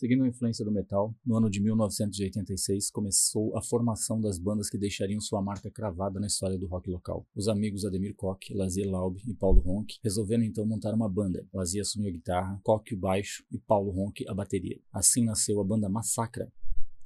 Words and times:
Seguindo 0.00 0.24
a 0.24 0.28
influência 0.28 0.64
do 0.64 0.72
metal, 0.72 1.14
no 1.22 1.36
ano 1.36 1.50
de 1.50 1.60
1986 1.60 2.90
começou 2.90 3.54
a 3.54 3.60
formação 3.60 4.18
das 4.18 4.38
bandas 4.38 4.70
que 4.70 4.78
deixariam 4.78 5.20
sua 5.20 5.42
marca 5.42 5.70
cravada 5.70 6.18
na 6.18 6.26
história 6.26 6.56
do 6.56 6.66
rock 6.66 6.88
local. 6.88 7.26
Os 7.36 7.48
amigos 7.48 7.84
Ademir 7.84 8.14
Koch, 8.14 8.50
Lazier 8.54 8.90
Laub 8.90 9.18
e 9.28 9.34
Paulo 9.34 9.60
Ronck 9.60 9.98
resolveram 10.02 10.42
então 10.42 10.64
montar 10.64 10.94
uma 10.94 11.06
banda. 11.06 11.46
Lazier 11.52 11.82
assumiu 11.82 12.08
a 12.08 12.12
guitarra, 12.12 12.58
Koch 12.64 12.94
o 12.94 12.96
baixo 12.96 13.44
e 13.52 13.58
Paulo 13.58 13.90
Ronck 13.90 14.26
a 14.26 14.32
bateria. 14.32 14.80
Assim 14.90 15.22
nasceu 15.22 15.60
a 15.60 15.64
banda 15.64 15.86
Massacra, 15.86 16.50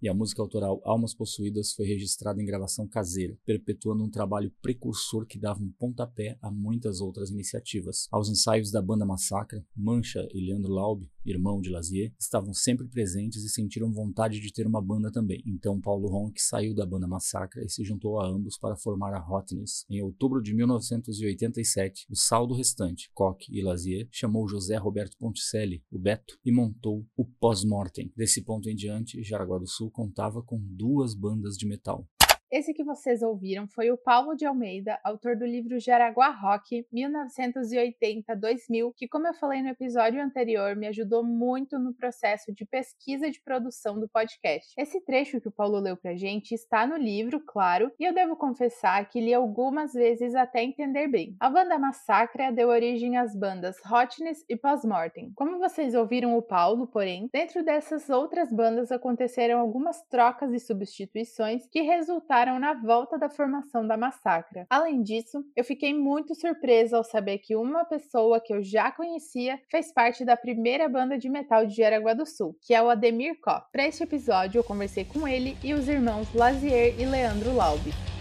e 0.05 0.09
a 0.09 0.13
música 0.13 0.43
autoral 0.43 0.83
Almas 0.85 1.15
Possuídas 1.15 1.73
foi 1.73 1.87
registrada 1.87 2.41
em 2.41 2.45
gravação 2.45 2.87
caseira, 2.87 3.39
perpetuando 3.45 4.05
um 4.05 4.11
trabalho 4.11 4.53
precursor 4.61 5.25
que 5.25 5.39
dava 5.39 5.63
um 5.63 5.73
pontapé 5.79 6.37
a 6.43 6.51
muitas 6.51 7.01
outras 7.01 7.31
iniciativas. 7.31 8.07
Aos 8.13 8.29
ensaios 8.29 8.71
da 8.71 8.83
banda 8.83 9.07
Massacra, 9.07 9.65
Mancha 9.75 10.29
e 10.35 10.45
Leandro 10.45 10.71
Laub, 10.71 11.09
irmão 11.25 11.61
de 11.61 11.71
Lazier, 11.71 12.13
estavam 12.19 12.53
sempre 12.53 12.87
presentes 12.89 13.45
e 13.45 13.49
sentiram 13.49 13.93
vontade 13.93 14.41
de 14.41 14.53
ter 14.53 14.67
uma 14.67 14.83
banda 14.83 15.11
também. 15.11 15.43
Então 15.47 15.81
Paulo 15.81 16.09
Ronck 16.09 16.41
saiu 16.41 16.75
da 16.75 16.87
banda 16.87 17.07
Massacra 17.07 17.65
e 17.65 17.69
se 17.69 17.85
juntou 17.85 18.21
a 18.21 18.27
ambos 18.27 18.59
para 18.59 18.77
formar 18.77 19.15
a 19.15 19.25
Hotness. 19.27 19.85
Em 19.89 20.03
outubro 20.03 20.43
de 20.43 20.55
1987, 20.55 22.07
o 22.11 22.17
saldo 22.17 22.55
restante, 22.55 23.11
Koch 23.15 23.47
e 23.51 23.63
Lazier, 23.63 24.09
chamou 24.11 24.49
José 24.49 24.77
Roberto 24.77 25.17
Ponticelli, 25.19 25.83
o 25.91 25.99
Beto, 25.99 26.39
e 26.45 26.53
montou 26.53 27.07
o 27.17 27.25
Pós-Mortem. 27.25 28.13
Desse 28.17 28.43
ponto 28.43 28.69
em 28.69 28.75
diante, 28.75 29.23
Jaraguá 29.23 29.59
do 29.59 29.67
Sul 29.67 29.91
contava 29.91 30.43
com 30.43 30.59
duas 30.59 31.15
bandas 31.15 31.57
de 31.57 31.67
metal. 31.67 32.07
Esse 32.51 32.73
que 32.73 32.85
vocês 32.85 33.23
ouviram 33.23 33.67
foi 33.67 33.91
o 33.91 33.97
Paulo 33.97 34.37
de 34.37 34.47
Almeida, 34.47 35.01
autor 35.03 35.37
do 35.37 35.45
livro 35.45 35.81
Jaraguá 35.81 36.29
Rock 36.29 36.87
1980-2000, 36.93 38.93
que, 38.97 39.09
como 39.09 39.27
eu 39.27 39.35
falei 39.35 39.61
no 39.63 39.71
episódio 39.71 40.23
anterior, 40.23 40.77
me 40.77 40.87
ajudou 40.87 41.25
muito 41.25 41.79
no 41.79 41.95
processo 41.95 42.53
de 42.53 42.65
pesquisa 42.65 43.31
de 43.31 43.41
produção 43.41 43.99
do 43.99 44.09
podcast. 44.09 44.73
Esse 44.79 45.01
trecho 45.01 45.41
que 45.41 45.49
o 45.49 45.53
Paulo 45.53 45.81
leu 45.81 45.97
pra 45.97 46.15
gente 46.15 46.55
está 46.55 46.87
no 46.87 46.97
livro, 46.97 47.41
claro, 47.41 47.91
e 47.99 48.05
eu 48.05 48.15
devo 48.15 48.37
confessar 48.37 49.09
que 49.09 49.21
li 49.21 49.35
algumas 49.35 49.93
vezes 49.93 50.35
até 50.35 50.63
entender 50.63 51.09
bem. 51.09 51.35
A 51.41 51.51
banda 51.51 51.79
Massacra 51.79 52.53
deu 52.53 52.69
origem 52.69 53.17
às 53.17 53.35
bandas 53.35 53.77
Hotness 53.85 54.45
e 54.49 54.57
Postmortem. 54.57 55.33
Como 55.35 55.59
vocês 55.59 55.95
ouviram 55.95 56.37
o 56.37 56.43
Paulo, 56.43 56.87
porém, 56.87 57.29
dentro 57.33 57.65
dessas 57.65 58.11
outras 58.11 58.53
bandas 58.53 58.93
aconteceram 58.93 59.59
algumas 59.59 60.03
trocas 60.05 60.53
e 60.53 60.61
substituições 60.61 61.67
que 61.67 61.81
resultaram 61.81 62.44
na 62.45 62.75
volta 62.75 63.19
da 63.19 63.29
formação 63.29 63.87
da 63.87 63.97
massacra. 63.97 64.67
Além 64.69 65.03
disso, 65.03 65.45
eu 65.57 65.65
fiquei 65.65 65.95
muito 65.95 66.35
surpresa 66.35 66.97
ao 66.97 67.05
saber 67.05 67.39
que 67.39 67.57
uma 67.57 67.85
pessoa 67.85 68.41
que 68.41 68.53
eu 68.53 68.63
já 68.63 68.93
conhecia 68.93 69.61
fez 69.71 69.93
parte 69.93 70.25
da 70.25 70.37
primeira 70.37 70.89
banda 70.89 71.19
de 71.19 71.29
metal 71.29 71.67
de 71.67 71.75
Jaraguá 71.75 72.15
do 72.15 72.27
Sul, 72.27 72.57
que 72.61 72.75
é 72.75 72.83
o 72.83 72.91
Ademir 72.91 73.41
Có. 73.41 73.61
Para 73.73 73.87
este 73.87 74.05
episódio, 74.05 74.59
eu 74.59 74.65
conversei 74.65 75.05
com 75.05 75.27
ele 75.27 75.57
e 75.63 75.75
os 75.75 75.89
irmãos 75.89 76.33
Lazier 76.35 76.95
e 77.01 77.07
Leandro 77.07 77.55
Laube. 77.55 78.14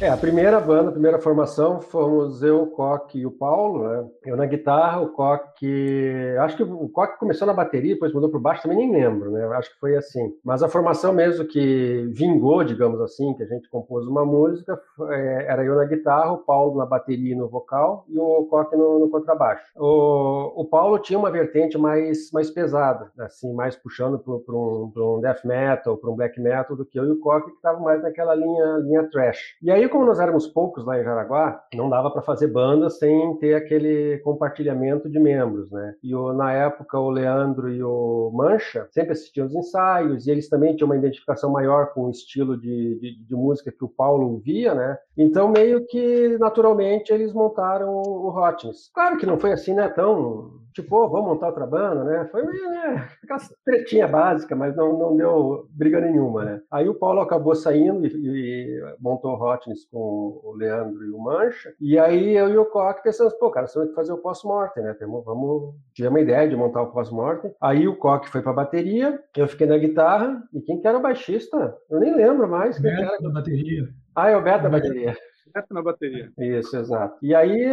É, 0.00 0.08
a 0.08 0.16
primeira 0.16 0.58
banda, 0.58 0.88
a 0.88 0.92
primeira 0.92 1.18
formação, 1.18 1.78
fomos 1.78 2.42
eu, 2.42 2.62
o 2.62 2.66
Coque 2.68 3.18
e 3.18 3.26
o 3.26 3.30
Paulo, 3.30 3.86
né? 3.86 4.08
Eu 4.24 4.34
na 4.34 4.46
guitarra, 4.46 5.02
o 5.02 5.10
Coque... 5.10 6.34
Acho 6.38 6.56
que 6.56 6.62
o 6.62 6.88
Coque 6.88 7.18
começou 7.18 7.46
na 7.46 7.52
bateria, 7.52 7.92
depois 7.92 8.10
mudou 8.14 8.30
para 8.30 8.40
baixo, 8.40 8.62
também 8.62 8.78
nem 8.78 8.90
lembro, 8.90 9.30
né? 9.30 9.44
Acho 9.58 9.70
que 9.70 9.78
foi 9.78 9.94
assim. 9.94 10.32
Mas 10.42 10.62
a 10.62 10.70
formação 10.70 11.12
mesmo 11.12 11.44
que 11.44 12.10
vingou, 12.14 12.64
digamos 12.64 12.98
assim, 13.02 13.34
que 13.34 13.42
a 13.42 13.46
gente 13.46 13.68
compôs 13.68 14.06
uma 14.06 14.24
música, 14.24 14.80
é, 15.10 15.44
era 15.46 15.62
eu 15.62 15.76
na 15.76 15.84
guitarra, 15.84 16.32
o 16.32 16.38
Paulo 16.38 16.78
na 16.78 16.86
bateria 16.86 17.34
e 17.34 17.36
no 17.36 17.50
vocal, 17.50 18.06
e 18.08 18.18
o 18.18 18.46
Coque 18.46 18.74
no, 18.76 19.00
no 19.00 19.10
contrabaixo. 19.10 19.64
O, 19.76 20.62
o 20.62 20.64
Paulo 20.64 20.98
tinha 20.98 21.18
uma 21.18 21.30
vertente 21.30 21.76
mais, 21.76 22.32
mais 22.32 22.50
pesada, 22.50 23.10
assim, 23.18 23.52
mais 23.52 23.76
puxando 23.76 24.18
para 24.18 24.54
um, 24.54 24.90
um 24.96 25.20
death 25.20 25.44
metal, 25.44 25.98
para 25.98 26.10
um 26.10 26.16
black 26.16 26.40
metal 26.40 26.74
do 26.74 26.86
que 26.86 26.98
eu, 26.98 27.04
e 27.04 27.10
o 27.10 27.20
Coque 27.20 27.50
que 27.50 27.56
estava 27.56 27.78
mais 27.80 28.02
naquela 28.02 28.34
linha, 28.34 28.78
linha 28.78 29.06
trash. 29.10 29.58
E 29.62 29.70
aí 29.70 29.89
como 29.90 30.06
nós 30.06 30.18
éramos 30.18 30.46
poucos 30.46 30.84
lá 30.84 30.98
em 30.98 31.04
Jaraguá, 31.04 31.62
não 31.74 31.90
dava 31.90 32.10
para 32.10 32.22
fazer 32.22 32.46
banda 32.46 32.88
sem 32.88 33.36
ter 33.36 33.54
aquele 33.54 34.18
compartilhamento 34.18 35.08
de 35.08 35.18
membros, 35.18 35.70
né? 35.70 35.94
E 36.02 36.14
o, 36.14 36.32
na 36.32 36.52
época 36.52 36.98
o 36.98 37.10
Leandro 37.10 37.68
e 37.68 37.82
o 37.82 38.30
Mancha 38.32 38.86
sempre 38.90 39.12
assistiam 39.12 39.46
os 39.46 39.54
ensaios 39.54 40.26
e 40.26 40.30
eles 40.30 40.48
também 40.48 40.74
tinham 40.74 40.88
uma 40.88 40.96
identificação 40.96 41.50
maior 41.50 41.92
com 41.92 42.04
o 42.04 42.10
estilo 42.10 42.56
de, 42.56 42.98
de, 43.00 43.24
de 43.24 43.34
música 43.34 43.72
que 43.72 43.84
o 43.84 43.88
Paulo 43.88 44.32
ouvia, 44.32 44.74
né? 44.74 44.98
Então 45.16 45.48
meio 45.48 45.84
que 45.86 46.38
naturalmente 46.38 47.12
eles 47.12 47.32
montaram 47.32 47.90
o 47.92 48.28
Hotness. 48.28 48.90
Claro 48.94 49.18
que 49.18 49.26
não 49.26 49.38
foi 49.38 49.52
assim, 49.52 49.74
né? 49.74 49.88
Tão 49.88 50.59
tipo, 50.72 50.96
oh, 50.96 51.08
vamos 51.08 51.28
montar 51.28 51.48
outra 51.48 51.66
banda, 51.66 52.04
né? 52.04 52.28
Foi 52.30 52.44
meio, 52.44 52.70
né? 52.70 53.08
Aquela 53.22 53.40
tretinha 53.64 54.08
básica, 54.08 54.54
mas 54.54 54.74
não, 54.76 54.98
não 54.98 55.16
deu 55.16 55.66
briga 55.70 56.00
nenhuma, 56.00 56.44
né? 56.44 56.60
Aí 56.70 56.88
o 56.88 56.94
Paulo 56.94 57.20
acabou 57.20 57.54
saindo 57.54 58.06
e, 58.06 58.10
e 58.10 58.94
montou 59.00 59.32
o 59.32 59.42
Hotness 59.42 59.86
com 59.90 60.40
o 60.44 60.54
Leandro 60.56 61.04
e 61.04 61.10
o 61.10 61.18
Mancha. 61.18 61.72
E 61.80 61.98
aí 61.98 62.36
eu 62.36 62.48
e 62.48 62.58
o 62.58 62.64
Coque 62.64 63.02
pensamos, 63.02 63.34
pô, 63.34 63.50
cara, 63.50 63.66
temos 63.66 63.88
que 63.88 63.94
fazer 63.94 64.12
o 64.12 64.18
pós-mortem, 64.18 64.82
né? 64.82 64.94
Temos, 64.94 65.24
vamos... 65.24 65.74
Tivemos 65.94 66.18
uma 66.18 66.22
ideia 66.22 66.48
de 66.48 66.56
montar 66.56 66.82
o 66.82 66.92
pós-mortem. 66.92 67.54
Aí 67.60 67.86
o 67.86 67.96
Coque 67.96 68.28
foi 68.28 68.42
pra 68.42 68.52
bateria, 68.52 69.20
eu 69.36 69.48
fiquei 69.48 69.66
na 69.66 69.78
guitarra. 69.78 70.42
E 70.52 70.60
quem 70.60 70.80
que 70.80 70.86
era 70.86 70.98
o 70.98 71.02
baixista? 71.02 71.76
Eu 71.88 72.00
nem 72.00 72.14
lembro 72.14 72.48
mais. 72.48 72.78
Quem 72.78 72.90
Beto 72.90 73.02
era... 73.02 73.18
da 73.20 73.30
bateria. 73.30 73.88
Ah, 74.14 74.30
é 74.30 74.36
o 74.36 74.42
Beto 74.42 74.64
da 74.64 74.68
bateria. 74.68 75.16
Beto 75.52 75.74
na 75.74 75.82
bateria. 75.82 76.32
Isso, 76.38 76.76
exato. 76.76 77.16
E 77.22 77.34
aí 77.34 77.66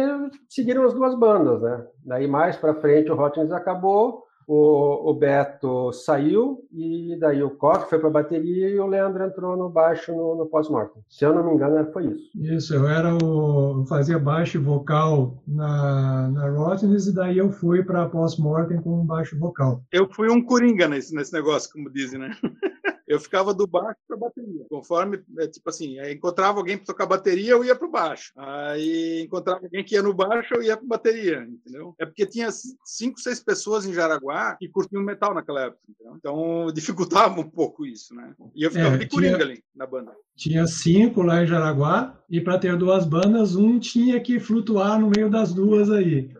seguiram 0.48 0.84
as 0.84 0.94
duas 0.94 1.14
bandas, 1.14 1.62
né? 1.62 1.86
Daí 2.04 2.26
mais 2.26 2.56
para 2.56 2.74
frente 2.74 3.10
o 3.10 3.18
Hotness 3.18 3.52
acabou, 3.52 4.28
o, 4.48 5.10
o 5.10 5.14
Beto 5.14 5.92
saiu 5.92 6.66
e 6.72 7.14
daí 7.20 7.42
o 7.42 7.50
Koch 7.50 7.86
foi 7.86 7.98
para 7.98 8.08
a 8.08 8.12
bateria 8.12 8.70
e 8.70 8.80
o 8.80 8.86
Leandro 8.86 9.22
entrou 9.22 9.54
no 9.58 9.68
baixo 9.68 10.10
no, 10.10 10.34
no 10.36 10.46
pós-mortem. 10.46 11.02
Se 11.06 11.26
eu 11.26 11.34
não 11.34 11.44
me 11.44 11.52
engano, 11.52 11.92
foi 11.92 12.06
isso. 12.06 12.30
Isso, 12.34 12.74
eu 12.74 12.88
era 12.88 13.14
o 13.14 13.80
eu 13.80 13.86
fazia 13.86 14.18
baixo 14.18 14.56
e 14.56 14.60
vocal 14.60 15.42
na 15.46 16.28
na 16.28 16.48
Rottenness 16.48 17.08
e 17.08 17.14
daí 17.14 17.36
eu 17.36 17.50
fui 17.50 17.84
para 17.84 18.08
pós-mortem 18.08 18.80
com 18.80 19.04
baixo 19.04 19.38
vocal. 19.38 19.82
Eu 19.92 20.08
fui 20.10 20.30
um 20.30 20.42
coringa 20.42 20.88
nesse, 20.88 21.14
nesse 21.14 21.32
negócio, 21.34 21.70
como 21.70 21.90
dizem, 21.90 22.18
né? 22.18 22.30
eu 23.18 23.22
ficava 23.22 23.52
do 23.52 23.66
baixo 23.66 23.98
para 24.06 24.16
bateria. 24.16 24.64
Conforme, 24.70 25.20
é, 25.38 25.46
tipo 25.48 25.68
assim, 25.68 25.96
encontrava 26.10 26.58
alguém 26.58 26.76
para 26.76 26.86
tocar 26.86 27.06
bateria, 27.06 27.52
eu 27.52 27.64
ia 27.64 27.74
para 27.74 27.86
o 27.86 27.90
baixo. 27.90 28.32
Aí 28.36 29.22
encontrava 29.22 29.60
alguém 29.64 29.84
que 29.84 29.94
ia 29.94 30.02
no 30.02 30.14
baixo, 30.14 30.54
eu 30.54 30.62
ia 30.62 30.76
para 30.76 30.86
bateria, 30.86 31.42
entendeu? 31.48 31.94
É 31.98 32.06
porque 32.06 32.24
tinha 32.26 32.48
cinco, 32.84 33.20
seis 33.20 33.40
pessoas 33.40 33.84
em 33.84 33.92
Jaraguá 33.92 34.56
que 34.58 34.68
curtiam 34.68 35.02
metal 35.02 35.34
naquela 35.34 35.62
época, 35.62 35.80
entendeu? 35.88 36.14
então 36.16 36.66
dificultava 36.74 37.40
um 37.40 37.48
pouco 37.50 37.84
isso, 37.84 38.14
né? 38.14 38.34
E 38.54 38.62
eu 38.64 38.70
ficava 38.70 38.94
É, 38.94 38.98
de 38.98 39.08
coringa 39.08 39.36
tinha- 39.38 39.44
ali 39.46 39.62
na 39.74 39.86
banda. 39.86 40.12
Tinha 40.36 40.66
cinco 40.66 41.22
lá 41.22 41.42
em 41.42 41.46
Jaraguá 41.46 42.16
e 42.30 42.40
para 42.40 42.58
ter 42.58 42.76
duas 42.76 43.04
bandas, 43.04 43.56
um 43.56 43.78
tinha 43.78 44.20
que 44.20 44.38
flutuar 44.38 44.98
no 45.00 45.10
meio 45.10 45.28
das 45.28 45.52
duas 45.52 45.90
aí. 45.90 46.30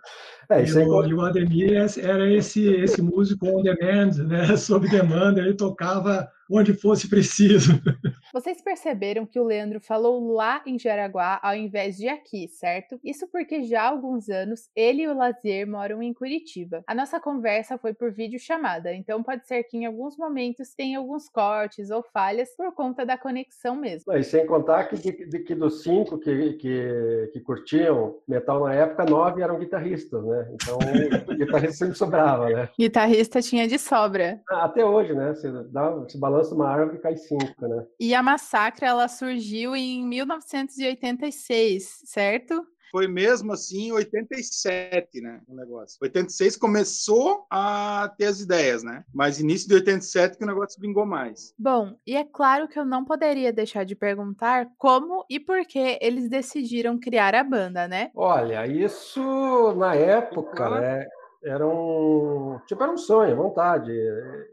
É, 0.50 0.60
E 0.60 0.64
isso 0.64 0.78
aí. 0.78 0.86
o, 0.86 1.04
e 1.04 1.12
o 1.14 1.20
Ademir 1.20 1.72
era 1.98 2.32
esse, 2.32 2.64
esse 2.64 3.02
músico 3.02 3.46
on 3.46 3.62
demand, 3.62 4.12
né? 4.26 4.56
sob 4.56 4.88
demanda, 4.88 5.40
ele 5.40 5.54
tocava 5.54 6.26
onde 6.50 6.74
fosse 6.74 7.08
preciso. 7.08 7.72
Vocês 8.32 8.60
perceberam 8.62 9.24
que 9.24 9.40
o 9.40 9.44
Leandro 9.44 9.80
falou 9.80 10.32
lá 10.32 10.62
em 10.66 10.78
Jaraguá 10.78 11.40
ao 11.42 11.54
invés 11.54 11.96
de 11.96 12.08
aqui, 12.08 12.46
certo? 12.48 12.98
Isso 13.02 13.26
porque 13.30 13.62
já 13.64 13.82
há 13.82 13.88
alguns 13.88 14.28
anos 14.28 14.68
ele 14.76 15.02
e 15.02 15.08
o 15.08 15.16
Lazier 15.16 15.66
moram 15.66 16.02
em 16.02 16.12
Curitiba. 16.12 16.82
A 16.86 16.94
nossa 16.94 17.18
conversa 17.18 17.78
foi 17.78 17.94
por 17.94 18.12
videochamada, 18.12 18.92
então 18.94 19.22
pode 19.22 19.46
ser 19.46 19.62
que 19.64 19.78
em 19.78 19.86
alguns 19.86 20.16
momentos 20.16 20.74
tenha 20.74 20.98
alguns 20.98 21.28
cortes 21.28 21.90
ou 21.90 22.02
falhas 22.12 22.54
por 22.56 22.72
conta 22.74 23.04
da 23.04 23.16
conexão 23.16 23.74
mesmo. 23.76 24.12
E 24.12 24.22
sem 24.22 24.46
contar 24.46 24.84
que, 24.84 24.96
de, 24.96 25.26
de- 25.26 25.38
que 25.40 25.54
dos 25.54 25.82
cinco 25.82 26.18
que, 26.18 26.52
que, 26.54 27.30
que 27.32 27.40
curtiam 27.40 28.16
metal 28.26 28.64
na 28.64 28.74
época, 28.74 29.04
nove 29.04 29.42
eram 29.42 29.58
guitarristas, 29.58 30.22
né? 30.24 30.48
Então, 30.52 30.78
guitarrista 31.36 31.76
sempre 31.76 31.94
sobrava, 31.96 32.48
né? 32.50 32.68
Guitarrista 32.78 33.40
tinha 33.40 33.66
de 33.66 33.78
sobra. 33.78 34.40
Até 34.50 34.84
hoje, 34.84 35.14
né? 35.14 35.34
Você, 35.34 35.50
dá, 35.70 35.90
você 35.90 36.18
balança 36.18 36.37
uma 36.54 36.68
árvore 36.68 36.98
e 36.98 37.00
cai 37.00 37.16
cinco, 37.16 37.66
né? 37.66 37.86
E 37.98 38.14
a 38.14 38.22
massacre 38.22 38.86
ela 38.86 39.08
surgiu 39.08 39.74
em 39.74 40.06
1986, 40.06 42.02
certo? 42.04 42.66
foi 42.90 43.06
mesmo 43.06 43.52
assim 43.52 43.88
em 43.88 43.92
87, 43.92 45.20
né? 45.20 45.40
O 45.46 45.54
negócio. 45.54 45.98
86 46.00 46.56
começou 46.56 47.46
a 47.50 48.12
ter 48.16 48.26
as 48.26 48.40
ideias, 48.40 48.82
né? 48.82 49.04
Mas 49.12 49.40
início 49.40 49.68
de 49.68 49.74
87 49.74 50.38
que 50.38 50.44
o 50.44 50.46
negócio 50.46 50.80
vingou 50.80 51.06
mais. 51.06 51.54
Bom, 51.58 51.96
e 52.06 52.16
é 52.16 52.24
claro 52.24 52.68
que 52.68 52.78
eu 52.78 52.84
não 52.84 53.04
poderia 53.04 53.52
deixar 53.52 53.84
de 53.84 53.94
perguntar 53.94 54.68
como 54.76 55.24
e 55.28 55.38
por 55.38 55.64
que 55.66 55.98
eles 56.00 56.28
decidiram 56.28 56.98
criar 56.98 57.34
a 57.34 57.44
banda, 57.44 57.86
né? 57.86 58.10
Olha, 58.14 58.66
isso 58.66 59.74
na 59.76 59.94
época, 59.94 60.70
né? 60.70 61.06
Era 61.44 61.66
um 61.66 62.58
tipo 62.66 62.82
era 62.82 62.92
um 62.92 62.98
sonho, 62.98 63.36
vontade. 63.36 63.92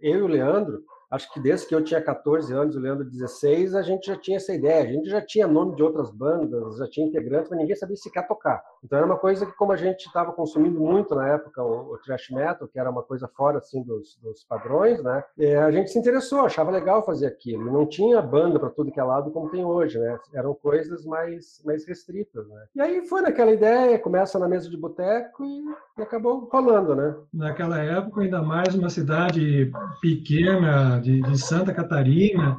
Eu 0.02 0.20
e 0.20 0.22
o 0.22 0.28
Leandro 0.28 0.84
acho 1.10 1.32
que 1.34 1.40
desde 1.40 1.68
que 1.68 1.76
eu 1.76 1.84
tinha 1.84 2.02
14 2.02 2.54
anos, 2.54 2.76
o 2.76 2.80
Leandro 2.80 3.06
16, 3.06 3.76
a 3.76 3.82
gente 3.82 4.08
já 4.08 4.18
tinha 4.18 4.38
essa 4.38 4.54
ideia. 4.54 4.84
A 4.84 4.92
gente 4.92 5.10
já 5.10 5.22
tinha 5.22 5.48
nome 5.48 5.76
de 5.76 5.84
outras 5.84 6.10
bandas, 6.10 6.78
já 6.78 6.88
tinha 6.88 7.08
integrantes, 7.08 7.50
mas 7.50 7.60
ninguém 7.60 7.76
sabia 7.76 7.96
sequer 7.96 8.28
tocar. 8.28 8.64
Então 8.84 8.98
era 8.98 9.06
uma 9.06 9.18
coisa 9.18 9.46
que, 9.46 9.54
como 9.54 9.72
a 9.72 9.78
gente 9.78 10.06
estava 10.06 10.32
consumindo 10.32 10.80
muito 10.80 11.16
na 11.16 11.28
época 11.30 11.64
o, 11.64 11.94
o 11.94 11.98
thrash 12.00 12.30
metal, 12.30 12.68
que 12.68 12.80
era 12.80 12.90
uma 12.90 13.04
coisa 13.04 13.28
fora 13.28 13.58
assim 13.60 13.82
dos, 13.84 14.18
dos 14.22 14.44
padrões, 14.44 15.02
né? 15.02 15.24
E 15.38 15.54
a 15.54 15.72
gente 15.72 15.92
se 15.92 16.00
interessou, 16.00 16.42
achava 16.42 16.72
legal 16.72 17.06
fazer 17.06 17.28
aquilo. 17.28 17.72
Não 17.72 17.86
tinha 17.86 18.22
banda 18.22 18.60
para 18.60 18.70
tudo 18.70 18.92
que 18.92 19.00
é 19.00 19.04
lado 19.04 19.32
como 19.32 19.50
tem 19.50 19.66
hoje, 19.66 20.00
né? 20.00 20.20
Eram 20.34 20.54
coisas 20.54 21.06
mais 21.06 21.62
mais 21.64 21.86
restritas, 21.86 22.48
né? 22.48 22.66
E 22.76 22.82
aí 22.82 23.08
foi 23.08 23.22
naquela 23.22 23.52
ideia, 23.52 24.00
começa 24.00 24.38
na 24.38 24.48
mesa 24.48 24.70
de 24.70 24.78
boteco 24.78 25.44
e, 25.44 25.64
e 25.98 26.02
acabou 26.02 26.50
rolando, 26.52 26.96
né? 26.96 27.16
Naquela 27.34 27.80
época, 27.80 28.22
ainda 28.22 28.42
mais 28.42 28.76
uma 28.76 28.90
cidade 28.90 29.72
pequena 30.02 31.00
de, 31.00 31.22
de 31.22 31.38
Santa 31.38 31.74
Catarina, 31.74 32.58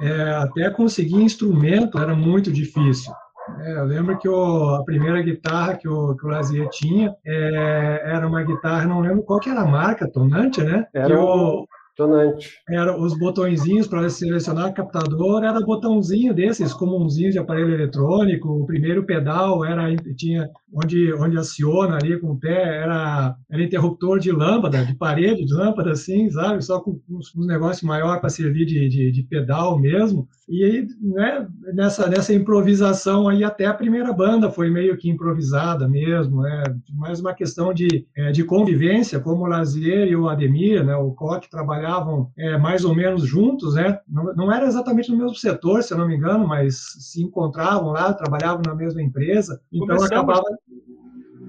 é, 0.00 0.34
até 0.34 0.68
conseguir 0.70 1.16
instrumento 1.16 1.98
era 1.98 2.14
muito 2.14 2.52
difícil. 2.52 3.12
É, 3.60 3.78
eu 3.78 3.84
lembro 3.84 4.18
que 4.18 4.28
o, 4.28 4.74
a 4.74 4.84
primeira 4.84 5.22
guitarra 5.22 5.76
que 5.76 5.88
o, 5.88 6.14
que 6.14 6.26
o 6.26 6.28
Lazier 6.28 6.68
tinha 6.68 7.14
é, 7.24 8.02
era 8.04 8.28
uma 8.28 8.42
guitarra, 8.42 8.84
não 8.84 9.00
lembro 9.00 9.22
qual 9.22 9.40
que 9.40 9.48
era 9.48 9.62
a 9.62 9.66
marca, 9.66 10.10
Tonante, 10.10 10.62
né? 10.62 10.86
Era 10.92 11.18
o, 11.18 11.66
Tonante. 11.98 12.60
Era 12.68 12.96
os 12.96 13.18
botõezinhos 13.18 13.88
para 13.88 14.08
selecionar 14.08 14.72
captador, 14.72 15.42
era 15.42 15.60
botãozinho 15.60 16.32
desses, 16.32 16.72
comunzinhos 16.72 17.32
de 17.32 17.40
aparelho 17.40 17.74
eletrônico. 17.74 18.48
O 18.48 18.64
primeiro 18.64 19.04
pedal 19.04 19.64
era 19.64 19.92
tinha 20.14 20.48
onde 20.72 21.12
onde 21.14 21.36
aciona 21.36 21.96
ali 21.96 22.16
com 22.20 22.30
o 22.30 22.38
pé, 22.38 22.82
era, 22.82 23.34
era 23.50 23.62
interruptor 23.64 24.20
de 24.20 24.30
lâmpada, 24.30 24.84
de 24.84 24.94
parede 24.94 25.44
de 25.44 25.52
lâmpada 25.52 25.90
assim, 25.90 26.30
sabe? 26.30 26.62
Só 26.62 26.78
com 26.78 27.00
uns, 27.10 27.34
uns 27.34 27.46
negócios 27.48 27.82
maior 27.82 28.20
para 28.20 28.28
servir 28.28 28.64
de, 28.64 28.88
de, 28.88 29.10
de, 29.10 29.22
pedal 29.24 29.76
mesmo. 29.76 30.28
E 30.48 30.62
aí, 30.62 30.86
né, 31.02 31.48
nessa 31.74 32.08
nessa 32.08 32.32
improvisação 32.32 33.28
aí 33.28 33.42
até 33.42 33.66
a 33.66 33.74
primeira 33.74 34.12
banda 34.12 34.52
foi 34.52 34.70
meio 34.70 34.96
que 34.96 35.10
improvisada 35.10 35.88
mesmo, 35.88 36.46
é 36.46 36.62
mais 36.94 37.18
uma 37.18 37.34
questão 37.34 37.74
de, 37.74 38.06
é, 38.16 38.30
de 38.30 38.44
convivência, 38.44 39.18
como 39.18 39.42
o 39.42 39.48
Lazier 39.48 40.06
e 40.06 40.14
o 40.14 40.28
Ademir, 40.28 40.84
né, 40.84 40.94
o 40.94 41.10
Koch 41.10 41.48
trabalharam 41.50 41.87
trabalhavam 41.88 42.30
é, 42.36 42.58
mais 42.58 42.84
ou 42.84 42.94
menos 42.94 43.26
juntos, 43.26 43.74
né? 43.74 43.98
Não, 44.06 44.34
não, 44.34 44.52
era 44.52 44.66
exatamente 44.66 45.10
no 45.10 45.16
mesmo 45.16 45.34
setor, 45.34 45.82
se 45.82 45.92
eu 45.92 45.98
não 45.98 46.06
me 46.06 46.16
engano, 46.16 46.46
mas 46.46 46.76
se 46.98 47.22
encontravam 47.22 47.90
lá, 47.90 48.12
trabalhavam 48.12 48.62
na 48.66 48.74
mesma 48.74 49.02
empresa. 49.02 49.60
Então 49.72 49.96
Começamos. 49.96 50.12
acabava. 50.12 50.44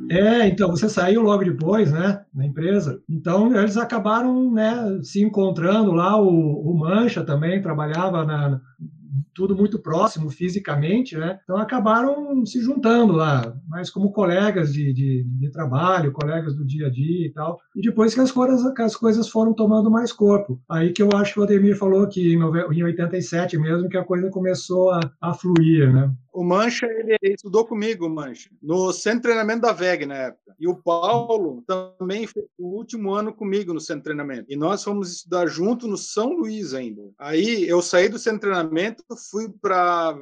É, 0.09 0.47
então 0.47 0.71
você 0.71 0.89
saiu 0.89 1.21
logo 1.21 1.43
depois, 1.43 1.91
né, 1.91 2.21
na 2.33 2.45
empresa. 2.45 2.99
Então 3.07 3.53
eles 3.55 3.77
acabaram, 3.77 4.51
né, 4.51 4.99
se 5.03 5.21
encontrando 5.21 5.91
lá. 5.91 6.19
O, 6.19 6.71
o 6.71 6.77
Mancha 6.77 7.23
também 7.23 7.61
trabalhava 7.61 8.25
na, 8.25 8.61
tudo 9.33 9.55
muito 9.55 9.79
próximo 9.79 10.29
fisicamente, 10.29 11.17
né? 11.17 11.39
Então 11.43 11.57
acabaram 11.57 12.45
se 12.45 12.61
juntando 12.61 13.13
lá, 13.13 13.55
mas 13.67 13.89
como 13.89 14.11
colegas 14.11 14.73
de, 14.73 14.93
de, 14.93 15.23
de, 15.23 15.51
trabalho, 15.51 16.11
colegas 16.11 16.55
do 16.55 16.65
dia 16.65 16.87
a 16.87 16.89
dia 16.89 17.27
e 17.27 17.31
tal. 17.31 17.59
E 17.75 17.81
depois 17.81 18.13
que 18.13 18.21
as 18.21 18.31
coisas, 18.31 18.73
que 18.73 18.81
as 18.81 18.95
coisas 18.95 19.29
foram 19.29 19.53
tomando 19.53 19.89
mais 19.89 20.11
corpo. 20.11 20.59
Aí 20.69 20.91
que 20.91 21.01
eu 21.01 21.09
acho 21.13 21.33
que 21.33 21.39
o 21.39 21.43
Ademir 21.43 21.77
falou 21.77 22.07
que 22.07 22.33
em, 22.33 22.39
em 22.39 22.83
87 22.83 23.57
mesmo 23.57 23.89
que 23.89 23.97
a 23.97 24.03
coisa 24.03 24.29
começou 24.29 24.91
a, 24.91 24.99
a 25.21 25.33
fluir, 25.33 25.91
né? 25.93 26.11
O 26.31 26.43
Mancha, 26.43 26.85
ele 26.85 27.17
estudou 27.33 27.65
comigo, 27.65 28.07
Mancha, 28.07 28.49
no 28.61 28.93
centro 28.93 29.17
de 29.17 29.23
treinamento 29.23 29.61
da 29.61 29.73
VEG 29.73 30.05
na 30.05 30.15
época. 30.15 30.55
E 30.59 30.67
o 30.67 30.75
Paulo 30.75 31.63
também 31.65 32.27
fez 32.27 32.45
o 32.57 32.77
último 32.77 33.13
ano 33.13 33.33
comigo 33.33 33.73
no 33.73 33.79
centro 33.79 34.01
de 34.01 34.03
treinamento. 34.05 34.45
E 34.47 34.55
nós 34.55 34.83
fomos 34.83 35.11
estudar 35.11 35.47
junto 35.47 35.87
no 35.87 35.97
São 35.97 36.33
Luís 36.33 36.73
ainda. 36.73 37.01
Aí 37.17 37.67
eu 37.67 37.81
saí 37.81 38.09
do 38.09 38.19
centro 38.19 38.39
de 38.39 38.53
treinamento, 38.53 39.03
fui 39.29 39.49
para 39.49 40.17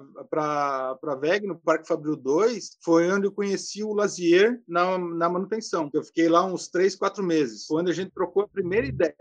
VEG, 1.20 1.48
no 1.48 1.58
Parque 1.58 1.88
Fabril 1.88 2.16
2, 2.16 2.78
foi 2.84 3.12
onde 3.12 3.28
eu 3.28 3.32
conheci 3.32 3.84
o 3.84 3.94
Lazier 3.94 4.62
na, 4.68 4.98
na 4.98 5.30
manutenção. 5.30 5.90
Eu 5.94 6.04
fiquei 6.04 6.28
lá 6.28 6.46
uns 6.46 6.68
três, 6.68 6.96
quatro 6.96 7.24
meses. 7.24 7.66
Foi 7.66 7.82
onde 7.82 7.92
a 7.92 7.94
gente 7.94 8.12
trocou 8.12 8.44
a 8.44 8.48
primeira 8.48 8.88
ideia. 8.88 9.16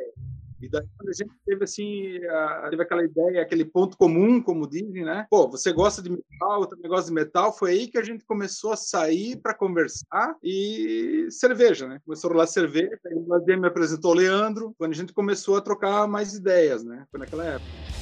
E 0.60 0.68
daí 0.68 0.86
quando 0.96 1.10
a 1.10 1.12
gente 1.12 1.30
teve 1.44 1.64
assim, 1.64 2.24
a, 2.24 2.68
teve 2.70 2.82
aquela 2.82 3.04
ideia, 3.04 3.42
aquele 3.42 3.64
ponto 3.64 3.96
comum, 3.96 4.40
como 4.40 4.68
dizem, 4.68 5.04
né? 5.04 5.26
Pô, 5.30 5.48
você 5.48 5.72
gosta 5.72 6.02
de 6.02 6.10
metal, 6.10 6.60
outro 6.60 6.78
negócio 6.80 7.06
de 7.06 7.12
metal, 7.14 7.52
foi 7.52 7.72
aí 7.72 7.88
que 7.88 7.98
a 7.98 8.02
gente 8.02 8.24
começou 8.24 8.72
a 8.72 8.76
sair 8.76 9.36
para 9.36 9.54
conversar 9.54 10.34
e 10.42 11.28
cerveja, 11.30 11.86
né? 11.86 12.00
Começou 12.04 12.30
a 12.30 12.32
rolar 12.32 12.46
cerveja, 12.46 12.98
aí 13.06 13.14
o 13.14 13.28
Lazier 13.28 13.60
me 13.60 13.68
apresentou 13.68 14.12
o 14.12 14.14
Leandro, 14.14 14.74
quando 14.78 14.92
a 14.92 14.96
gente 14.96 15.12
começou 15.12 15.56
a 15.56 15.60
trocar 15.60 16.06
mais 16.08 16.34
ideias, 16.34 16.82
né? 16.82 17.06
Foi 17.10 17.20
naquela 17.20 17.44
época. 17.44 17.95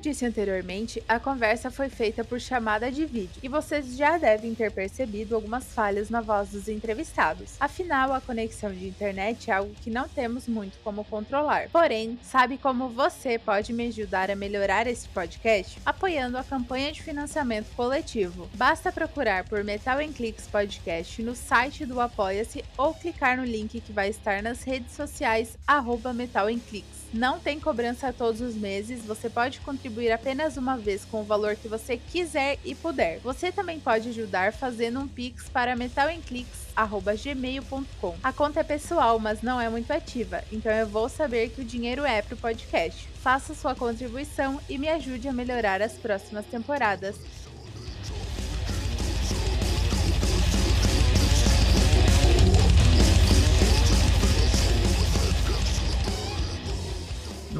Eu 0.00 0.12
disse 0.12 0.24
anteriormente, 0.24 1.02
a 1.06 1.20
conversa 1.20 1.70
foi 1.70 1.90
feita 1.90 2.24
por 2.24 2.40
chamada 2.40 2.90
de 2.90 3.04
vídeo 3.04 3.38
e 3.42 3.48
vocês 3.48 3.98
já 3.98 4.16
devem 4.16 4.54
ter 4.54 4.72
percebido 4.72 5.34
algumas 5.34 5.74
falhas 5.74 6.08
na 6.08 6.22
voz 6.22 6.48
dos 6.48 6.68
entrevistados. 6.68 7.56
Afinal, 7.60 8.14
a 8.14 8.20
conexão 8.20 8.72
de 8.72 8.88
internet 8.88 9.50
é 9.50 9.54
algo 9.54 9.74
que 9.82 9.90
não 9.90 10.08
temos 10.08 10.48
muito 10.48 10.78
como 10.82 11.04
controlar. 11.04 11.68
Porém, 11.68 12.18
sabe 12.22 12.56
como 12.56 12.88
você 12.88 13.38
pode 13.38 13.74
me 13.74 13.88
ajudar 13.88 14.30
a 14.30 14.36
melhorar 14.36 14.86
esse 14.86 15.06
podcast? 15.10 15.78
Apoiando 15.84 16.38
a 16.38 16.44
campanha 16.44 16.92
de 16.92 17.02
financiamento 17.02 17.68
coletivo. 17.76 18.48
Basta 18.54 18.90
procurar 18.90 19.44
por 19.44 19.62
Metal 19.62 20.00
em 20.00 20.10
Clicks 20.10 20.46
Podcast 20.46 21.22
no 21.22 21.36
site 21.36 21.84
do 21.84 22.00
Apoia-se 22.00 22.64
ou 22.78 22.94
clicar 22.94 23.36
no 23.36 23.44
link 23.44 23.78
que 23.78 23.92
vai 23.92 24.08
estar 24.08 24.42
nas 24.42 24.62
redes 24.62 24.94
sociais 24.94 25.58
arroba 25.66 26.14
Metal 26.14 26.48
em 26.48 26.58
Clicks. 26.58 27.00
Não 27.12 27.40
tem 27.40 27.58
cobrança 27.58 28.12
todos 28.12 28.40
os 28.40 28.54
meses, 28.54 29.04
você 29.04 29.28
pode 29.28 29.60
contribuir 29.60 29.89
apenas 30.12 30.56
uma 30.56 30.76
vez 30.76 31.04
com 31.04 31.20
o 31.20 31.24
valor 31.24 31.54
que 31.56 31.68
você 31.68 31.96
quiser 31.96 32.58
e 32.64 32.74
puder. 32.74 33.20
Você 33.20 33.52
também 33.52 33.78
pode 33.80 34.08
ajudar 34.10 34.52
fazendo 34.52 35.00
um 35.00 35.08
pix 35.08 35.48
para 35.48 35.74
metalemclicks@gmail.com. 35.76 38.16
A 38.22 38.32
conta 38.32 38.60
é 38.60 38.64
pessoal, 38.64 39.18
mas 39.18 39.42
não 39.42 39.60
é 39.60 39.68
muito 39.68 39.90
ativa, 39.92 40.44
então 40.52 40.70
eu 40.72 40.86
vou 40.86 41.08
saber 41.08 41.48
que 41.50 41.60
o 41.60 41.64
dinheiro 41.64 42.04
é 42.04 42.22
para 42.22 42.34
o 42.34 42.38
podcast. 42.38 43.08
Faça 43.22 43.54
sua 43.54 43.74
contribuição 43.74 44.60
e 44.68 44.78
me 44.78 44.88
ajude 44.88 45.26
a 45.28 45.32
melhorar 45.32 45.82
as 45.82 45.94
próximas 45.94 46.46
temporadas. 46.46 47.16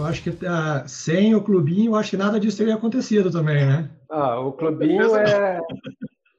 Eu 0.01 0.07
acho 0.07 0.23
que 0.23 0.47
ah, 0.47 0.83
sem 0.87 1.35
o 1.35 1.43
clubinho, 1.43 1.93
eu 1.93 1.97
acho 1.97 2.11
que 2.11 2.17
nada 2.17 2.41
disso 2.41 2.57
teria 2.57 2.75
acontecido 2.75 3.31
também, 3.31 3.67
né? 3.67 3.91
Ah, 4.09 4.41
o 4.41 4.53
clubinho 4.53 5.15
é. 5.15 5.61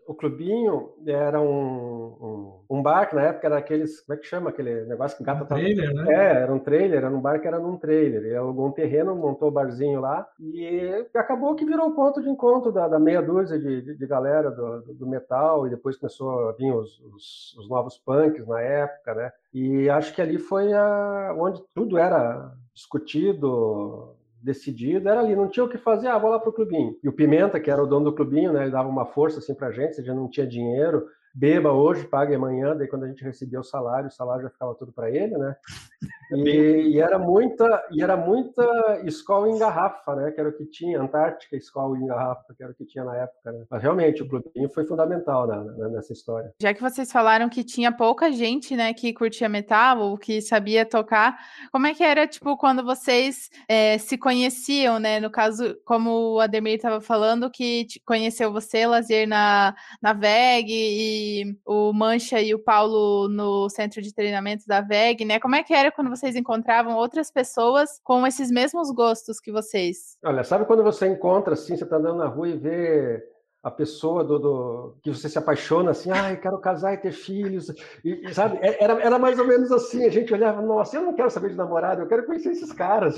O 0.08 0.15
clubinho 0.15 0.89
era 1.06 1.39
um, 1.39 1.46
um, 1.48 2.77
um, 2.77 2.82
bar 2.82 3.08
que 3.08 3.15
na 3.15 3.22
época 3.22 3.48
era 3.48 3.58
aqueles. 3.60 4.01
Como 4.01 4.18
é 4.18 4.20
que 4.20 4.27
chama 4.27 4.50
aquele 4.50 4.84
negócio 4.86 5.15
que 5.15 5.24
gata 5.24 5.44
um 5.44 5.48
trailer, 5.48 5.94
né? 5.94 6.06
É, 6.10 6.41
era 6.41 6.53
um 6.53 6.60
trailer, 6.60 6.98
era 6.98 7.15
um 7.15 7.22
bar 7.22 7.39
que 7.39 7.48
era 7.48 7.60
num 7.60 7.77
trailer. 7.77 8.24
Ele 8.24 8.36
alugou 8.36 8.68
um 8.68 8.72
terreno, 8.72 9.15
montou 9.15 9.48
o 9.48 9.51
um 9.51 9.53
barzinho 9.53 10.01
lá 10.01 10.27
e 10.39 11.06
acabou 11.15 11.56
que 11.56 11.63
virou 11.63 11.88
o 11.88 11.96
ponto 11.96 12.22
de 12.22 12.30
encontro 12.30 12.72
da, 12.72 12.88
da 12.88 13.00
meia 13.00 13.22
dúzia 13.22 13.60
de, 13.60 13.82
de, 13.84 13.96
de 13.96 14.08
galera 14.08 14.50
do, 14.50 14.82
do, 14.96 15.08
metal 15.08 15.68
e 15.68 15.70
depois 15.70 15.98
começou 15.98 16.50
a 16.50 16.51
vir 16.53 16.74
os, 16.74 17.00
os, 17.00 17.56
os 17.60 17.70
novos 17.70 17.98
punks 18.00 18.46
na 18.48 18.60
época, 18.60 19.13
né? 19.13 19.32
E 19.53 19.88
acho 19.89 20.13
que 20.13 20.22
ali 20.22 20.39
foi 20.39 20.74
a, 20.74 21.34
onde 21.38 21.62
tudo 21.74 21.98
era 21.98 22.51
discutido, 22.74 24.16
decidido, 24.42 25.08
era 25.08 25.20
ali, 25.20 25.36
não 25.36 25.50
tinha 25.50 25.63
o 25.63 25.70
que 25.70 25.78
fazer, 25.78 26.08
ah, 26.08 26.18
vou 26.18 26.30
lá 26.32 26.40
pro 26.40 26.54
clubinho. 26.54 26.98
E 27.04 27.10
o 27.10 27.13
Pimenta, 27.13 27.60
que 27.60 27.70
era 27.70 27.84
o 27.84 27.88
dono 27.88 28.06
do 28.06 28.16
clubinho, 28.16 28.51
né, 28.51 28.63
ele 28.63 28.72
dava 28.72 28.90
uma 28.90 29.06
força 29.06 29.40
assim 29.40 29.54
pra 29.54 29.72
gente, 29.72 29.96
se 29.96 30.01
a 30.01 30.04
gente 30.04 30.16
não 30.16 30.30
tinha 30.30 30.48
dinheiro, 30.48 31.08
beba 31.33 31.71
hoje, 31.71 32.07
pague 32.07 32.35
amanhã, 32.35 32.75
daí 32.75 32.88
quando 32.88 33.03
a 33.03 33.07
gente 33.07 33.23
recebia 33.23 33.59
o 33.59 33.63
salário, 33.63 34.07
o 34.07 34.11
salário 34.11 34.43
já 34.43 34.50
ficava 34.50 34.75
tudo 34.75 34.91
para 34.91 35.09
ele, 35.09 35.38
né? 35.38 35.55
E, 36.33 36.93
e, 36.93 37.00
era 37.00 37.19
muita 37.19 37.85
e 37.91 38.01
era 38.01 38.15
muita 38.15 39.01
escola 39.03 39.50
em 39.50 39.59
garrafa, 39.59 40.15
né? 40.15 40.31
Que 40.31 40.39
era 40.39 40.50
o 40.50 40.53
que 40.53 40.65
tinha, 40.65 41.01
Antártica 41.01 41.57
escola 41.57 41.97
em 41.97 42.07
garrafa, 42.07 42.53
que 42.55 42.63
era 42.63 42.71
o 42.71 42.75
que 42.75 42.85
tinha 42.85 43.03
na 43.03 43.17
época. 43.17 43.51
Né? 43.51 43.65
Mas 43.69 43.81
realmente 43.81 44.23
o 44.23 44.27
clubinho 44.29 44.69
foi 44.69 44.85
fundamental 44.85 45.45
né, 45.45 45.89
nessa 45.89 46.13
história. 46.13 46.53
Já 46.61 46.73
que 46.73 46.81
vocês 46.81 47.11
falaram 47.11 47.50
que 47.50 47.65
tinha 47.65 47.91
pouca 47.91 48.31
gente, 48.31 48.77
né, 48.77 48.93
que 48.93 49.11
curtia 49.13 49.50
metal 49.50 50.00
ou 50.00 50.17
que 50.17 50.41
sabia 50.41 50.85
tocar, 50.85 51.38
como 51.69 51.85
é 51.85 51.93
que 51.93 52.01
era 52.03 52.25
tipo 52.25 52.55
quando 52.55 52.81
vocês 52.81 53.50
é, 53.67 53.97
se 53.97 54.17
conheciam, 54.17 55.00
né? 55.00 55.19
No 55.19 55.29
caso, 55.29 55.75
como 55.83 56.35
o 56.35 56.39
Ademir 56.39 56.75
estava 56.75 57.01
falando, 57.01 57.51
que 57.51 57.88
conheceu 58.05 58.53
você, 58.53 58.88
Lazier, 58.88 59.27
na, 59.27 59.75
na 60.01 60.13
VEG 60.13 60.71
e 60.71 61.21
o 61.66 61.92
Mancha 61.92 62.42
e 62.42 62.54
o 62.56 62.60
Paulo 62.60 63.28
no 63.28 63.70
centro 63.70 64.01
de 64.01 64.13
treinamento 64.13 64.66
da 64.66 64.82
VEG, 64.82 65.25
né? 65.25 65.40
Como 65.40 65.56
é 65.56 65.63
que 65.63 65.74
era 65.74 65.92
quando 65.92 66.10
você 66.10 66.22
vocês 66.22 66.36
encontravam 66.36 66.96
outras 66.96 67.32
pessoas 67.32 68.00
com 68.04 68.25
esses 68.25 68.51
mesmos 68.51 68.92
gostos 68.92 69.40
que 69.40 69.51
vocês? 69.51 70.18
Olha, 70.24 70.44
sabe 70.44 70.66
quando 70.66 70.84
você 70.84 71.08
encontra 71.08 71.54
assim, 71.54 71.75
você 71.75 71.84
está 71.84 71.98
andando 71.98 72.20
na 72.20 72.28
rua 72.28 72.50
e 72.50 72.58
vê 72.58 73.28
a 73.63 73.72
pessoa 73.72 74.24
do, 74.24 74.40
do, 74.40 74.98
que 75.04 75.10
você 75.12 75.28
se 75.28 75.38
apaixona 75.38 75.92
assim, 75.92 76.10
ai, 76.12 76.40
quero 76.40 76.60
casar 76.60 76.94
e 76.94 76.98
ter 76.98 77.12
filhos, 77.12 77.70
e, 78.04 78.28
e, 78.28 78.34
sabe? 78.34 78.58
É, 78.62 78.84
era, 78.84 78.94
era 79.01 79.20
mais 79.20 79.38
ou 79.38 79.46
menos 79.46 79.72
assim, 79.72 80.06
a 80.06 80.10
gente 80.10 80.34
olhava, 80.34 80.62
nossa, 80.62 80.98
eu 80.98 81.04
não 81.04 81.13
quero 81.13 81.30
saber 81.30 81.50
de 81.50 81.56
namorado, 81.56 82.01
eu 82.01 82.08
quero 82.08 82.25
conhecer 82.25 82.51
esses 82.51 82.72
caras. 82.72 83.16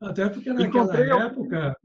Até 0.00 0.28
porque 0.28 0.50
naquela 0.52 0.84
Encontrei 0.84 1.10
época, 1.10 1.76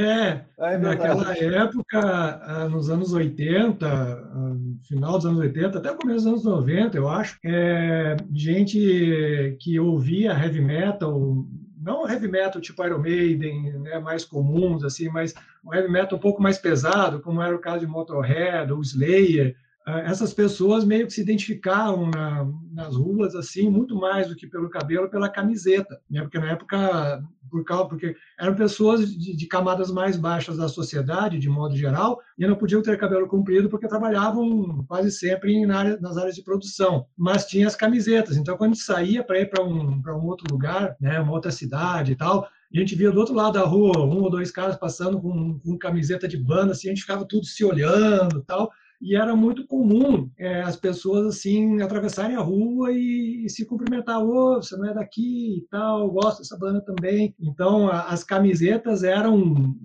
é, 0.00 0.44
é 0.58 0.78
naquela 0.78 1.36
época, 1.36 2.00
ah, 2.00 2.68
nos 2.68 2.90
anos 2.90 3.12
80, 3.12 3.86
ah, 3.86 4.56
final 4.82 5.12
dos 5.12 5.26
anos 5.26 5.38
80, 5.40 5.78
até 5.78 5.94
começo 5.94 6.24
dos 6.24 6.26
anos 6.26 6.44
90, 6.44 6.96
eu 6.96 7.08
acho, 7.08 7.38
é, 7.44 8.16
gente 8.32 9.56
que 9.60 9.78
ouvia 9.78 10.32
heavy 10.32 10.60
metal, 10.60 11.44
não 11.80 12.08
heavy 12.08 12.28
metal 12.28 12.60
tipo 12.60 12.84
Iron 12.84 12.98
Maiden, 12.98 13.78
né, 13.80 13.98
mais 13.98 14.24
comuns, 14.24 14.84
assim, 14.84 15.08
mas 15.08 15.34
um 15.64 15.72
heavy 15.74 15.90
metal 15.90 16.18
um 16.18 16.20
pouco 16.20 16.42
mais 16.42 16.58
pesado, 16.58 17.20
como 17.20 17.42
era 17.42 17.54
o 17.54 17.60
caso 17.60 17.80
de 17.80 17.86
Motorhead 17.86 18.72
ou 18.72 18.80
Slayer, 18.80 19.56
essas 19.86 20.32
pessoas 20.32 20.84
meio 20.84 21.06
que 21.06 21.12
se 21.12 21.20
identificavam 21.20 22.10
na, 22.10 22.46
nas 22.72 22.96
ruas 22.96 23.34
assim 23.34 23.68
muito 23.68 23.94
mais 23.94 24.28
do 24.28 24.36
que 24.36 24.46
pelo 24.46 24.70
cabelo 24.70 25.10
pela 25.10 25.28
camiseta 25.28 26.00
né? 26.10 26.22
Porque 26.22 26.38
na 26.38 26.52
época 26.52 27.22
por 27.54 27.64
causa, 27.64 27.84
porque 27.86 28.16
eram 28.36 28.56
pessoas 28.56 29.08
de, 29.08 29.36
de, 29.36 29.46
camadas 29.46 29.88
mais 29.88 30.16
baixas 30.16 30.56
da 30.56 30.66
sociedade, 30.66 31.38
de 31.38 31.48
modo 31.48 31.76
geral, 31.76 32.18
e 32.36 32.44
não 32.44 32.56
podiam 32.56 32.82
ter 32.82 32.98
cabelo 32.98 33.28
comprido 33.28 33.68
porque 33.68 33.86
trabalhavam 33.86 34.84
quase 34.88 35.12
sempre 35.12 35.64
área, 35.70 35.96
nas 36.00 36.16
áreas 36.16 36.34
de 36.34 36.42
produção, 36.42 37.06
mas 37.16 37.46
tinha 37.46 37.68
as 37.68 37.76
camisetas. 37.76 38.36
Então, 38.36 38.56
quando 38.56 38.72
a 38.72 38.74
gente 38.74 38.84
saía 38.84 39.22
para 39.22 39.38
ir 39.38 39.48
para 39.48 39.62
um, 39.62 40.02
um 40.04 40.26
outro 40.26 40.46
lugar, 40.50 40.96
né, 41.00 41.20
uma 41.20 41.32
outra 41.32 41.52
cidade 41.52 42.12
e 42.12 42.16
tal, 42.16 42.42
a 42.42 42.76
gente 42.76 42.96
via 42.96 43.12
do 43.12 43.20
outro 43.20 43.34
lado 43.34 43.52
da 43.52 43.64
rua 43.64 44.00
um 44.00 44.22
ou 44.22 44.30
dois 44.30 44.50
caras 44.50 44.76
passando 44.76 45.20
com, 45.20 45.60
com 45.60 45.78
camiseta 45.78 46.26
de 46.26 46.36
banda, 46.36 46.72
assim, 46.72 46.88
a 46.88 46.90
gente 46.90 47.02
ficava 47.02 47.24
tudo 47.24 47.46
se 47.46 47.64
olhando 47.64 48.42
tal 48.42 48.68
e 49.04 49.14
era 49.14 49.36
muito 49.36 49.66
comum 49.66 50.30
é, 50.38 50.62
as 50.62 50.76
pessoas 50.76 51.26
assim 51.26 51.82
atravessarem 51.82 52.36
a 52.36 52.40
rua 52.40 52.90
e, 52.90 53.44
e 53.44 53.50
se 53.50 53.66
cumprimentar, 53.66 54.18
oh, 54.18 54.56
você 54.62 54.74
não 54.78 54.88
é 54.88 54.94
daqui 54.94 55.58
e 55.58 55.66
tal, 55.70 56.10
gosto 56.10 56.38
dessa 56.38 56.56
banda 56.58 56.80
também. 56.80 57.34
Então, 57.38 57.88
a, 57.88 58.04
as 58.04 58.24
camisetas 58.24 59.04
eram 59.04 59.76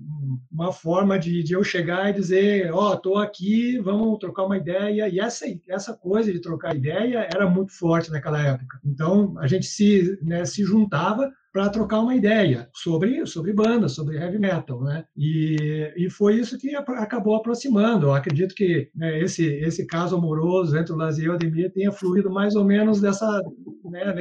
uma 0.52 0.72
forma 0.72 1.18
de, 1.18 1.44
de 1.44 1.54
eu 1.54 1.64
chegar 1.64 2.10
e 2.10 2.14
dizer, 2.14 2.72
ó, 2.74 2.92
oh, 2.92 2.98
tô 2.98 3.18
aqui, 3.18 3.80
vamos 3.80 4.18
trocar 4.20 4.46
uma 4.46 4.58
ideia. 4.58 5.08
E 5.10 5.20
essa 5.20 5.46
essa 5.68 5.94
coisa 5.94 6.32
de 6.32 6.40
trocar 6.40 6.76
ideia 6.76 7.28
era 7.34 7.50
muito 7.50 7.72
forte 7.72 8.12
naquela 8.12 8.42
época. 8.42 8.80
Então, 8.84 9.36
a 9.40 9.48
gente 9.48 9.66
se, 9.66 10.18
né, 10.22 10.46
se 10.46 10.64
juntava 10.64 11.32
para 11.52 11.70
trocar 11.70 12.00
uma 12.02 12.16
ideia 12.16 12.70
sobre 12.74 13.26
sobre 13.26 13.54
banda, 13.54 13.90
sobre 13.90 14.18
heavy 14.18 14.38
metal, 14.38 14.82
né? 14.84 15.04
E, 15.18 15.92
e 15.98 16.10
foi 16.10 16.36
isso 16.36 16.58
que 16.58 16.76
acabou 16.76 17.36
aproximando. 17.36 18.08
Eu 18.08 18.14
acredito 18.14 18.54
que 18.54 18.90
né, 18.96 19.20
esse 19.20 19.46
esse 19.46 19.86
caso 19.88 20.16
amoroso 20.16 20.78
entre 20.78 20.94
o 20.94 20.98
Lazier 20.98 21.28
e 21.28 21.30
o 21.30 21.34
Ademir 21.34 21.72
tenha 21.74 21.92
fluído 21.92 22.30
mais 22.30 22.56
ou 22.56 22.64
menos 22.64 23.02
dessa 23.02 23.44
né, 23.86 24.14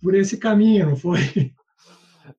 por 0.00 0.14
esse 0.14 0.36
caminho, 0.36 0.90
não 0.90 0.96
foi? 0.96 1.20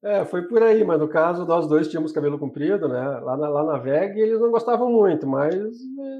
É, 0.05 0.23
foi 0.23 0.43
por 0.43 0.61
aí, 0.61 0.83
mas 0.83 0.99
no 0.99 1.07
caso 1.07 1.47
nós 1.47 1.67
dois 1.67 1.87
tínhamos 1.87 2.11
cabelo 2.11 2.37
comprido, 2.37 2.87
né? 2.87 3.01
Lá 3.21 3.35
na, 3.35 3.49
lá 3.49 3.63
na 3.63 3.77
VEG 3.79 4.19
eles 4.19 4.39
não 4.39 4.51
gostavam 4.51 4.87
muito, 4.87 5.25
mas 5.25 5.55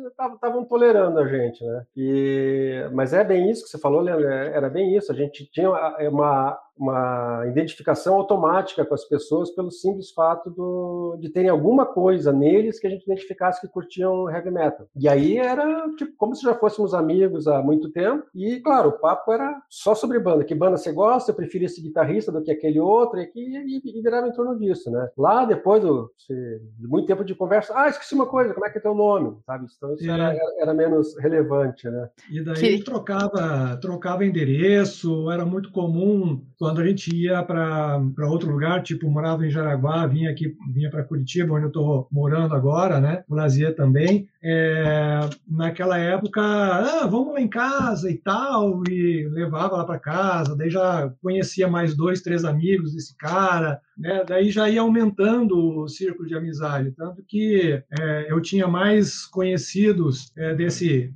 estavam 0.07 0.63
eh, 0.63 0.65
tolerando 0.67 1.19
a 1.19 1.27
gente, 1.27 1.63
né? 1.63 1.85
E, 1.95 2.89
mas 2.93 3.13
é 3.13 3.23
bem 3.23 3.47
isso 3.47 3.63
que 3.63 3.69
você 3.69 3.77
falou, 3.77 4.01
Leandro, 4.01 4.27
é, 4.27 4.57
era 4.57 4.71
bem 4.71 4.97
isso. 4.97 5.11
A 5.11 5.15
gente 5.15 5.45
tinha 5.51 5.69
uma, 6.09 6.57
uma 6.77 7.43
identificação 7.47 8.15
automática 8.15 8.85
com 8.85 8.93
as 8.93 9.05
pessoas 9.05 9.49
pelo 9.51 9.71
simples 9.71 10.11
fato 10.11 10.49
do, 10.49 11.17
de 11.19 11.29
terem 11.29 11.49
alguma 11.49 11.85
coisa 11.85 12.31
neles 12.31 12.79
que 12.79 12.87
a 12.87 12.89
gente 12.89 13.03
identificasse 13.03 13.61
que 13.61 13.67
curtiam 13.67 14.29
heavy 14.29 14.51
metal. 14.51 14.87
E 14.95 15.07
aí 15.07 15.37
era 15.37 15.87
tipo 15.95 16.13
como 16.17 16.35
se 16.35 16.43
já 16.43 16.53
fôssemos 16.55 16.93
amigos 16.93 17.47
há 17.47 17.61
muito 17.61 17.89
tempo. 17.89 18.25
E 18.33 18.59
claro, 18.59 18.89
o 18.89 18.99
papo 18.99 19.31
era 19.31 19.61
só 19.69 19.95
sobre 19.95 20.19
banda. 20.19 20.43
Que 20.43 20.55
banda 20.55 20.77
você 20.77 20.91
gosta? 20.91 21.31
Eu 21.31 21.35
prefiro 21.35 21.65
esse 21.65 21.81
guitarrista 21.81 22.31
do 22.31 22.41
que 22.41 22.51
aquele 22.51 22.79
outro. 22.79 23.19
E, 23.19 23.29
e, 23.35 23.99
e 23.99 24.01
virava 24.01 24.27
em 24.27 24.33
torno 24.33 24.57
disso, 24.57 24.91
né? 24.91 25.09
Lá 25.17 25.45
depois 25.45 25.81
do, 25.81 26.11
de 26.29 26.87
muito 26.87 27.07
tempo 27.07 27.23
de 27.23 27.35
conversa, 27.35 27.73
ah, 27.75 27.87
esqueci 27.87 28.13
uma 28.13 28.25
coisa, 28.25 28.53
como 28.53 28.65
é 28.65 28.69
que 28.69 28.77
é 28.77 28.81
teu 28.81 28.93
nome? 28.93 29.37
Sabe? 29.45 29.65
Então 29.75 29.93
isso 29.93 30.09
é. 30.09 30.13
era, 30.13 30.35
era, 30.59 30.73
menos 30.73 31.17
relevante, 31.17 31.89
né? 31.89 32.09
E 32.29 32.43
daí 32.43 32.77
que... 32.77 32.83
trocava, 32.83 33.77
trocava 33.81 34.25
endereço, 34.25 35.29
era 35.31 35.45
muito 35.45 35.71
comum 35.71 36.43
quando 36.65 36.81
a 36.81 36.87
gente 36.87 37.15
ia 37.15 37.43
para 37.43 38.01
outro 38.27 38.49
lugar, 38.49 38.81
tipo, 38.81 39.07
morava 39.07 39.45
em 39.45 39.51
Jaraguá, 39.51 40.07
vinha 40.07 40.31
aqui, 40.31 40.57
vinha 40.73 40.89
para 40.89 41.03
Curitiba, 41.03 41.53
onde 41.53 41.65
eu 41.65 41.67
estou 41.67 42.07
morando 42.11 42.55
agora, 42.55 42.99
né? 42.99 43.23
O 43.29 43.35
Lazier 43.35 43.75
também. 43.75 44.27
É, 44.43 45.19
naquela 45.47 45.99
época, 45.99 46.41
ah, 46.41 47.05
vamos 47.05 47.35
lá 47.35 47.39
em 47.39 47.47
casa 47.47 48.09
e 48.09 48.15
tal, 48.15 48.81
e 48.89 49.27
levava 49.27 49.77
lá 49.77 49.85
para 49.85 49.99
casa, 49.99 50.55
daí 50.55 50.71
já 50.71 51.13
conhecia 51.21 51.67
mais 51.67 51.95
dois, 51.95 52.23
três 52.23 52.43
amigos 52.43 52.95
desse 52.95 53.15
cara, 53.15 53.79
né? 53.95 54.23
Daí 54.27 54.49
já 54.49 54.67
ia 54.67 54.81
aumentando 54.81 55.83
o 55.83 55.87
círculo 55.87 56.27
de 56.27 56.33
amizade, 56.33 56.95
tanto 56.97 57.21
que 57.27 57.79
é, 57.99 58.25
eu 58.27 58.41
tinha 58.41 58.67
mais 58.67 59.23
conhecidos 59.27 60.31
é, 60.35 60.55
desse 60.55 61.13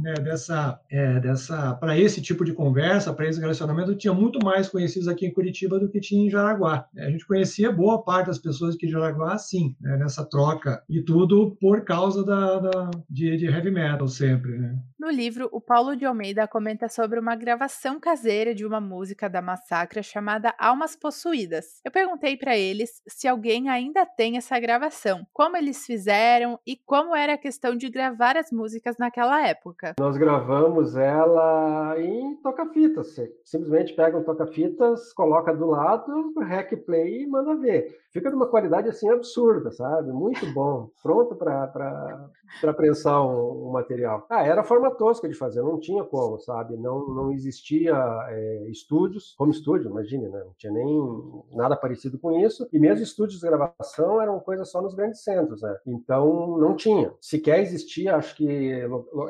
né, 0.00 0.14
dessa, 0.14 0.80
é, 0.90 1.20
dessa 1.20 1.74
para 1.74 1.98
esse 1.98 2.20
tipo 2.20 2.44
de 2.44 2.52
conversa, 2.52 3.12
para 3.12 3.28
esse 3.28 3.40
relacionamento, 3.40 3.90
eu 3.90 3.98
tinha 3.98 4.12
muito 4.12 4.38
mais 4.44 4.68
conhecidos 4.68 5.08
aqui 5.08 5.26
em 5.26 5.32
Curitiba 5.32 5.78
do 5.78 5.88
que 5.88 6.00
tinha 6.00 6.26
em 6.26 6.30
Jaraguá. 6.30 6.86
A 6.96 7.10
gente 7.10 7.26
conhecia 7.26 7.72
boa 7.72 8.02
parte 8.02 8.28
das 8.28 8.38
pessoas 8.38 8.74
aqui 8.74 8.86
em 8.86 8.90
Jaraguá, 8.90 9.36
sim, 9.38 9.76
né, 9.80 9.96
nessa 9.96 10.24
troca, 10.24 10.82
e 10.88 11.02
tudo 11.02 11.56
por 11.60 11.82
causa 11.82 12.24
da, 12.24 12.58
da 12.58 12.90
de, 13.08 13.36
de, 13.36 13.46
heavy 13.46 13.70
metal 13.70 14.08
sempre. 14.08 14.58
Né? 14.58 14.78
No 14.98 15.10
livro, 15.10 15.46
o 15.52 15.60
Paulo 15.60 15.94
de 15.94 16.06
Almeida 16.06 16.48
comenta 16.48 16.88
sobre 16.88 17.20
uma 17.20 17.36
gravação 17.36 18.00
caseira 18.00 18.54
de 18.54 18.64
uma 18.64 18.80
música 18.80 19.28
da 19.28 19.42
Massacra 19.42 20.02
chamada 20.02 20.54
Almas 20.58 20.96
Possuídas. 20.96 21.82
Eu 21.84 21.92
perguntei 21.92 22.34
para 22.34 22.56
eles 22.56 23.02
se 23.06 23.28
alguém 23.28 23.68
ainda 23.68 24.06
tem 24.06 24.38
essa 24.38 24.58
gravação, 24.58 25.26
como 25.34 25.54
eles 25.54 25.84
fizeram 25.84 26.58
e 26.66 26.76
como 26.76 27.14
era 27.14 27.34
a 27.34 27.38
questão 27.38 27.76
de 27.76 27.90
gravar 27.90 28.38
as 28.38 28.50
músicas 28.50 28.96
naquela 28.98 29.46
época? 29.46 29.92
Nós 30.00 30.16
gravamos 30.16 30.96
ela 30.96 31.94
em 32.00 32.34
toca-fitas. 32.36 33.14
Simplesmente 33.44 33.92
pega 33.92 34.16
um 34.16 34.24
toca-fitas, 34.24 35.12
coloca 35.12 35.54
do 35.54 35.66
lado, 35.66 36.32
rec 36.40 36.74
play 36.86 37.24
e 37.24 37.26
manda 37.26 37.54
ver. 37.56 38.06
Fica 38.16 38.30
de 38.30 38.36
uma 38.36 38.46
qualidade 38.46 38.88
assim 38.88 39.10
absurda, 39.10 39.70
sabe? 39.72 40.10
Muito 40.10 40.50
bom. 40.54 40.88
Pronto 41.02 41.36
para 41.36 42.72
prensar 42.74 43.20
um, 43.20 43.68
um, 43.68 43.72
material. 43.72 44.26
Ah, 44.30 44.42
era 44.42 44.64
forma 44.64 44.85
tosca 44.90 45.28
de 45.28 45.34
fazer, 45.34 45.62
não 45.62 45.78
tinha 45.78 46.04
como, 46.04 46.38
sabe? 46.38 46.76
Não, 46.76 47.08
não 47.08 47.32
existia 47.32 47.94
é, 48.28 48.68
estúdios, 48.70 49.34
home 49.38 49.52
studio, 49.52 49.90
imagine, 49.90 50.28
né? 50.28 50.42
Não 50.44 50.54
tinha 50.56 50.72
nem 50.72 51.44
nada 51.52 51.76
parecido 51.76 52.18
com 52.18 52.32
isso. 52.40 52.68
E 52.72 52.78
mesmo 52.78 53.02
estúdios 53.02 53.40
de 53.40 53.46
gravação 53.46 54.20
eram 54.20 54.38
coisas 54.40 54.70
só 54.70 54.80
nos 54.80 54.94
grandes 54.94 55.22
centros, 55.22 55.62
né? 55.62 55.76
Então 55.86 56.58
não 56.58 56.74
tinha. 56.74 57.12
Sequer 57.20 57.60
existia, 57.60 58.16
acho 58.16 58.36
que 58.36 58.48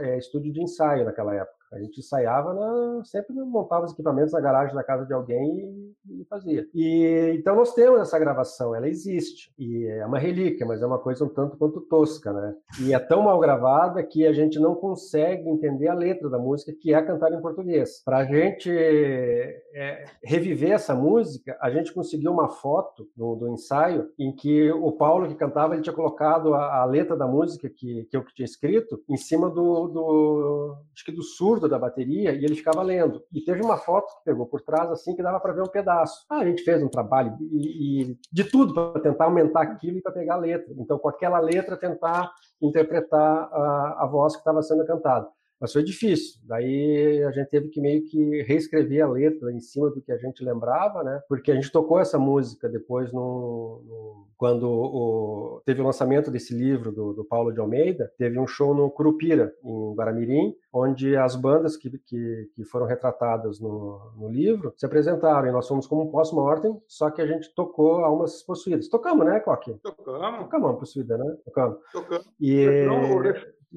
é, 0.01 0.19
estúdio 0.19 0.53
de 0.53 0.63
ensaio 0.63 1.05
naquela 1.05 1.35
época. 1.35 1.56
A 1.77 1.83
gente 1.83 2.01
ensaiava, 2.01 2.55
na, 2.55 3.05
sempre 3.05 3.35
montava 3.35 3.87
os 3.87 3.93
equipamentos 3.93 4.33
na 4.33 4.41
garagem 4.41 4.75
da 4.75 4.83
casa 4.83 5.07
de 5.07 5.13
alguém 5.13 5.95
e, 6.09 6.21
e, 6.21 6.25
fazia. 6.25 6.67
E 6.75 7.35
então 7.39 7.57
nós 7.57 7.75
temos 7.75 8.01
essa 8.01 8.19
gravação, 8.19 8.75
ela 8.75 8.89
existe 8.89 9.53
e 9.59 9.87
é 9.87 10.07
uma 10.07 10.19
relíquia, 10.19 10.67
mas 10.67 10.83
é 10.83 10.87
uma 10.87 10.99
coisa 10.99 11.25
um 11.25 11.29
tanto 11.29 11.57
quanto 11.57 11.81
tosca, 11.83 12.33
né? 12.33 12.55
E 12.81 12.95
é 12.95 12.99
tão 12.99 13.23
mal 13.23 13.39
gravada 13.39 14.03
que 14.03 14.27
a 14.27 14.33
gente 14.33 14.59
não 14.59 14.75
consegue 14.75 15.49
entender 15.49 15.89
a 15.89 15.95
letra 15.95 16.29
da 16.29 16.39
música, 16.39 16.73
que 16.73 16.95
é 16.95 17.03
cantada 17.03 17.37
em 17.37 17.41
português. 17.41 18.03
Para 18.05 18.19
a 18.19 18.25
gente 18.25 18.71
é, 18.71 20.05
reviver 20.23 20.73
essa 20.73 20.95
música, 20.95 21.57
a 21.61 21.71
gente 21.71 21.93
conseguiu 21.93 22.33
uma 22.33 22.49
foto 22.49 23.09
do, 23.17 23.35
do, 23.35 23.49
ensaio 23.49 24.09
em 24.19 24.35
que 24.35 24.71
o 24.73 24.93
Paulo 24.93 25.29
que 25.29 25.35
cantava 25.35 25.75
ele 25.75 25.83
tinha 25.83 25.95
colocado 25.95 26.55
a, 26.55 26.83
a 26.83 26.85
letra 26.85 27.17
da 27.17 27.27
música 27.27 27.69
que, 27.69 28.05
que 28.11 28.17
eu 28.17 28.25
tinha 28.35 28.45
escrito 28.45 29.03
em 29.09 29.17
cima 29.17 29.51
do, 29.51 29.89
do 29.89 30.77
acho 30.95 31.05
que 31.05 31.13
do 31.13 31.23
surdo 31.23 31.66
da 31.69 31.79
bateria 31.79 32.33
e 32.33 32.45
ele 32.45 32.55
ficava 32.55 32.83
lendo. 32.83 33.23
E 33.33 33.41
teve 33.41 33.63
uma 33.63 33.77
foto 33.77 34.07
que 34.19 34.25
pegou 34.25 34.47
por 34.47 34.61
trás 34.63 34.91
assim 34.91 35.15
que 35.15 35.23
dava 35.23 35.41
para 35.41 35.53
ver 35.53 35.63
um 35.63 35.69
pedaço. 35.69 36.25
Ah, 36.29 36.39
a 36.39 36.45
gente 36.45 36.63
fez 36.63 36.83
um 36.83 36.89
trabalho 36.89 37.37
e, 37.41 38.03
e 38.03 38.19
de 38.33 38.45
tudo 38.45 38.75
para 38.75 39.01
tentar 39.01 39.25
aumentar 39.25 39.63
aquilo 39.63 39.99
e 39.99 40.03
para 40.03 40.13
pegar 40.13 40.35
a 40.35 40.39
letra. 40.39 40.75
Então 40.79 40.99
com 40.99 41.09
aquela 41.09 41.39
letra 41.39 41.77
tentar 41.77 42.33
interpretar 42.61 43.49
a, 43.53 44.05
a 44.05 44.07
voz 44.07 44.35
que 44.35 44.41
estava 44.41 44.63
sendo 44.63 44.87
cantada. 44.87 45.29
Mas 45.61 45.73
foi 45.73 45.83
difícil. 45.83 46.41
Daí 46.45 47.23
a 47.25 47.31
gente 47.31 47.49
teve 47.49 47.69
que 47.69 47.81
meio 47.81 48.05
que 48.05 48.43
reescrever 48.43 49.03
a 49.03 49.09
letra 49.09 49.53
em 49.53 49.61
cima 49.61 49.91
do 49.91 50.03
que 50.03 50.13
a 50.13 50.19
gente 50.19 50.45
lembrava, 50.45 51.03
né? 51.03 51.21
Porque 51.29 51.51
a 51.51 51.55
gente 51.55 51.73
tocou 51.73 51.99
essa 51.99 52.19
música 52.19 52.69
depois 52.69 53.13
no, 53.13 53.83
no 53.87 54.27
quando 54.37 54.69
o, 54.69 55.63
teve 55.65 55.81
o 55.81 55.85
lançamento 55.85 56.31
desse 56.31 56.55
livro 56.55 56.93
do, 56.93 57.13
do, 57.15 57.25
Paulo 57.25 57.53
de 57.53 57.61
Almeida, 57.61 58.13
teve 58.19 58.39
um 58.39 58.47
show 58.47 58.75
no 58.75 58.91
Curupira, 58.91 59.55
em 59.65 59.95
Guaramirim, 59.95 60.55
onde 60.73 61.17
as 61.17 61.35
bandas 61.35 61.77
que, 61.77 61.99
que, 61.99 62.51
que 62.55 62.65
foram 62.65 62.87
retratadas 62.87 63.59
no, 63.59 64.13
no, 64.17 64.29
livro 64.29 64.75
se 64.77 64.85
apresentaram. 64.85 65.49
E 65.49 65.53
nós 65.53 65.67
fomos 65.67 65.87
como 65.87 66.03
um 66.03 66.11
pós-mortem, 66.11 66.79
só 66.87 67.11
que 67.11 67.23
a 67.23 67.27
gente 67.27 67.55
tocou 67.55 68.05
Almas 68.05 68.43
Possuídas. 68.43 68.89
Tocamos, 68.89 69.25
né, 69.25 69.41
Coque? 69.41 69.73
Tocamos. 69.83 70.41
Tocamos 70.41 70.67
Almas 70.67 70.81
Possuídas, 70.81 71.19
né? 71.19 71.37
Tocamos. 71.45 71.79
Tocamos. 71.93 72.29
E... 72.39 72.67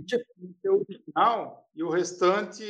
Tipo, 0.06 0.24
o 0.66 0.86
original 0.88 1.69
e 1.80 1.84
o 1.84 1.90
restante 1.90 2.62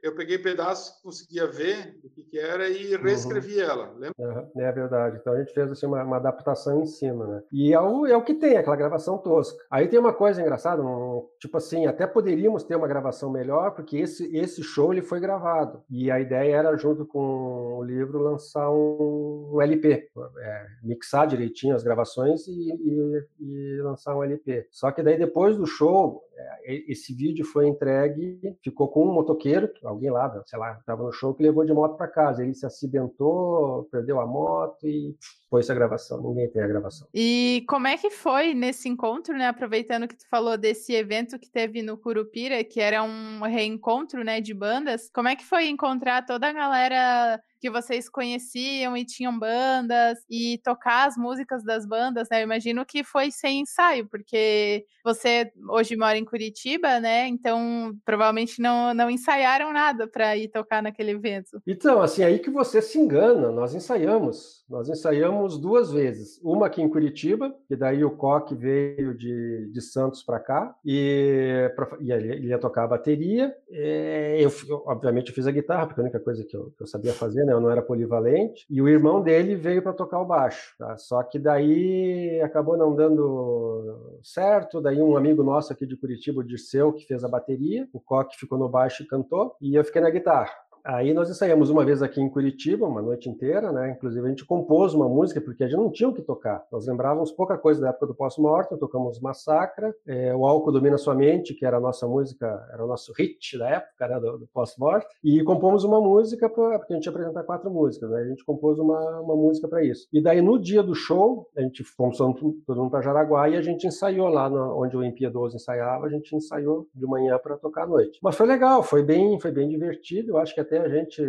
eu 0.00 0.14
peguei 0.14 0.38
pedaços 0.38 0.94
que 0.94 1.02
conseguia 1.02 1.44
ver 1.44 1.98
o 2.04 2.08
que, 2.08 2.22
que 2.22 2.38
era 2.38 2.68
e 2.68 2.94
uhum. 2.94 3.02
reescrevi 3.02 3.56
uhum. 3.56 3.68
ela, 3.68 3.92
lembra? 3.98 4.14
Uhum. 4.16 4.62
É 4.62 4.70
verdade. 4.70 5.18
Então 5.20 5.32
a 5.32 5.40
gente 5.40 5.52
fez 5.52 5.68
assim, 5.68 5.86
uma, 5.86 6.04
uma, 6.04 6.18
adaptação 6.18 6.80
em 6.82 6.86
cima, 6.86 7.26
né? 7.26 7.42
E 7.52 7.74
é 7.74 7.80
o, 7.80 8.06
é 8.06 8.16
o 8.16 8.22
que 8.22 8.34
tem, 8.34 8.56
aquela 8.56 8.76
gravação 8.76 9.18
tosca. 9.18 9.58
Aí 9.68 9.88
tem 9.88 9.98
uma 9.98 10.12
coisa 10.12 10.40
engraçada, 10.40 10.80
um, 10.84 11.26
tipo 11.40 11.56
assim, 11.56 11.86
até 11.86 12.06
poderíamos 12.06 12.62
ter 12.62 12.76
uma 12.76 12.86
gravação 12.86 13.28
melhor, 13.28 13.72
porque 13.72 13.96
esse, 13.96 14.36
esse 14.36 14.62
show 14.62 14.92
ele 14.92 15.02
foi 15.02 15.18
gravado. 15.18 15.82
E 15.90 16.08
a 16.08 16.20
ideia 16.20 16.54
era, 16.54 16.76
junto 16.76 17.04
com 17.04 17.78
o 17.78 17.82
livro, 17.82 18.22
lançar 18.22 18.70
um, 18.70 19.50
um 19.52 19.60
LP, 19.60 20.08
é, 20.38 20.66
mixar 20.84 21.26
direitinho 21.26 21.74
as 21.74 21.82
gravações 21.82 22.46
e, 22.46 22.52
e, 22.52 23.26
e 23.40 23.82
lançar 23.82 24.16
um 24.16 24.22
LP. 24.22 24.68
Só 24.70 24.92
que 24.92 25.02
daí 25.02 25.18
depois 25.18 25.56
do 25.56 25.66
show, 25.66 26.22
esse 26.64 27.14
vídeo 27.14 27.44
foi 27.44 27.68
entregue, 27.68 28.56
ficou 28.62 28.88
com 28.88 29.06
um 29.06 29.12
motoqueiro, 29.12 29.70
alguém 29.84 30.10
lá, 30.10 30.42
sei 30.46 30.58
lá, 30.58 30.72
estava 30.78 31.02
no 31.02 31.12
show, 31.12 31.34
que 31.34 31.42
levou 31.42 31.64
de 31.64 31.72
moto 31.72 31.96
para 31.96 32.08
casa. 32.08 32.42
Ele 32.42 32.54
se 32.54 32.64
acidentou, 32.64 33.84
perdeu 33.90 34.20
a 34.20 34.26
moto 34.26 34.86
e 34.86 35.16
foi 35.50 35.60
essa 35.60 35.74
gravação. 35.74 36.22
Ninguém 36.22 36.48
tem 36.48 36.62
a 36.62 36.66
gravação. 36.66 37.06
E 37.12 37.64
como 37.68 37.86
é 37.86 37.96
que 37.96 38.10
foi 38.10 38.54
nesse 38.54 38.88
encontro, 38.88 39.36
né? 39.36 39.48
Aproveitando 39.48 40.08
que 40.08 40.16
tu 40.16 40.28
falou 40.28 40.56
desse 40.56 40.94
evento 40.94 41.38
que 41.38 41.50
teve 41.50 41.82
no 41.82 41.98
Curupira, 41.98 42.62
que 42.64 42.80
era 42.80 43.02
um 43.02 43.42
reencontro, 43.42 44.24
né, 44.24 44.40
de 44.40 44.54
bandas. 44.54 45.10
Como 45.12 45.28
é 45.28 45.36
que 45.36 45.44
foi 45.44 45.68
encontrar 45.68 46.24
toda 46.24 46.48
a 46.48 46.52
galera 46.52 47.40
que 47.62 47.70
vocês 47.70 48.08
conheciam 48.08 48.96
e 48.96 49.04
tinham 49.04 49.38
bandas 49.38 50.18
e 50.28 50.60
tocar 50.64 51.06
as 51.06 51.16
músicas 51.16 51.62
das 51.62 51.86
bandas, 51.86 52.26
né? 52.28 52.40
Eu 52.40 52.42
imagino 52.42 52.84
que 52.84 53.04
foi 53.04 53.30
sem 53.30 53.60
ensaio, 53.60 54.08
porque 54.08 54.84
você 55.04 55.48
hoje 55.70 55.94
mora 55.94 56.18
em 56.18 56.24
Curitiba, 56.24 56.98
né? 56.98 57.28
Então 57.28 57.96
provavelmente 58.04 58.60
não, 58.60 58.92
não 58.92 59.08
ensaiaram 59.08 59.72
nada 59.72 60.08
para 60.08 60.36
ir 60.36 60.48
tocar 60.48 60.82
naquele 60.82 61.12
evento. 61.12 61.62
Então, 61.64 62.02
assim, 62.02 62.24
aí 62.24 62.40
que 62.40 62.50
você 62.50 62.82
se 62.82 62.98
engana, 62.98 63.52
nós 63.52 63.76
ensaiamos. 63.76 64.64
Nós 64.68 64.88
ensaiamos 64.88 65.56
duas 65.56 65.92
vezes. 65.92 66.40
Uma 66.42 66.66
aqui 66.66 66.82
em 66.82 66.88
Curitiba, 66.88 67.54
que 67.68 67.76
daí 67.76 68.02
o 68.04 68.10
Coque 68.10 68.56
veio 68.56 69.14
de, 69.14 69.70
de 69.70 69.80
Santos 69.80 70.22
para 70.24 70.40
cá, 70.40 70.74
e, 70.84 71.70
pra, 71.76 71.96
e 72.00 72.10
ele 72.10 72.48
ia 72.48 72.58
tocar 72.58 72.84
a 72.84 72.88
bateria. 72.88 73.54
Eu, 73.70 74.50
eu, 74.68 74.82
obviamente, 74.86 75.28
eu 75.28 75.34
fiz 75.34 75.46
a 75.46 75.52
guitarra, 75.52 75.86
porque 75.86 76.00
é 76.00 76.02
a 76.02 76.06
única 76.06 76.18
coisa 76.18 76.42
que 76.44 76.56
eu, 76.56 76.72
que 76.76 76.82
eu 76.82 76.86
sabia 76.86 77.12
fazer, 77.12 77.44
né? 77.44 77.51
Eu 77.52 77.60
não 77.60 77.70
era 77.70 77.82
polivalente. 77.82 78.66
E 78.68 78.80
o 78.80 78.88
irmão 78.88 79.22
dele 79.22 79.54
veio 79.54 79.82
para 79.82 79.92
tocar 79.92 80.20
o 80.20 80.26
baixo. 80.26 80.74
Tá? 80.78 80.96
Só 80.96 81.22
que 81.22 81.38
daí 81.38 82.40
acabou 82.42 82.76
não 82.76 82.94
dando 82.94 84.18
certo. 84.22 84.80
Daí 84.80 85.00
um 85.00 85.16
amigo 85.16 85.42
nosso 85.42 85.72
aqui 85.72 85.86
de 85.86 85.96
Curitiba, 85.96 86.40
o 86.40 86.44
Dirceu, 86.44 86.92
que 86.92 87.06
fez 87.06 87.24
a 87.24 87.28
bateria. 87.28 87.88
O 87.92 88.00
Coque 88.00 88.38
ficou 88.38 88.58
no 88.58 88.68
baixo 88.68 89.02
e 89.02 89.06
cantou. 89.06 89.56
E 89.60 89.74
eu 89.74 89.84
fiquei 89.84 90.00
na 90.00 90.10
guitarra. 90.10 90.52
Aí 90.84 91.14
nós 91.14 91.30
ensaiamos 91.30 91.70
uma 91.70 91.84
vez 91.84 92.02
aqui 92.02 92.20
em 92.20 92.28
Curitiba, 92.28 92.86
uma 92.86 93.00
noite 93.00 93.28
inteira, 93.28 93.70
né? 93.72 93.92
Inclusive 93.92 94.26
a 94.26 94.28
gente 94.30 94.44
compôs 94.44 94.94
uma 94.94 95.08
música 95.08 95.40
porque 95.40 95.62
a 95.62 95.68
gente 95.68 95.78
não 95.78 95.90
tinha 95.90 96.08
o 96.08 96.14
que 96.14 96.22
tocar. 96.22 96.64
Nós 96.72 96.86
lembrávamos 96.86 97.30
pouca 97.30 97.56
coisa 97.56 97.80
da 97.80 97.90
época 97.90 98.06
do 98.06 98.14
pós-mortem, 98.14 98.78
tocamos 98.78 99.20
Massacra, 99.20 99.94
é, 100.06 100.34
O 100.34 100.44
Álcool 100.44 100.72
Domina 100.72 100.98
Sua 100.98 101.14
Mente, 101.14 101.54
que 101.54 101.64
era 101.64 101.76
a 101.76 101.80
nossa 101.80 102.06
música, 102.06 102.66
era 102.72 102.84
o 102.84 102.88
nosso 102.88 103.12
hit 103.12 103.56
da 103.58 103.68
época, 103.68 104.08
né, 104.08 104.20
do, 104.20 104.38
do 104.38 104.46
pós-morte, 104.48 105.06
e 105.22 105.42
compomos 105.44 105.84
uma 105.84 106.00
música, 106.00 106.48
pra, 106.48 106.78
porque 106.78 106.92
a 106.92 106.96
gente 106.96 107.06
ia 107.06 107.10
apresentar 107.10 107.44
quatro 107.44 107.70
músicas, 107.70 108.10
né? 108.10 108.20
A 108.20 108.26
gente 108.26 108.44
compôs 108.44 108.78
uma, 108.78 109.20
uma 109.20 109.36
música 109.36 109.68
para 109.68 109.84
isso. 109.84 110.08
E 110.12 110.20
daí 110.20 110.42
no 110.42 110.58
dia 110.58 110.82
do 110.82 110.94
show, 110.94 111.48
a 111.56 111.60
gente 111.60 111.84
fomos 111.84 112.18
todo 112.18 112.76
mundo 112.76 112.90
para 112.90 113.02
Jaraguá 113.02 113.48
e 113.48 113.56
a 113.56 113.62
gente 113.62 113.86
ensaiou 113.86 114.28
lá 114.28 114.50
no, 114.50 114.82
onde 114.82 114.96
o 114.96 115.04
Impiedoso 115.04 115.56
ensaiava, 115.56 116.06
a 116.06 116.10
gente 116.10 116.34
ensaiou 116.34 116.88
de 116.94 117.06
manhã 117.06 117.38
para 117.38 117.56
tocar 117.56 117.84
à 117.84 117.86
noite. 117.86 118.18
Mas 118.22 118.34
foi 118.34 118.46
legal, 118.46 118.82
foi 118.82 119.02
bem, 119.02 119.38
foi 119.38 119.52
bem 119.52 119.68
divertido, 119.68 120.32
eu 120.32 120.38
acho 120.38 120.54
que 120.54 120.60
até 120.60 120.71
até 120.72 120.78
a 120.78 120.88
gente 120.88 121.22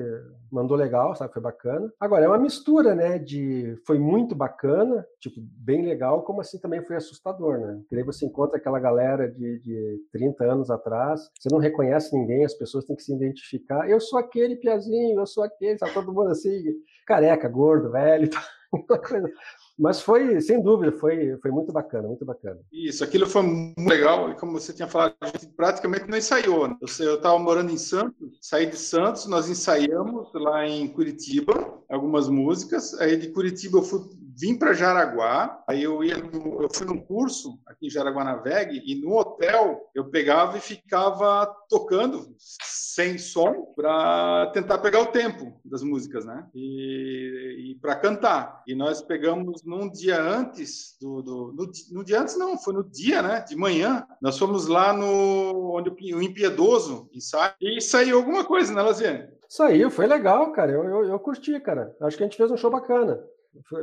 mandou 0.49 0.77
legal, 0.77 1.13
sabe? 1.15 1.33
Foi 1.33 1.41
bacana. 1.41 1.91
Agora, 1.99 2.23
é 2.23 2.27
uma 2.27 2.37
mistura, 2.37 2.95
né? 2.95 3.19
De 3.19 3.75
foi 3.85 3.99
muito 3.99 4.33
bacana, 4.33 5.05
tipo, 5.19 5.35
bem 5.39 5.85
legal, 5.85 6.23
como 6.23 6.39
assim 6.39 6.59
também 6.59 6.83
foi 6.85 6.95
assustador, 6.95 7.59
né? 7.59 7.75
Porque 7.79 7.95
daí 7.95 8.03
você 8.03 8.25
encontra 8.25 8.57
aquela 8.57 8.79
galera 8.79 9.29
de, 9.29 9.59
de 9.59 9.99
30 10.11 10.45
anos 10.45 10.71
atrás, 10.71 11.29
você 11.37 11.49
não 11.51 11.59
reconhece 11.59 12.17
ninguém, 12.17 12.45
as 12.45 12.53
pessoas 12.53 12.85
têm 12.85 12.95
que 12.95 13.03
se 13.03 13.13
identificar. 13.13 13.89
Eu 13.89 13.99
sou 13.99 14.17
aquele 14.17 14.55
piazinho, 14.55 15.19
eu 15.19 15.25
sou 15.25 15.43
aquele, 15.43 15.77
tá 15.77 15.87
todo 15.93 16.13
mundo 16.13 16.29
assim, 16.29 16.63
careca, 17.05 17.49
gordo, 17.49 17.91
velho, 17.91 18.29
tá, 18.87 18.97
coisa. 18.99 19.29
Mas 19.77 20.01
foi, 20.01 20.39
sem 20.39 20.61
dúvida, 20.61 20.91
foi, 20.91 21.35
foi 21.41 21.51
muito 21.51 21.71
bacana, 21.73 22.07
muito 22.07 22.23
bacana. 22.23 22.59
Isso, 22.71 23.03
aquilo 23.03 23.25
foi 23.25 23.41
muito 23.41 23.89
legal, 23.89 24.29
e 24.29 24.35
como 24.35 24.53
você 24.53 24.71
tinha 24.71 24.87
falado, 24.87 25.15
a 25.19 25.27
gente 25.27 25.47
praticamente 25.47 26.07
não 26.07 26.17
ensaiou. 26.17 26.67
Né? 26.67 26.77
Eu 26.99 27.15
estava 27.15 27.39
morando 27.39 27.71
em 27.71 27.77
Santos, 27.77 28.37
saí 28.39 28.67
de 28.67 28.77
Santos, 28.77 29.25
nós 29.25 29.49
ensaiamos 29.49 30.29
lá 30.33 30.67
em 30.67 30.87
Curitiba 30.87 31.81
algumas 31.89 32.29
músicas, 32.29 32.93
aí 32.99 33.17
de 33.17 33.29
Curitiba 33.29 33.79
eu 33.79 33.83
fui 33.83 34.01
vim 34.39 34.57
para 34.57 34.73
Jaraguá, 34.73 35.63
aí 35.67 35.83
eu 35.83 36.03
ia, 36.03 36.15
eu 36.15 36.69
fui 36.73 36.85
num 36.85 36.99
curso 36.99 37.59
aqui 37.65 37.87
em 37.87 37.89
Jaraguá 37.89 38.23
na 38.23 38.35
VEG 38.35 38.81
e 38.85 38.95
no 38.95 39.17
hotel 39.17 39.89
eu 39.93 40.09
pegava 40.09 40.57
e 40.57 40.61
ficava 40.61 41.45
tocando 41.69 42.35
sem 42.39 43.17
som 43.17 43.73
para 43.75 44.51
tentar 44.53 44.77
pegar 44.77 45.01
o 45.01 45.07
tempo 45.07 45.59
das 45.65 45.81
músicas, 45.81 46.25
né? 46.25 46.47
E, 46.53 47.71
e 47.71 47.75
para 47.81 47.95
cantar. 47.95 48.63
E 48.67 48.75
nós 48.75 49.01
pegamos 49.01 49.63
num 49.63 49.89
dia 49.89 50.21
antes 50.21 50.95
do, 51.01 51.21
do 51.21 51.53
no, 51.53 51.71
no, 51.91 52.03
dia 52.03 52.21
antes 52.21 52.37
não, 52.37 52.57
foi 52.57 52.73
no 52.73 52.83
dia, 52.83 53.21
né? 53.21 53.43
De 53.47 53.55
manhã. 53.55 54.05
Nós 54.21 54.37
fomos 54.37 54.67
lá 54.67 54.93
no 54.93 55.75
onde 55.75 55.89
o 55.89 56.21
impiedoso 56.21 57.09
ensaio 57.13 57.53
e 57.61 57.81
saiu 57.81 58.17
alguma 58.17 58.45
coisa, 58.45 58.73
né, 58.73 58.81
Laziane? 58.81 59.27
Saiu, 59.49 59.89
foi 59.89 60.07
legal, 60.07 60.51
cara. 60.51 60.71
Eu, 60.71 60.83
eu, 60.83 61.05
eu 61.05 61.19
curti, 61.19 61.59
cara. 61.59 61.95
Acho 62.01 62.17
que 62.17 62.23
a 62.23 62.27
gente 62.27 62.37
fez 62.37 62.51
um 62.51 62.57
show 62.57 62.71
bacana 62.71 63.23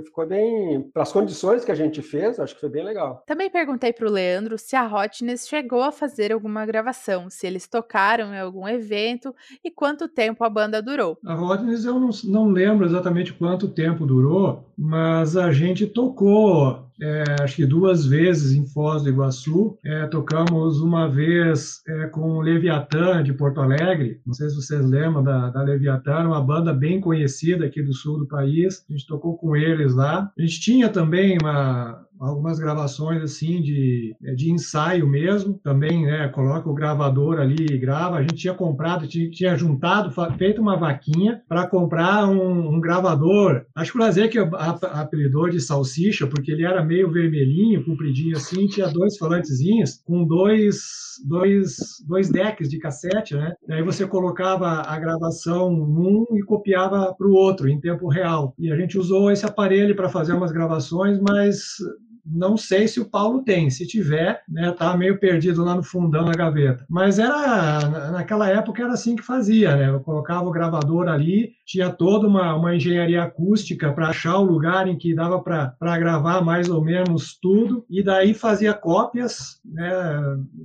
ficou 0.04 0.26
bem. 0.26 0.82
Para 0.92 1.02
as 1.02 1.12
condições 1.12 1.64
que 1.64 1.72
a 1.72 1.74
gente 1.74 2.02
fez, 2.02 2.38
acho 2.38 2.54
que 2.54 2.60
foi 2.60 2.70
bem 2.70 2.84
legal. 2.84 3.22
Também 3.26 3.50
perguntei 3.50 3.92
para 3.92 4.06
o 4.06 4.10
Leandro 4.10 4.58
se 4.58 4.76
a 4.76 4.86
Hotness 4.86 5.48
chegou 5.48 5.82
a 5.82 5.92
fazer 5.92 6.32
alguma 6.32 6.66
gravação, 6.66 7.30
se 7.30 7.46
eles 7.46 7.66
tocaram 7.66 8.34
em 8.34 8.38
algum 8.38 8.68
evento 8.68 9.34
e 9.64 9.70
quanto 9.70 10.08
tempo 10.08 10.44
a 10.44 10.50
banda 10.50 10.82
durou. 10.82 11.18
A 11.24 11.34
Hotness 11.34 11.84
eu 11.84 11.98
não, 11.98 12.10
não 12.24 12.48
lembro 12.48 12.86
exatamente 12.86 13.32
quanto 13.32 13.68
tempo 13.68 14.06
durou, 14.06 14.64
mas 14.76 15.36
a 15.36 15.52
gente 15.52 15.86
tocou 15.86 16.89
é, 17.00 17.42
acho 17.42 17.56
que 17.56 17.66
duas 17.66 18.06
vezes 18.06 18.52
em 18.52 18.66
Foz 18.66 19.02
do 19.02 19.08
Iguaçu. 19.08 19.78
É, 19.84 20.06
tocamos 20.06 20.80
uma 20.80 21.08
vez 21.08 21.82
é, 21.88 22.06
com 22.06 22.32
o 22.32 22.40
Leviatã 22.40 23.22
de 23.22 23.32
Porto 23.32 23.60
Alegre. 23.60 24.20
Não 24.26 24.34
sei 24.34 24.48
se 24.50 24.56
vocês 24.56 24.84
lembram 24.84 25.22
da, 25.22 25.50
da 25.50 25.62
Leviatã, 25.62 26.26
uma 26.26 26.40
banda 26.40 26.72
bem 26.72 27.00
conhecida 27.00 27.66
aqui 27.66 27.82
do 27.82 27.94
sul 27.94 28.18
do 28.18 28.26
país. 28.26 28.84
A 28.88 28.92
gente 28.92 29.06
tocou 29.06 29.36
com 29.36 29.56
eles 29.56 29.94
lá. 29.94 30.30
A 30.38 30.42
gente 30.42 30.60
tinha 30.60 30.88
também 30.88 31.38
uma, 31.40 32.04
algumas 32.20 32.58
gravações 32.58 33.22
assim 33.22 33.62
de, 33.62 34.14
de 34.36 34.52
ensaio 34.52 35.08
mesmo, 35.08 35.54
também, 35.64 36.04
né, 36.04 36.28
coloca 36.28 36.68
o 36.68 36.74
gravador 36.74 37.40
ali 37.40 37.66
e 37.70 37.78
grava. 37.78 38.16
A 38.16 38.22
gente 38.22 38.34
tinha 38.34 38.54
comprado, 38.54 39.08
tinha, 39.08 39.30
tinha 39.30 39.56
juntado, 39.56 40.12
feito 40.36 40.60
uma 40.60 40.76
vaquinha 40.76 41.42
para 41.48 41.66
comprar 41.66 42.28
um, 42.28 42.74
um, 42.74 42.80
gravador. 42.80 43.64
Acho 43.74 43.92
que 43.92 43.98
o 43.98 44.00
Lazer 44.00 44.30
que 44.30 44.38
apelidou 44.38 45.48
de 45.48 45.60
salsicha, 45.60 46.26
porque 46.26 46.52
ele 46.52 46.64
era 46.64 46.84
meio 46.84 47.10
vermelhinho, 47.10 47.84
compridinho 47.84 48.36
assim, 48.36 48.66
tinha 48.66 48.88
dois 48.88 49.16
falantezinhos 49.16 50.02
com 50.04 50.24
dois, 50.24 50.78
dois, 51.26 51.76
dois 52.06 52.28
decks 52.28 52.68
de 52.68 52.78
cassete, 52.78 53.34
né? 53.34 53.54
Daí 53.66 53.82
você 53.82 54.06
colocava 54.06 54.82
a 54.82 54.98
gravação 54.98 55.70
num 55.70 56.26
e 56.36 56.42
copiava 56.42 57.14
para 57.16 57.26
o 57.26 57.32
outro 57.32 57.68
em 57.68 57.80
tempo 57.80 58.08
real. 58.08 58.54
E 58.58 58.70
a 58.70 58.76
gente 58.76 58.98
usou 58.98 59.30
esse 59.30 59.46
aparelho 59.46 59.96
para 59.96 60.08
fazer 60.08 60.32
umas 60.32 60.52
gravações, 60.52 61.18
mas 61.20 61.76
não 62.24 62.56
sei 62.56 62.86
se 62.88 63.00
o 63.00 63.04
Paulo 63.04 63.42
tem. 63.42 63.70
Se 63.70 63.86
tiver, 63.86 64.42
né, 64.48 64.70
tá 64.72 64.96
meio 64.96 65.18
perdido 65.18 65.64
lá 65.64 65.74
no 65.74 65.82
fundão 65.82 66.24
da 66.24 66.34
gaveta. 66.34 66.84
Mas 66.88 67.18
era 67.18 68.10
naquela 68.10 68.48
época 68.48 68.82
era 68.82 68.92
assim 68.92 69.16
que 69.16 69.22
fazia, 69.22 69.76
né? 69.76 69.88
Eu 69.88 70.00
colocava 70.00 70.48
o 70.48 70.52
gravador 70.52 71.08
ali, 71.08 71.52
tinha 71.70 71.88
toda 71.88 72.26
uma, 72.26 72.52
uma 72.56 72.74
engenharia 72.74 73.22
acústica 73.22 73.92
para 73.92 74.08
achar 74.08 74.38
o 74.38 74.44
lugar 74.44 74.88
em 74.88 74.98
que 74.98 75.14
dava 75.14 75.40
para 75.40 75.98
gravar 75.98 76.40
mais 76.40 76.68
ou 76.68 76.82
menos 76.82 77.38
tudo, 77.40 77.86
e 77.88 78.02
daí 78.02 78.34
fazia 78.34 78.74
cópias, 78.74 79.60
né? 79.64 79.88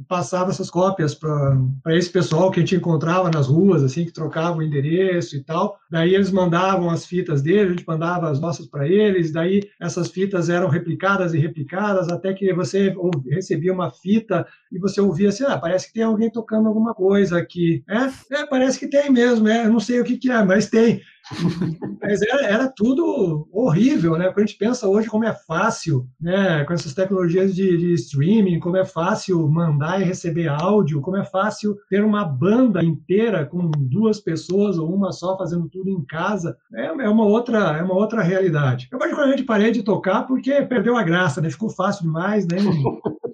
Passava 0.08 0.50
essas 0.50 0.68
cópias 0.68 1.13
para 1.13 1.96
esse 1.96 2.10
pessoal 2.10 2.50
que 2.50 2.60
a 2.60 2.63
gente 2.63 2.76
encontrava 2.76 3.30
nas 3.30 3.46
ruas, 3.46 3.84
assim, 3.84 4.04
que 4.04 4.12
trocava 4.12 4.58
o 4.58 4.63
endereço 4.63 5.36
e 5.36 5.44
tal. 5.44 5.78
Daí 5.91 6.15
eles 6.15 6.32
mandavam 6.32 6.89
as 6.89 7.06
fitas 7.06 7.44
dele, 7.44 7.68
a 7.68 7.70
gente 7.70 7.88
mandava 7.88 8.28
as 8.32 8.39
nossas 8.39 8.65
para 8.65 8.88
eles, 8.88 9.32
daí 9.32 9.62
essas 9.80 10.10
fitas 10.10 10.50
eram 10.50 10.70
replicadas 10.70 11.36
e 11.36 11.38
replicadas, 11.38 12.10
até 12.10 12.34
que 12.34 12.52
você 12.52 12.96
recebia 13.30 13.72
uma 13.72 13.91
fita 13.91 14.44
e 14.72 14.80
você 14.80 15.00
ouvia 15.00 15.30
assim, 15.30 15.44
ah, 15.44 15.58
parece 15.60 15.88
que 15.88 15.94
tem 15.94 16.04
alguém 16.04 16.32
tocando 16.32 16.68
alguma 16.68 16.96
coisa 16.96 17.38
aqui. 17.38 17.84
É, 17.88 18.41
é 18.41 18.46
parece 18.48 18.80
que 18.80 18.88
tem 18.88 19.12
mesmo, 19.12 19.48
é, 19.48 19.68
eu 19.68 19.72
não 19.72 19.80
sei 19.80 20.00
o 20.00 20.04
que, 20.04 20.18
que 20.18 20.32
é, 20.32 20.44
mas 20.44 20.68
tem. 20.68 20.95
Mas 22.02 22.22
era, 22.22 22.46
era, 22.46 22.68
tudo 22.76 23.48
horrível, 23.52 24.18
né? 24.18 24.26
Quando 24.26 24.40
a 24.40 24.46
gente 24.46 24.58
pensa 24.58 24.88
hoje 24.88 25.08
como 25.08 25.26
é 25.26 25.34
fácil, 25.34 26.08
né? 26.20 26.64
Com 26.66 26.74
essas 26.74 26.94
tecnologias 26.94 27.56
de, 27.56 27.78
de, 27.78 27.94
streaming, 27.94 28.60
como 28.60 28.78
é 28.78 28.86
fácil 28.86 29.48
mandar 29.50 30.00
e 30.00 30.04
receber 30.04 30.48
áudio, 30.48 31.02
como 31.02 31.18
é 31.18 31.26
fácil 31.26 31.76
ter 31.90 32.04
uma 32.04 32.24
banda 32.24 32.84
inteira 32.84 33.46
com 33.46 33.72
duas 33.72 34.20
pessoas 34.20 34.78
ou 34.78 34.94
uma 34.94 35.12
só 35.12 35.38
fazendo 35.38 35.68
tudo 35.70 35.90
em 35.90 36.04
casa, 36.06 36.58
é, 36.74 36.86
é 36.86 37.10
uma 37.10 37.26
outra, 37.26 37.78
é 37.78 37.82
uma 37.82 37.96
outra 37.96 38.22
realidade. 38.22 38.88
Eu 38.92 39.00
particularmente 39.00 39.44
parei 39.44 39.72
de 39.72 39.84
tocar 39.84 40.24
porque 40.24 40.62
perdeu 40.62 40.96
a 40.96 41.04
graça, 41.04 41.42
né? 41.42 41.50
Ficou 41.50 41.70
fácil 41.70 42.04
demais, 42.04 42.46
né? 42.48 42.58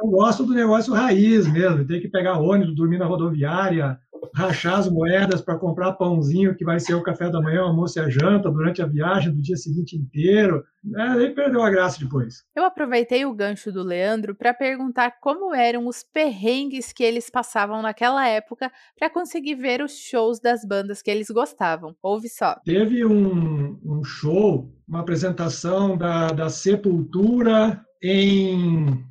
Eu 0.00 0.08
gosto 0.08 0.44
do 0.44 0.54
negócio 0.54 0.94
raiz 0.94 1.48
mesmo, 1.48 1.84
tem 1.84 2.00
que 2.00 2.08
pegar 2.08 2.38
ônibus, 2.38 2.76
dormir 2.76 2.98
na 2.98 3.06
rodoviária, 3.06 3.98
rachar 4.34 4.78
as 4.78 4.90
moedas 4.90 5.40
para 5.40 5.58
comprar 5.58 5.92
pãozinho 5.92 6.54
que 6.54 6.64
vai 6.64 6.78
ser 6.78 6.94
o 6.94 7.02
café 7.02 7.30
da 7.30 7.40
manhã, 7.40 7.62
o 7.62 7.68
almoço 7.68 7.98
e 7.98 8.02
a 8.02 8.08
janta 8.08 8.50
durante 8.50 8.82
a 8.82 8.86
viagem 8.86 9.32
do 9.32 9.40
dia 9.40 9.56
seguinte 9.56 9.96
inteiro. 9.96 10.64
É, 10.96 11.02
aí 11.02 11.30
perdeu 11.34 11.62
a 11.62 11.70
graça 11.70 11.98
depois. 11.98 12.42
Eu 12.54 12.64
aproveitei 12.64 13.24
o 13.24 13.34
gancho 13.34 13.70
do 13.70 13.82
Leandro 13.82 14.34
para 14.34 14.54
perguntar 14.54 15.18
como 15.20 15.54
eram 15.54 15.86
os 15.86 16.02
perrengues 16.02 16.92
que 16.92 17.04
eles 17.04 17.28
passavam 17.28 17.82
naquela 17.82 18.26
época 18.26 18.72
para 18.98 19.10
conseguir 19.10 19.56
ver 19.56 19.82
os 19.82 19.92
shows 19.98 20.40
das 20.40 20.64
bandas 20.64 21.02
que 21.02 21.10
eles 21.10 21.28
gostavam. 21.28 21.94
Ouve 22.02 22.28
só. 22.28 22.56
Teve 22.64 23.04
um, 23.04 23.78
um 23.84 24.02
show, 24.02 24.72
uma 24.88 25.00
apresentação 25.00 25.96
da, 25.96 26.28
da 26.28 26.48
Sepultura 26.48 27.84
em 28.02 29.04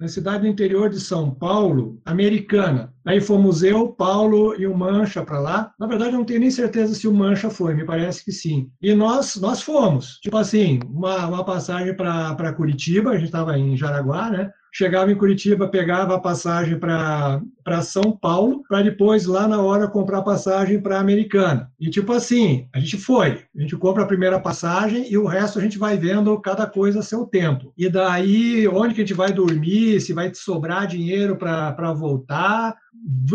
na 0.00 0.08
cidade 0.08 0.42
do 0.42 0.48
interior 0.48 0.88
de 0.88 1.00
São 1.00 1.30
Paulo, 1.30 2.00
americana. 2.04 2.92
Aí 3.06 3.20
fomos 3.20 3.62
eu, 3.62 3.88
Paulo 3.88 4.54
e 4.58 4.66
o 4.66 4.76
Mancha 4.76 5.24
para 5.24 5.38
lá. 5.38 5.72
Na 5.78 5.86
verdade, 5.86 6.12
eu 6.12 6.18
não 6.18 6.24
tenho 6.24 6.40
nem 6.40 6.50
certeza 6.50 6.94
se 6.94 7.06
o 7.06 7.14
Mancha 7.14 7.50
foi, 7.50 7.74
me 7.74 7.84
parece 7.84 8.24
que 8.24 8.32
sim. 8.32 8.70
E 8.80 8.94
nós 8.94 9.36
nós 9.36 9.62
fomos. 9.62 10.18
Tipo 10.20 10.36
assim, 10.36 10.80
uma, 10.88 11.26
uma 11.26 11.44
passagem 11.44 11.94
para 11.94 12.52
Curitiba, 12.54 13.10
a 13.10 13.14
gente 13.14 13.26
estava 13.26 13.58
em 13.58 13.76
Jaraguá, 13.76 14.30
né? 14.30 14.50
Chegava 14.74 15.12
em 15.12 15.14
Curitiba, 15.14 15.68
pegava 15.68 16.16
a 16.16 16.20
passagem 16.20 16.76
para 16.76 17.40
São 17.82 18.10
Paulo, 18.10 18.64
para 18.68 18.82
depois, 18.82 19.24
lá 19.24 19.46
na 19.46 19.62
hora, 19.62 19.86
comprar 19.86 20.22
passagem 20.22 20.80
para 20.80 20.98
Americana. 20.98 21.70
E 21.78 21.88
tipo 21.88 22.12
assim, 22.12 22.66
a 22.74 22.80
gente 22.80 22.96
foi, 22.96 23.44
a 23.56 23.60
gente 23.60 23.76
compra 23.76 24.02
a 24.02 24.06
primeira 24.06 24.40
passagem 24.40 25.08
e 25.08 25.16
o 25.16 25.26
resto 25.26 25.60
a 25.60 25.62
gente 25.62 25.78
vai 25.78 25.96
vendo 25.96 26.36
cada 26.40 26.66
coisa 26.66 26.98
a 26.98 27.02
seu 27.04 27.24
tempo. 27.24 27.72
E 27.78 27.88
daí, 27.88 28.66
onde 28.66 28.94
que 28.94 29.02
a 29.02 29.04
gente 29.04 29.14
vai 29.14 29.32
dormir, 29.32 30.00
se 30.00 30.12
vai 30.12 30.34
sobrar 30.34 30.88
dinheiro 30.88 31.36
para 31.36 31.92
voltar, 31.92 32.76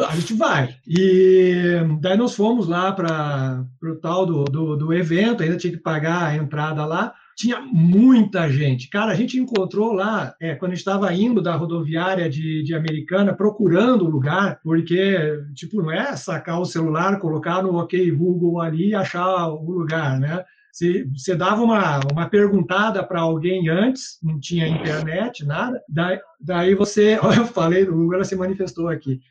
a 0.10 0.16
gente 0.16 0.34
vai. 0.34 0.76
E 0.86 1.78
daí 2.02 2.18
nós 2.18 2.36
fomos 2.36 2.68
lá 2.68 2.92
para 2.92 3.64
o 3.82 3.96
tal 3.96 4.26
do, 4.26 4.44
do, 4.44 4.76
do 4.76 4.94
evento, 4.94 5.42
ainda 5.42 5.56
tinha 5.56 5.72
que 5.72 5.80
pagar 5.80 6.26
a 6.26 6.36
entrada 6.36 6.86
lá 6.86 7.14
tinha 7.40 7.62
muita 7.62 8.50
gente. 8.52 8.90
Cara, 8.90 9.14
a 9.14 9.16
gente 9.16 9.40
encontrou 9.40 9.94
lá, 9.94 10.36
é, 10.42 10.56
quando 10.56 10.74
estava 10.74 11.14
indo 11.14 11.42
da 11.42 11.56
rodoviária 11.56 12.30
de, 12.30 12.62
de 12.64 12.76
Americana, 12.76 13.34
procurando 13.34 14.04
o 14.04 14.10
lugar, 14.10 14.60
porque, 14.62 15.42
tipo, 15.56 15.82
não 15.82 15.90
é 15.90 16.18
sacar 16.18 16.60
o 16.60 16.66
celular, 16.66 17.18
colocar 17.18 17.64
no 17.64 17.80
OK 17.80 18.12
Google 18.12 18.60
ali 18.60 18.90
e 18.90 18.96
achar 18.96 19.48
o 19.48 19.72
lugar, 19.72 20.20
né? 20.20 20.44
Você, 20.74 21.34
dava 21.34 21.64
uma, 21.64 22.02
uma 22.12 22.30
perguntada 22.30 23.02
para 23.06 23.22
alguém 23.22 23.70
antes, 23.70 24.20
não 24.22 24.38
tinha 24.38 24.68
internet, 24.68 25.46
nada, 25.46 25.82
daí, 25.88 26.20
daí 26.42 26.76
você, 26.76 27.18
olha, 27.24 27.38
eu 27.38 27.46
falei, 27.46 27.84
o 27.84 27.96
Google 27.96 28.24
se 28.26 28.36
manifestou 28.36 28.90
aqui. 28.90 29.22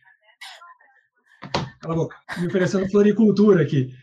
Cala 1.80 1.92
a 1.92 1.96
boca, 1.96 2.16
me 2.38 2.46
oferecendo 2.46 2.88
floricultura 2.90 3.62
aqui. 3.62 3.94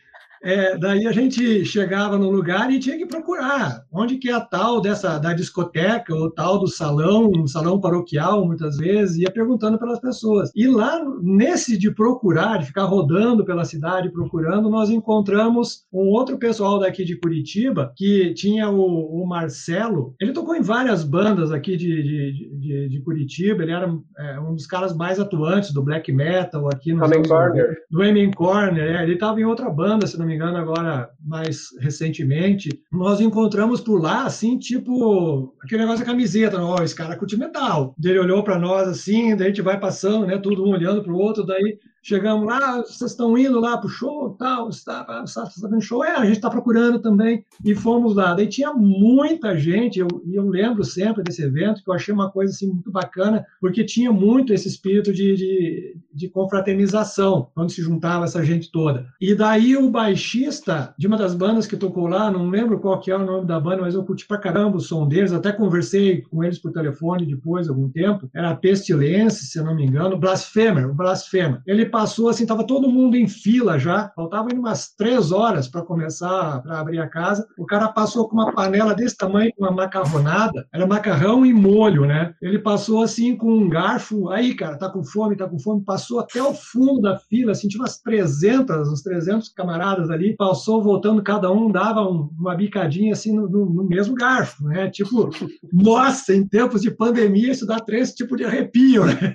É, 0.43 0.77
daí 0.77 1.07
a 1.07 1.11
gente 1.11 1.65
chegava 1.65 2.17
no 2.17 2.29
lugar 2.29 2.71
e 2.71 2.79
tinha 2.79 2.97
que 2.97 3.05
procurar 3.05 3.83
onde 3.91 4.17
que 4.17 4.29
é 4.29 4.33
a 4.33 4.41
tal 4.41 4.81
dessa 4.81 5.17
da 5.17 5.33
discoteca 5.33 6.13
ou 6.13 6.29
tal 6.29 6.59
do 6.59 6.67
salão, 6.67 7.31
um 7.35 7.47
salão 7.47 7.79
paroquial 7.79 8.45
muitas 8.45 8.77
vezes, 8.77 9.17
ia 9.17 9.31
perguntando 9.31 9.79
pelas 9.79 9.99
pessoas. 9.99 10.51
E 10.55 10.67
lá 10.67 11.01
nesse 11.21 11.77
de 11.77 11.91
procurar, 11.91 12.59
de 12.59 12.67
ficar 12.67 12.83
rodando 12.83 13.45
pela 13.45 13.65
cidade 13.65 14.11
procurando, 14.11 14.69
nós 14.69 14.89
encontramos 14.89 15.85
um 15.91 16.09
outro 16.09 16.37
pessoal 16.37 16.79
daqui 16.79 17.05
de 17.05 17.15
Curitiba 17.15 17.93
que 17.95 18.33
tinha 18.33 18.69
o, 18.69 19.23
o 19.23 19.27
Marcelo. 19.27 20.13
Ele 20.19 20.33
tocou 20.33 20.55
em 20.55 20.61
várias 20.61 21.03
bandas 21.03 21.51
aqui 21.51 21.77
de, 21.77 22.03
de, 22.03 22.59
de, 22.59 22.89
de 22.89 23.01
Curitiba. 23.01 23.63
Ele 23.63 23.71
era 23.71 23.93
é, 24.17 24.39
um 24.39 24.53
dos 24.53 24.67
caras 24.67 24.95
mais 24.95 25.19
atuantes 25.19 25.73
do 25.73 25.83
black 25.83 26.11
metal 26.11 26.67
aqui 26.67 26.93
no 26.93 26.99
Corner. 27.27 27.77
Do 27.89 28.01
Amen 28.01 28.31
Corner. 28.31 28.95
É. 28.97 29.03
Ele 29.03 29.13
estava 29.13 29.39
em 29.39 29.45
outra 29.45 29.69
banda, 29.69 30.07
se 30.07 30.17
não 30.17 30.24
me 30.25 30.35
engano, 30.35 30.57
agora 30.57 31.09
mais 31.23 31.67
recentemente, 31.79 32.69
nós 32.91 33.21
encontramos 33.21 33.81
por 33.81 34.01
lá, 34.01 34.25
assim, 34.25 34.57
tipo, 34.57 35.53
aquele 35.61 35.81
negócio 35.81 36.05
da 36.05 36.11
camiseta, 36.11 36.61
ó, 36.61 36.81
esse 36.83 36.95
cara 36.95 37.15
curte 37.15 37.37
metal. 37.37 37.95
Ele 38.03 38.19
olhou 38.19 38.43
para 38.43 38.59
nós 38.59 38.87
assim, 38.87 39.35
daí 39.35 39.47
a 39.47 39.49
gente 39.49 39.61
vai 39.61 39.79
passando, 39.79 40.25
né, 40.25 40.37
todo 40.37 40.63
um 40.65 40.71
olhando 40.71 41.03
para 41.03 41.13
o 41.13 41.17
outro, 41.17 41.45
daí 41.45 41.77
Chegamos 42.07 42.45
lá, 42.45 42.83
vocês 42.83 43.09
estão 43.09 43.35
indo 43.35 43.59
lá 43.59 43.79
para 43.79 43.87
o 43.87 43.89
show, 43.89 44.35
tal, 44.37 44.69
está, 44.69 45.23
está 45.25 45.49
vendo 45.63 45.81
show? 45.81 46.05
É, 46.05 46.11
a 46.11 46.23
gente 46.23 46.35
está 46.35 46.51
procurando 46.51 46.99
também. 46.99 47.43
E 47.63 47.73
fomos 47.73 48.15
lá. 48.15 48.35
Daí 48.35 48.45
tinha 48.45 48.71
muita 48.73 49.57
gente, 49.57 49.97
eu, 49.97 50.07
eu 50.31 50.47
lembro 50.47 50.83
sempre 50.83 51.23
desse 51.23 51.41
evento, 51.41 51.83
que 51.83 51.89
eu 51.89 51.95
achei 51.95 52.13
uma 52.13 52.29
coisa 52.29 52.53
assim, 52.53 52.67
muito 52.67 52.91
bacana, 52.91 53.43
porque 53.59 53.83
tinha 53.83 54.11
muito 54.11 54.53
esse 54.53 54.67
espírito 54.67 55.11
de, 55.11 55.35
de, 55.35 55.97
de 56.13 56.29
confraternização, 56.29 57.49
quando 57.55 57.71
se 57.71 57.81
juntava 57.81 58.25
essa 58.25 58.45
gente 58.45 58.71
toda. 58.71 59.07
E 59.19 59.33
daí 59.33 59.75
o 59.75 59.89
baixista 59.89 60.93
de 60.99 61.07
uma 61.07 61.17
das 61.17 61.33
bandas 61.33 61.65
que 61.65 61.75
tocou 61.75 62.05
lá, 62.05 62.29
não 62.29 62.51
lembro 62.51 62.79
qual 62.79 62.99
que 62.99 63.09
é 63.09 63.15
o 63.15 63.25
nome 63.25 63.47
da 63.47 63.59
banda, 63.59 63.81
mas 63.81 63.95
eu 63.95 64.05
curti 64.05 64.27
pra 64.27 64.37
caramba 64.37 64.77
o 64.77 64.79
som 64.79 65.07
deles, 65.07 65.33
até 65.33 65.51
conversei 65.51 66.21
com 66.21 66.43
eles 66.43 66.59
por 66.59 66.71
telefone 66.71 67.25
depois, 67.25 67.67
algum 67.67 67.89
tempo, 67.89 68.29
era 68.31 68.55
Pestilence, 68.55 69.47
se 69.47 69.59
não 69.59 69.75
me 69.75 69.87
engano, 69.87 70.19
Blasphemer, 70.19 70.87
o 70.87 70.93
Blasphemer. 70.93 71.63
Ele 71.65 71.94
passou 71.95 72.27
assim, 72.27 72.43
estava 72.43 72.67
todo 72.67 72.91
mundo 72.91 73.15
em 73.15 73.25
fila 73.25 73.79
já, 73.79 74.11
faltavam 74.13 74.49
umas 74.53 74.93
três 74.93 75.31
horas 75.31 75.65
para 75.65 75.81
começar, 75.81 76.61
para 76.61 76.81
abrir 76.81 76.99
a 76.99 77.07
casa. 77.07 77.47
O 77.57 77.65
cara 77.65 77.87
passou 77.87 78.27
com 78.27 78.35
uma 78.35 78.51
panela 78.51 78.93
desse 78.93 79.15
tamanho, 79.15 79.53
uma 79.57 79.71
macarronada, 79.71 80.67
era 80.73 80.85
macarrão 80.85 81.45
e 81.45 81.53
molho, 81.53 82.05
né? 82.05 82.33
Ele 82.41 82.59
passou 82.59 83.01
assim 83.01 83.37
com 83.37 83.49
um 83.49 83.69
garfo, 83.69 84.27
aí, 84.27 84.53
cara, 84.53 84.77
tá 84.77 84.89
com 84.89 85.05
fome, 85.05 85.37
tá 85.37 85.47
com 85.47 85.57
fome, 85.57 85.85
passou 85.85 86.19
até 86.19 86.43
o 86.43 86.53
fundo 86.53 86.99
da 86.99 87.17
fila, 87.17 87.53
assim, 87.53 87.69
tinha 87.69 87.81
umas 87.81 87.97
300, 88.01 88.89
uns 88.89 89.01
300 89.01 89.47
camaradas 89.53 90.09
ali, 90.09 90.35
passou 90.35 90.83
voltando, 90.83 91.23
cada 91.23 91.49
um 91.49 91.71
dava 91.71 92.01
um, 92.01 92.29
uma 92.37 92.55
bicadinha 92.55 93.13
assim 93.13 93.33
no, 93.33 93.47
no, 93.47 93.65
no, 93.67 93.83
mesmo 93.85 94.15
garfo, 94.15 94.65
né? 94.65 94.89
Tipo, 94.89 95.29
nossa, 95.71 96.35
em 96.35 96.45
tempos 96.45 96.81
de 96.81 96.91
pandemia 96.91 97.53
isso 97.53 97.65
dá 97.65 97.79
três 97.79 98.13
tipos 98.13 98.37
de 98.37 98.43
arrepio, 98.43 99.05
né? 99.05 99.33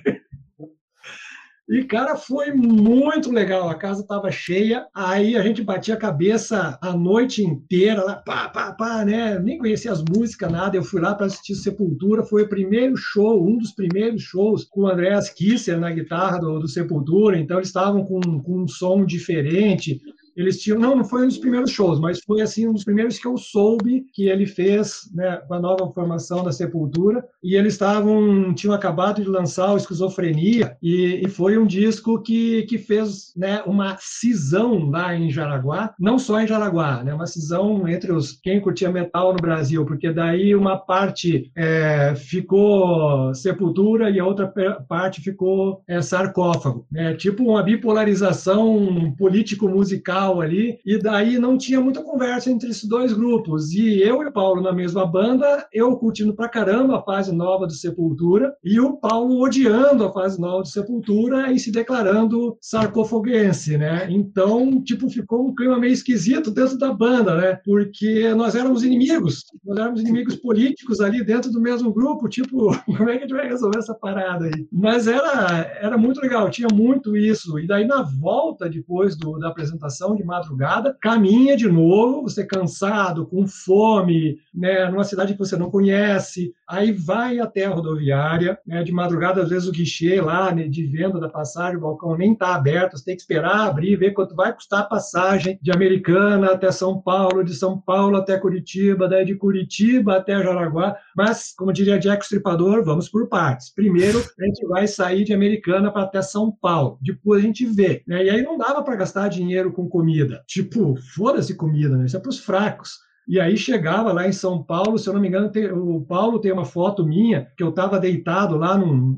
E, 1.71 1.85
cara, 1.85 2.17
foi 2.17 2.51
muito 2.51 3.31
legal. 3.31 3.69
A 3.69 3.75
casa 3.75 4.01
estava 4.01 4.29
cheia, 4.29 4.85
aí 4.93 5.37
a 5.37 5.41
gente 5.41 5.63
batia 5.63 5.93
a 5.93 5.97
cabeça 5.97 6.77
a 6.81 6.91
noite 6.97 7.41
inteira, 7.45 8.03
lá, 8.03 8.15
pá, 8.17 8.49
pá, 8.49 8.73
pá, 8.73 9.05
né? 9.05 9.39
Nem 9.39 9.57
conhecia 9.57 9.89
as 9.89 10.03
músicas, 10.03 10.51
nada. 10.51 10.75
Eu 10.75 10.83
fui 10.83 10.99
lá 10.99 11.15
para 11.15 11.27
assistir 11.27 11.55
Sepultura. 11.55 12.23
Foi 12.23 12.43
o 12.43 12.49
primeiro 12.49 12.97
show, 12.97 13.41
um 13.41 13.57
dos 13.57 13.71
primeiros 13.71 14.21
shows 14.21 14.65
com 14.65 14.81
o 14.81 14.87
Andreas 14.87 15.29
Kisser 15.29 15.79
na 15.79 15.89
guitarra 15.91 16.39
do, 16.39 16.59
do 16.59 16.67
Sepultura. 16.67 17.39
Então, 17.39 17.55
eles 17.55 17.69
estavam 17.69 18.03
com, 18.03 18.19
com 18.19 18.63
um 18.63 18.67
som 18.67 19.05
diferente 19.05 20.01
eles 20.35 20.61
tinham, 20.61 20.79
não, 20.79 20.95
não 20.95 21.05
foi 21.05 21.23
um 21.23 21.27
dos 21.27 21.37
primeiros 21.37 21.71
shows, 21.71 21.99
mas 21.99 22.19
foi 22.19 22.41
assim 22.41 22.67
um 22.67 22.73
dos 22.73 22.83
primeiros 22.83 23.19
que 23.19 23.27
eu 23.27 23.37
soube 23.37 24.05
que 24.13 24.27
ele 24.27 24.45
fez, 24.45 25.09
né, 25.13 25.37
com 25.47 25.53
a 25.53 25.59
nova 25.59 25.91
formação 25.91 26.43
da 26.43 26.51
Sepultura, 26.51 27.23
e 27.43 27.55
eles 27.55 27.73
estavam, 27.73 28.53
tinham 28.53 28.73
acabado 28.73 29.21
de 29.21 29.27
lançar 29.27 29.73
o 29.73 29.77
Esquizofrenia, 29.77 30.77
e, 30.81 31.21
e 31.25 31.29
foi 31.29 31.57
um 31.57 31.65
disco 31.65 32.21
que, 32.21 32.63
que 32.63 32.77
fez, 32.77 33.33
né, 33.35 33.61
uma 33.65 33.97
cisão 33.99 34.89
lá 34.89 35.15
em 35.15 35.29
Jaraguá, 35.29 35.93
não 35.99 36.17
só 36.17 36.39
em 36.39 36.47
Jaraguá, 36.47 37.03
né, 37.03 37.13
uma 37.13 37.27
cisão 37.27 37.87
entre 37.87 38.11
os 38.11 38.31
quem 38.31 38.61
curtia 38.61 38.91
metal 38.91 39.33
no 39.33 39.39
Brasil, 39.39 39.85
porque 39.85 40.11
daí 40.11 40.55
uma 40.55 40.77
parte 40.77 41.51
é, 41.55 42.13
ficou 42.15 43.33
Sepultura 43.33 44.09
e 44.09 44.19
a 44.19 44.25
outra 44.25 44.51
parte 44.87 45.21
ficou 45.21 45.83
é, 45.87 46.01
sarcófago, 46.01 46.85
né, 46.91 47.13
tipo 47.13 47.43
uma 47.43 47.63
bipolarização 47.63 49.13
político-musical 49.17 50.20
ali, 50.29 50.77
e 50.85 50.99
daí 50.99 51.39
não 51.39 51.57
tinha 51.57 51.81
muita 51.81 52.03
conversa 52.03 52.51
entre 52.51 52.69
esses 52.69 52.87
dois 52.87 53.13
grupos. 53.13 53.71
E 53.71 54.01
eu 54.01 54.21
e 54.21 54.27
o 54.27 54.31
Paulo 54.31 54.61
na 54.61 54.71
mesma 54.71 55.05
banda, 55.05 55.65
eu 55.73 55.95
curtindo 55.97 56.35
pra 56.35 56.49
caramba 56.49 56.97
a 56.97 57.01
fase 57.01 57.33
nova 57.33 57.65
do 57.65 57.73
Sepultura, 57.73 58.53
e 58.63 58.79
o 58.79 58.97
Paulo 58.97 59.41
odiando 59.41 60.05
a 60.05 60.11
fase 60.11 60.39
nova 60.39 60.61
do 60.61 60.67
Sepultura 60.67 61.51
e 61.51 61.57
se 61.57 61.71
declarando 61.71 62.57
sarcofoguense, 62.61 63.77
né? 63.77 64.07
Então, 64.09 64.81
tipo, 64.83 65.09
ficou 65.09 65.47
um 65.47 65.55
clima 65.55 65.79
meio 65.79 65.93
esquisito 65.93 66.51
dentro 66.51 66.77
da 66.77 66.93
banda, 66.93 67.35
né? 67.35 67.59
Porque 67.65 68.33
nós 68.35 68.55
éramos 68.55 68.83
inimigos, 68.83 69.45
nós 69.65 69.77
éramos 69.77 70.01
inimigos 70.01 70.35
políticos 70.41 70.99
ali 70.99 71.23
dentro 71.23 71.51
do 71.51 71.61
mesmo 71.61 71.93
grupo, 71.93 72.27
tipo, 72.27 72.71
como 72.85 73.09
é 73.09 73.13
que 73.13 73.19
a 73.19 73.21
gente 73.21 73.33
vai 73.33 73.47
resolver 73.47 73.79
essa 73.79 73.93
parada 73.95 74.45
aí? 74.45 74.67
Mas 74.71 75.07
era, 75.07 75.71
era 75.79 75.97
muito 75.97 76.21
legal, 76.21 76.49
tinha 76.49 76.67
muito 76.71 77.15
isso. 77.15 77.57
E 77.59 77.67
daí, 77.67 77.85
na 77.85 78.03
volta, 78.03 78.69
depois 78.69 79.15
do, 79.15 79.37
da 79.37 79.49
apresentação, 79.49 80.10
de 80.15 80.23
madrugada, 80.23 80.95
caminha 81.01 81.55
de 81.55 81.67
novo, 81.67 82.23
você 82.23 82.45
cansado, 82.45 83.25
com 83.25 83.47
fome, 83.47 84.39
né, 84.53 84.89
numa 84.89 85.03
cidade 85.03 85.33
que 85.33 85.39
você 85.39 85.55
não 85.57 85.69
conhece, 85.69 86.53
aí 86.71 86.91
vai 86.91 87.39
até 87.39 87.65
a 87.65 87.69
rodoviária, 87.69 88.57
né, 88.65 88.81
de 88.83 88.91
madrugada, 88.91 89.43
às 89.43 89.49
vezes 89.49 89.67
o 89.67 89.71
guichê 89.71 90.21
lá 90.21 90.53
né, 90.53 90.67
de 90.67 90.85
venda 90.85 91.19
da 91.19 91.27
passagem, 91.27 91.77
o 91.77 91.81
balcão 91.81 92.15
nem 92.15 92.31
está 92.31 92.55
aberto, 92.55 92.97
você 92.97 93.03
tem 93.03 93.15
que 93.15 93.21
esperar 93.21 93.67
abrir, 93.67 93.97
ver 93.97 94.11
quanto 94.11 94.35
vai 94.35 94.53
custar 94.53 94.81
a 94.81 94.85
passagem 94.85 95.59
de 95.61 95.71
Americana 95.71 96.51
até 96.51 96.71
São 96.71 96.99
Paulo, 97.01 97.43
de 97.43 97.53
São 97.53 97.79
Paulo 97.79 98.15
até 98.15 98.37
Curitiba, 98.37 99.07
daí 99.07 99.25
de 99.25 99.35
Curitiba 99.35 100.15
até 100.15 100.41
Jaraguá, 100.41 100.95
mas, 101.15 101.53
como 101.55 101.73
diria 101.73 101.99
Jack 101.99 102.23
Stripador, 102.23 102.83
vamos 102.83 103.09
por 103.09 103.27
partes. 103.27 103.69
Primeiro, 103.69 104.19
a 104.19 104.45
gente 104.45 104.65
vai 104.67 104.87
sair 104.87 105.25
de 105.25 105.33
Americana 105.33 105.91
para 105.91 106.03
até 106.03 106.21
São 106.21 106.51
Paulo, 106.51 106.97
depois 107.01 107.43
a 107.43 107.45
gente 107.45 107.65
vê. 107.65 108.01
Né? 108.07 108.25
E 108.25 108.29
aí 108.29 108.41
não 108.41 108.57
dava 108.57 108.81
para 108.81 108.95
gastar 108.95 109.27
dinheiro 109.27 109.73
com 109.73 109.89
comida. 109.89 110.41
Tipo, 110.47 110.95
foda-se 111.15 111.55
comida, 111.55 111.97
né? 111.97 112.05
Isso 112.05 112.15
é 112.15 112.19
para 112.19 112.29
os 112.29 112.39
fracos. 112.39 113.10
E 113.27 113.39
aí 113.39 113.55
chegava 113.55 114.11
lá 114.11 114.27
em 114.27 114.31
São 114.31 114.61
Paulo, 114.61 114.97
se 114.97 115.07
eu 115.07 115.13
não 115.13 115.21
me 115.21 115.27
engano, 115.27 115.49
tem, 115.49 115.71
o 115.71 116.01
Paulo 116.01 116.39
tem 116.39 116.51
uma 116.51 116.65
foto 116.65 117.05
minha 117.05 117.47
que 117.55 117.63
eu 117.63 117.69
estava 117.69 117.99
deitado 117.99 118.57
lá 118.57 118.77
num, 118.77 119.17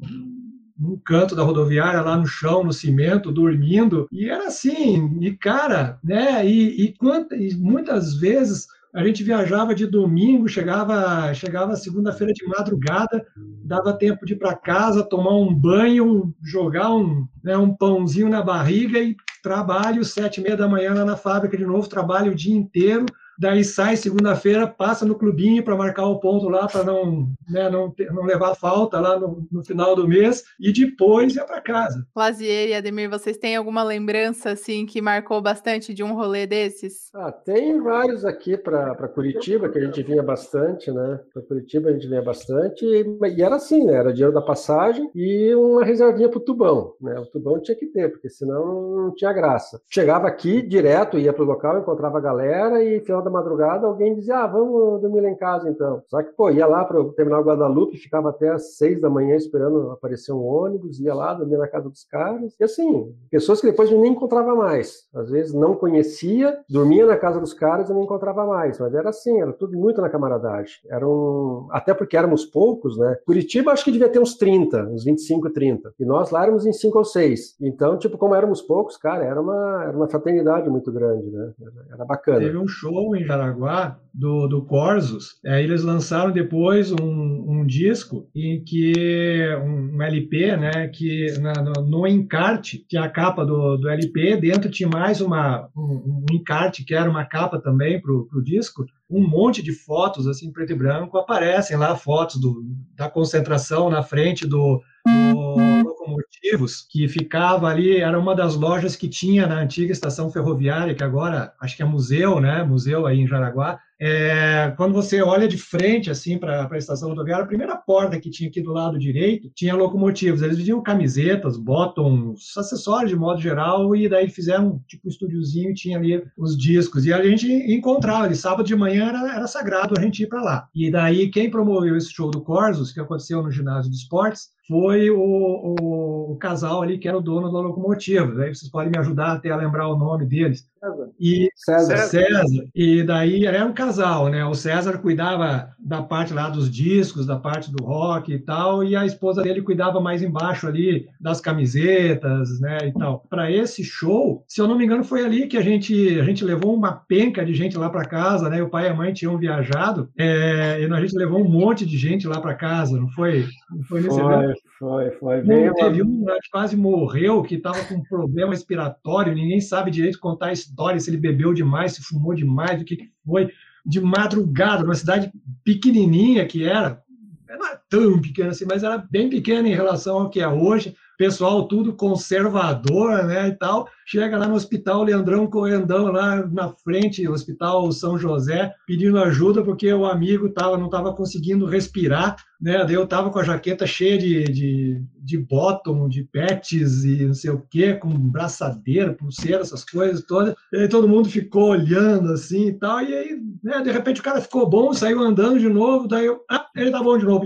num 0.77 0.99
canto 1.03 1.35
da 1.35 1.43
rodoviária, 1.43 2.01
lá 2.01 2.17
no 2.17 2.27
chão, 2.27 2.63
no 2.63 2.73
cimento, 2.73 3.31
dormindo. 3.31 4.07
E 4.11 4.29
era 4.29 4.47
assim, 4.47 5.17
e 5.21 5.31
cara, 5.31 5.99
né? 6.03 6.45
E, 6.45 6.83
e, 6.83 6.93
quanta, 6.93 7.35
e 7.35 7.55
muitas 7.55 8.15
vezes 8.15 8.67
a 8.93 9.03
gente 9.03 9.23
viajava 9.23 9.73
de 9.73 9.87
domingo, 9.87 10.47
chegava, 10.47 11.33
chegava 11.33 11.75
segunda-feira 11.75 12.31
de 12.31 12.45
madrugada, 12.45 13.25
dava 13.63 13.97
tempo 13.97 14.23
de 14.23 14.33
ir 14.33 14.35
para 14.35 14.55
casa, 14.55 15.01
tomar 15.01 15.35
um 15.35 15.51
banho, 15.51 16.31
jogar 16.43 16.93
um, 16.93 17.27
né, 17.43 17.57
um 17.57 17.73
pãozinho 17.73 18.29
na 18.29 18.43
barriga 18.43 18.99
e 18.99 19.15
trabalho 19.41 20.05
sete 20.05 20.39
e 20.39 20.43
meia 20.43 20.55
da 20.55 20.67
manhã 20.67 20.93
lá 20.93 21.03
na 21.03 21.17
fábrica 21.17 21.57
de 21.57 21.65
novo, 21.65 21.89
trabalho 21.89 22.31
o 22.31 22.35
dia 22.35 22.55
inteiro, 22.55 23.05
daí 23.43 23.63
sai 23.63 23.95
segunda-feira, 23.97 24.65
passa 24.65 25.05
no 25.05 25.15
clubinho 25.15 25.63
para 25.63 25.75
marcar 25.75 26.07
o 26.07 26.19
ponto 26.19 26.47
lá, 26.47 26.65
para 26.65 26.83
não, 26.83 27.27
né, 27.47 27.69
não, 27.69 27.91
ter, 27.91 28.11
não 28.11 28.23
levar 28.23 28.55
falta 28.55 28.99
lá 28.99 29.19
no, 29.19 29.45
no, 29.51 29.63
final 29.63 29.95
do 29.95 30.07
mês, 30.07 30.43
e 30.59 30.71
depois 30.71 31.35
ia 31.35 31.43
para 31.43 31.61
casa. 31.61 32.07
Lazier 32.15 32.69
e 32.69 32.73
Ademir, 32.73 33.09
vocês 33.09 33.37
têm 33.37 33.55
alguma 33.55 33.83
lembrança 33.83 34.51
assim 34.51 34.85
que 34.85 35.01
marcou 35.01 35.41
bastante 35.41 35.93
de 35.93 36.03
um 36.03 36.13
rolê 36.13 36.47
desses? 36.47 37.09
Ah, 37.13 37.31
tem 37.31 37.81
vários 37.81 38.23
aqui 38.23 38.57
para 38.57 39.07
Curitiba, 39.09 39.69
que 39.69 39.77
a 39.77 39.85
gente 39.85 40.01
vinha 40.01 40.23
bastante, 40.23 40.89
né? 40.89 41.19
Para 41.33 41.43
Curitiba 41.43 41.89
a 41.89 41.93
gente 41.93 42.07
vinha 42.07 42.21
bastante, 42.21 42.85
e, 42.85 43.05
e, 43.35 43.41
era 43.41 43.55
assim, 43.55 43.85
né? 43.85 43.95
Era 43.95 44.13
dinheiro 44.13 44.33
da 44.33 44.41
passagem 44.41 45.09
e 45.13 45.53
uma 45.53 45.83
reservinha 45.83 46.29
para 46.29 46.39
o 46.39 46.43
tubão, 46.43 46.93
né? 47.01 47.19
O 47.19 47.25
tubão 47.25 47.59
tinha 47.59 47.77
que 47.77 47.87
ter, 47.87 48.09
porque 48.09 48.29
senão 48.29 48.95
não 48.95 49.13
tinha 49.13 49.33
graça. 49.33 49.81
Chegava 49.89 50.27
aqui 50.27 50.61
direto, 50.61 51.19
ia 51.19 51.33
para 51.33 51.43
o 51.43 51.47
local, 51.47 51.79
encontrava 51.79 52.17
a 52.17 52.21
galera 52.21 52.83
e 52.83 53.01
final 53.01 53.21
da 53.21 53.32
madrugada, 53.33 53.87
alguém 53.87 54.15
dizia, 54.15 54.39
ah, 54.39 54.47
vamos 54.47 55.01
dormir 55.01 55.21
lá 55.21 55.29
em 55.29 55.35
casa 55.35 55.69
então. 55.69 56.01
Só 56.07 56.21
que, 56.21 56.31
pô, 56.31 56.49
ia 56.49 56.65
lá 56.65 56.85
para 56.85 57.01
o 57.01 57.11
terminal 57.11 57.43
Guadalupe, 57.43 57.97
ficava 57.97 58.29
até 58.29 58.49
às 58.49 58.77
seis 58.77 59.01
da 59.01 59.09
manhã 59.09 59.35
esperando 59.35 59.91
aparecer 59.91 60.31
um 60.31 60.43
ônibus, 60.43 60.99
ia 60.99 61.13
lá, 61.13 61.33
dormia 61.33 61.57
na 61.57 61.67
casa 61.67 61.89
dos 61.89 62.03
caras. 62.05 62.55
E 62.59 62.63
assim, 62.63 63.13
pessoas 63.29 63.59
que 63.59 63.67
depois 63.67 63.91
nem 63.91 64.11
encontrava 64.11 64.55
mais. 64.55 65.07
Às 65.13 65.29
vezes 65.29 65.53
não 65.53 65.75
conhecia, 65.75 66.59
dormia 66.69 67.05
na 67.05 67.17
casa 67.17 67.39
dos 67.39 67.53
caras 67.53 67.89
e 67.89 67.93
não 67.93 68.03
encontrava 68.03 68.45
mais. 68.45 68.79
Mas 68.79 68.93
era 68.93 69.09
assim, 69.09 69.41
era 69.41 69.51
tudo 69.51 69.77
muito 69.77 70.01
na 70.01 70.09
camaradagem. 70.09 70.75
Era 70.89 71.07
um... 71.07 71.67
Até 71.71 71.93
porque 71.93 72.17
éramos 72.17 72.45
poucos, 72.45 72.97
né? 72.97 73.17
Curitiba 73.25 73.71
acho 73.71 73.83
que 73.83 73.91
devia 73.91 74.09
ter 74.09 74.19
uns 74.19 74.35
30, 74.35 74.89
uns 74.89 75.03
25, 75.03 75.49
30. 75.49 75.93
E 75.99 76.05
nós 76.05 76.31
lá 76.31 76.43
éramos 76.43 76.65
em 76.65 76.73
5 76.73 76.97
ou 76.97 77.05
6. 77.05 77.57
Então, 77.61 77.97
tipo, 77.97 78.17
como 78.17 78.35
éramos 78.35 78.61
poucos, 78.61 78.97
cara, 78.97 79.23
era 79.23 79.41
uma, 79.41 79.83
era 79.83 79.95
uma 79.95 80.07
fraternidade 80.07 80.69
muito 80.69 80.91
grande, 80.91 81.29
né? 81.29 81.51
Era 81.91 82.05
bacana. 82.05 82.39
Teve 82.39 82.57
um 82.57 82.67
show 82.67 83.12
em 83.15 83.25
Jaraguá, 83.25 83.99
do, 84.13 84.47
do 84.47 84.63
Corsos, 84.63 85.39
é, 85.43 85.63
eles 85.63 85.81
lançaram 85.81 86.31
depois 86.31 86.91
um, 86.91 87.01
um, 87.01 87.65
disco 87.65 88.29
em 88.35 88.63
que 88.63 89.39
um, 89.63 89.99
LP, 90.01 90.55
né, 90.55 90.87
que 90.87 91.33
na, 91.39 91.53
no, 91.53 91.73
no, 91.81 92.07
encarte 92.07 92.85
tinha 92.87 93.03
a 93.03 93.09
capa 93.09 93.43
do, 93.43 93.75
do 93.77 93.89
LP, 93.89 94.37
dentro 94.37 94.69
tinha 94.69 94.87
mais 94.87 95.19
uma 95.19 95.67
um, 95.75 96.25
um 96.29 96.35
encarte 96.35 96.85
que 96.85 96.93
era 96.93 97.09
uma 97.09 97.25
capa 97.25 97.59
também 97.59 97.99
para 97.99 98.11
o 98.11 98.43
disco, 98.43 98.85
um 99.09 99.27
monte 99.27 99.63
de 99.63 99.71
fotos 99.71 100.27
assim 100.27 100.51
preto 100.51 100.73
e 100.73 100.77
branco 100.77 101.17
aparecem 101.17 101.75
lá 101.75 101.95
fotos 101.95 102.39
do, 102.39 102.63
da 102.95 103.09
concentração 103.09 103.89
na 103.89 104.03
frente 104.03 104.45
do, 104.45 104.79
do 105.05 105.72
locomotivos 106.03 106.85
que 106.89 107.07
ficava 107.07 107.67
ali 107.67 107.97
era 107.97 108.19
uma 108.19 108.35
das 108.35 108.55
lojas 108.55 108.95
que 108.95 109.07
tinha 109.07 109.47
na 109.47 109.59
antiga 109.59 109.91
estação 109.91 110.31
ferroviária 110.31 110.93
que 110.93 111.03
agora 111.03 111.53
acho 111.59 111.75
que 111.75 111.81
é 111.81 111.85
museu 111.85 112.39
né 112.39 112.63
museu 112.63 113.05
aí 113.05 113.19
em 113.19 113.27
Jaraguá 113.27 113.79
é, 113.99 114.73
quando 114.75 114.93
você 114.93 115.21
olha 115.21 115.47
de 115.47 115.57
frente 115.57 116.09
assim 116.09 116.37
para 116.37 116.67
a 116.69 116.77
estação 116.77 117.09
rodoviária, 117.09 117.43
a 117.43 117.47
primeira 117.47 117.75
porta 117.75 118.19
que 118.19 118.29
tinha 118.29 118.49
aqui 118.49 118.61
do 118.61 118.71
lado 118.71 118.97
direito 118.97 119.49
tinha 119.55 119.75
locomotivos. 119.75 120.41
Eles 120.41 120.57
vendiam 120.57 120.81
camisetas, 120.81 121.57
bottoms, 121.57 122.57
acessórios 122.57 123.11
de 123.11 123.15
modo 123.15 123.41
geral, 123.41 123.95
e 123.95 124.09
daí 124.09 124.29
fizeram 124.29 124.81
tipo 124.87 125.07
um 125.07 125.09
estúdiozinho 125.09 125.71
e 125.71 125.75
tinha 125.75 125.97
ali 125.97 126.23
os 126.37 126.57
discos. 126.57 127.05
E 127.05 127.13
a 127.13 127.23
gente 127.23 127.47
encontrava 127.47 128.25
ali, 128.25 128.35
sábado 128.35 128.65
de 128.65 128.75
manhã 128.75 129.07
era, 129.07 129.35
era 129.35 129.47
sagrado 129.47 129.95
a 129.97 130.01
gente 130.01 130.23
ir 130.23 130.27
para 130.27 130.41
lá. 130.41 130.67
E 130.73 130.91
daí 130.91 131.29
quem 131.29 131.49
promoveu 131.49 131.95
esse 131.95 132.11
show 132.11 132.29
do 132.29 132.41
Corsos, 132.41 132.91
que 132.91 132.99
aconteceu 132.99 133.41
no 133.41 133.51
ginásio 133.51 133.91
de 133.91 133.97
esportes, 133.97 134.53
foi 134.67 135.09
o, 135.09 135.19
o, 135.19 136.31
o, 136.31 136.37
casal 136.37 136.81
ali 136.81 136.97
que 136.97 137.07
era 137.07 137.17
o 137.17 137.21
dono 137.21 137.51
da 137.51 137.59
locomotiva. 137.59 138.33
Daí 138.33 138.53
vocês 138.53 138.71
podem 138.71 138.91
me 138.91 138.97
ajudar 138.97 139.33
até 139.33 139.51
a 139.51 139.57
lembrar 139.57 139.87
o 139.89 139.97
nome 139.97 140.25
deles. 140.25 140.65
César. 140.83 141.09
E 141.19 141.49
César. 141.55 141.97
César. 141.97 142.65
E 142.75 143.03
daí 143.03 143.45
era 143.45 143.65
um 143.65 143.73
casal, 143.73 144.27
né? 144.27 144.45
O 144.45 144.53
César 144.53 144.97
cuidava 144.97 145.69
da 145.79 146.01
parte 146.01 146.33
lá 146.33 146.49
dos 146.49 146.69
discos, 146.69 147.25
da 147.25 147.37
parte 147.37 147.71
do 147.71 147.83
rock 147.83 148.33
e 148.33 148.39
tal, 148.39 148.83
e 148.83 148.95
a 148.95 149.05
esposa 149.05 149.41
dele 149.41 149.61
cuidava 149.61 150.01
mais 150.01 150.21
embaixo 150.21 150.67
ali 150.67 151.07
das 151.19 151.39
camisetas, 151.39 152.59
né, 152.59 152.77
e 152.87 152.91
tal. 152.93 153.25
Para 153.29 153.49
esse 153.51 153.83
show, 153.83 154.43
se 154.47 154.59
eu 154.59 154.67
não 154.67 154.77
me 154.77 154.85
engano, 154.85 155.03
foi 155.03 155.23
ali 155.23 155.47
que 155.47 155.57
a 155.57 155.61
gente 155.61 156.19
a 156.19 156.23
gente 156.23 156.43
levou 156.43 156.75
uma 156.75 156.91
penca 156.91 157.45
de 157.45 157.53
gente 157.53 157.77
lá 157.77 157.89
para 157.89 158.05
casa, 158.05 158.49
né? 158.49 158.61
O 158.61 158.69
pai 158.69 158.85
e 158.85 158.89
a 158.89 158.93
mãe 158.93 159.13
tinham 159.13 159.37
viajado, 159.37 160.09
é, 160.17 160.81
e 160.81 160.85
a 160.85 161.01
gente 161.01 161.17
levou 161.17 161.39
um 161.39 161.49
monte 161.49 161.85
de 161.85 161.97
gente 161.97 162.27
lá 162.27 162.41
para 162.41 162.55
casa, 162.55 162.99
não 162.99 163.07
foi? 163.09 163.45
Não 163.71 163.83
foi 163.83 164.01
nesse 164.01 164.19
foi, 164.19 164.33
evento? 164.33 164.59
Foi, 164.83 165.11
foi. 165.11 165.41
Bem 165.43 165.73
teve 165.73 166.03
um 166.03 166.25
que 166.25 166.49
quase 166.51 166.75
morreu, 166.75 167.41
que 167.41 167.55
estava 167.55 167.85
com 167.85 167.95
um 167.95 168.03
problema 168.03 168.51
respiratório, 168.51 169.33
ninguém 169.33 169.61
sabe 169.61 169.89
direito 169.89 170.19
contar 170.19 170.47
a 170.47 170.51
história, 170.51 170.99
se 170.99 171.09
ele 171.09 171.15
bebeu 171.15 171.53
demais, 171.53 171.93
se 171.93 172.03
fumou 172.03 172.35
demais, 172.35 172.81
o 172.81 172.83
que, 172.83 173.09
foi. 173.25 173.49
De 173.85 174.01
madrugada, 174.01 174.83
numa 174.83 174.95
cidade 174.95 175.31
pequenininha 175.63 176.45
que 176.45 176.65
era, 176.65 177.01
não 177.47 177.65
é 177.65 177.79
tão 177.89 178.21
pequena 178.21 178.49
assim, 178.49 178.65
mas 178.65 178.83
era 178.83 178.97
bem 178.97 179.29
pequena 179.29 179.69
em 179.69 179.73
relação 179.73 180.17
ao 180.19 180.29
que 180.29 180.41
é 180.41 180.47
hoje, 180.47 180.95
pessoal 181.17 181.67
tudo 181.67 181.93
conservador, 181.93 183.23
né, 183.25 183.47
e 183.47 183.51
tal. 183.53 183.87
Chega 184.05 184.37
lá 184.37 184.47
no 184.47 184.55
hospital 184.55 185.03
Leandrão 185.03 185.47
Correndão, 185.47 186.11
lá 186.11 186.45
na 186.47 186.69
frente, 186.69 187.27
Hospital 187.27 187.91
São 187.91 188.17
José, 188.17 188.73
pedindo 188.85 189.17
ajuda 189.17 189.63
porque 189.63 189.91
o 189.93 190.05
amigo 190.05 190.49
tava, 190.49 190.77
não 190.77 190.87
estava 190.87 191.13
conseguindo 191.13 191.65
respirar, 191.65 192.35
né? 192.59 192.83
Daí 192.85 192.95
eu 192.95 193.07
tava 193.07 193.29
com 193.29 193.39
a 193.39 193.43
jaqueta 193.43 193.85
cheia 193.85 194.17
de, 194.17 194.43
de, 194.45 195.03
de 195.17 195.37
bottom, 195.37 196.07
de 196.07 196.23
pets 196.23 197.03
e 197.03 197.25
não 197.25 197.33
sei 197.33 197.51
o 197.51 197.63
quê, 197.69 197.93
com 197.93 198.09
braçadeira, 198.09 199.13
pulseira, 199.13 199.61
essas 199.61 199.83
coisas 199.83 200.23
todas. 200.25 200.53
E 200.71 200.77
aí 200.77 200.89
todo 200.89 201.07
mundo 201.07 201.29
ficou 201.29 201.69
olhando 201.69 202.33
assim 202.33 202.67
e 202.67 202.73
tal. 202.73 203.01
E 203.01 203.13
aí, 203.13 203.39
né, 203.63 203.81
de 203.81 203.91
repente 203.91 204.19
o 204.19 204.23
cara 204.23 204.41
ficou 204.41 204.69
bom, 204.69 204.93
saiu 204.93 205.19
andando 205.21 205.59
de 205.59 205.69
novo. 205.69 206.07
Daí 206.07 206.25
eu, 206.25 206.41
ah, 206.49 206.65
ele 206.75 206.91
tá 206.91 207.01
bom 207.01 207.17
de 207.17 207.25
novo. 207.25 207.45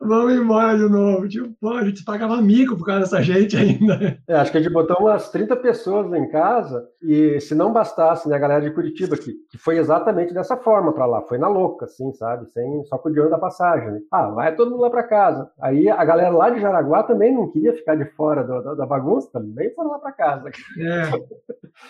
Vamos 0.00 0.34
embora 0.34 0.76
de 0.76 0.88
novo. 0.88 1.28
Tipo, 1.28 1.48
pô, 1.60 1.70
a 1.70 1.84
gente 1.84 2.04
pagava 2.04 2.40
mico 2.40 2.76
por 2.76 2.84
causa 2.84 3.00
dessa 3.00 3.22
gente 3.22 3.56
ainda. 3.56 4.18
É, 4.28 4.34
acho 4.34 4.52
que 4.52 4.58
a 4.58 4.60
gente 4.60 4.72
botou 4.72 4.98
umas 5.00 5.30
30 5.30 5.56
pessoas 5.56 6.12
em 6.12 6.28
casa 6.28 6.86
e 7.02 7.40
se 7.40 7.54
não 7.54 7.72
bastasse, 7.72 8.28
né, 8.28 8.36
a 8.36 8.38
galera 8.38 8.60
de 8.60 8.70
Curitiba, 8.70 9.16
que, 9.16 9.32
que 9.50 9.58
foi 9.58 9.78
exatamente 9.78 10.34
dessa 10.34 10.56
forma 10.56 10.92
para 10.92 11.06
lá, 11.06 11.22
foi 11.22 11.38
na 11.38 11.48
louca, 11.48 11.86
assim, 11.86 12.12
sabe? 12.12 12.50
Sem, 12.52 12.84
só 12.84 12.98
com 12.98 13.08
o 13.08 13.12
dinheiro 13.12 13.30
da 13.30 13.38
passagem. 13.38 13.90
Né? 13.90 14.00
Ah, 14.10 14.28
vai 14.28 14.54
todo 14.54 14.70
mundo 14.70 14.82
lá 14.82 14.90
para 14.90 15.02
casa. 15.02 15.48
Aí 15.60 15.88
a 15.88 16.04
galera 16.04 16.30
lá 16.30 16.50
de 16.50 16.60
Jaraguá 16.60 17.02
também 17.02 17.34
não 17.34 17.50
queria 17.50 17.74
ficar 17.74 17.94
de 17.94 18.04
fora 18.12 18.44
do, 18.44 18.62
da, 18.62 18.74
da, 18.74 18.86
bagunça, 18.86 19.30
também 19.32 19.72
foram 19.74 19.90
lá 19.90 19.98
para 19.98 20.12
casa. 20.12 20.50
É. 20.78 21.10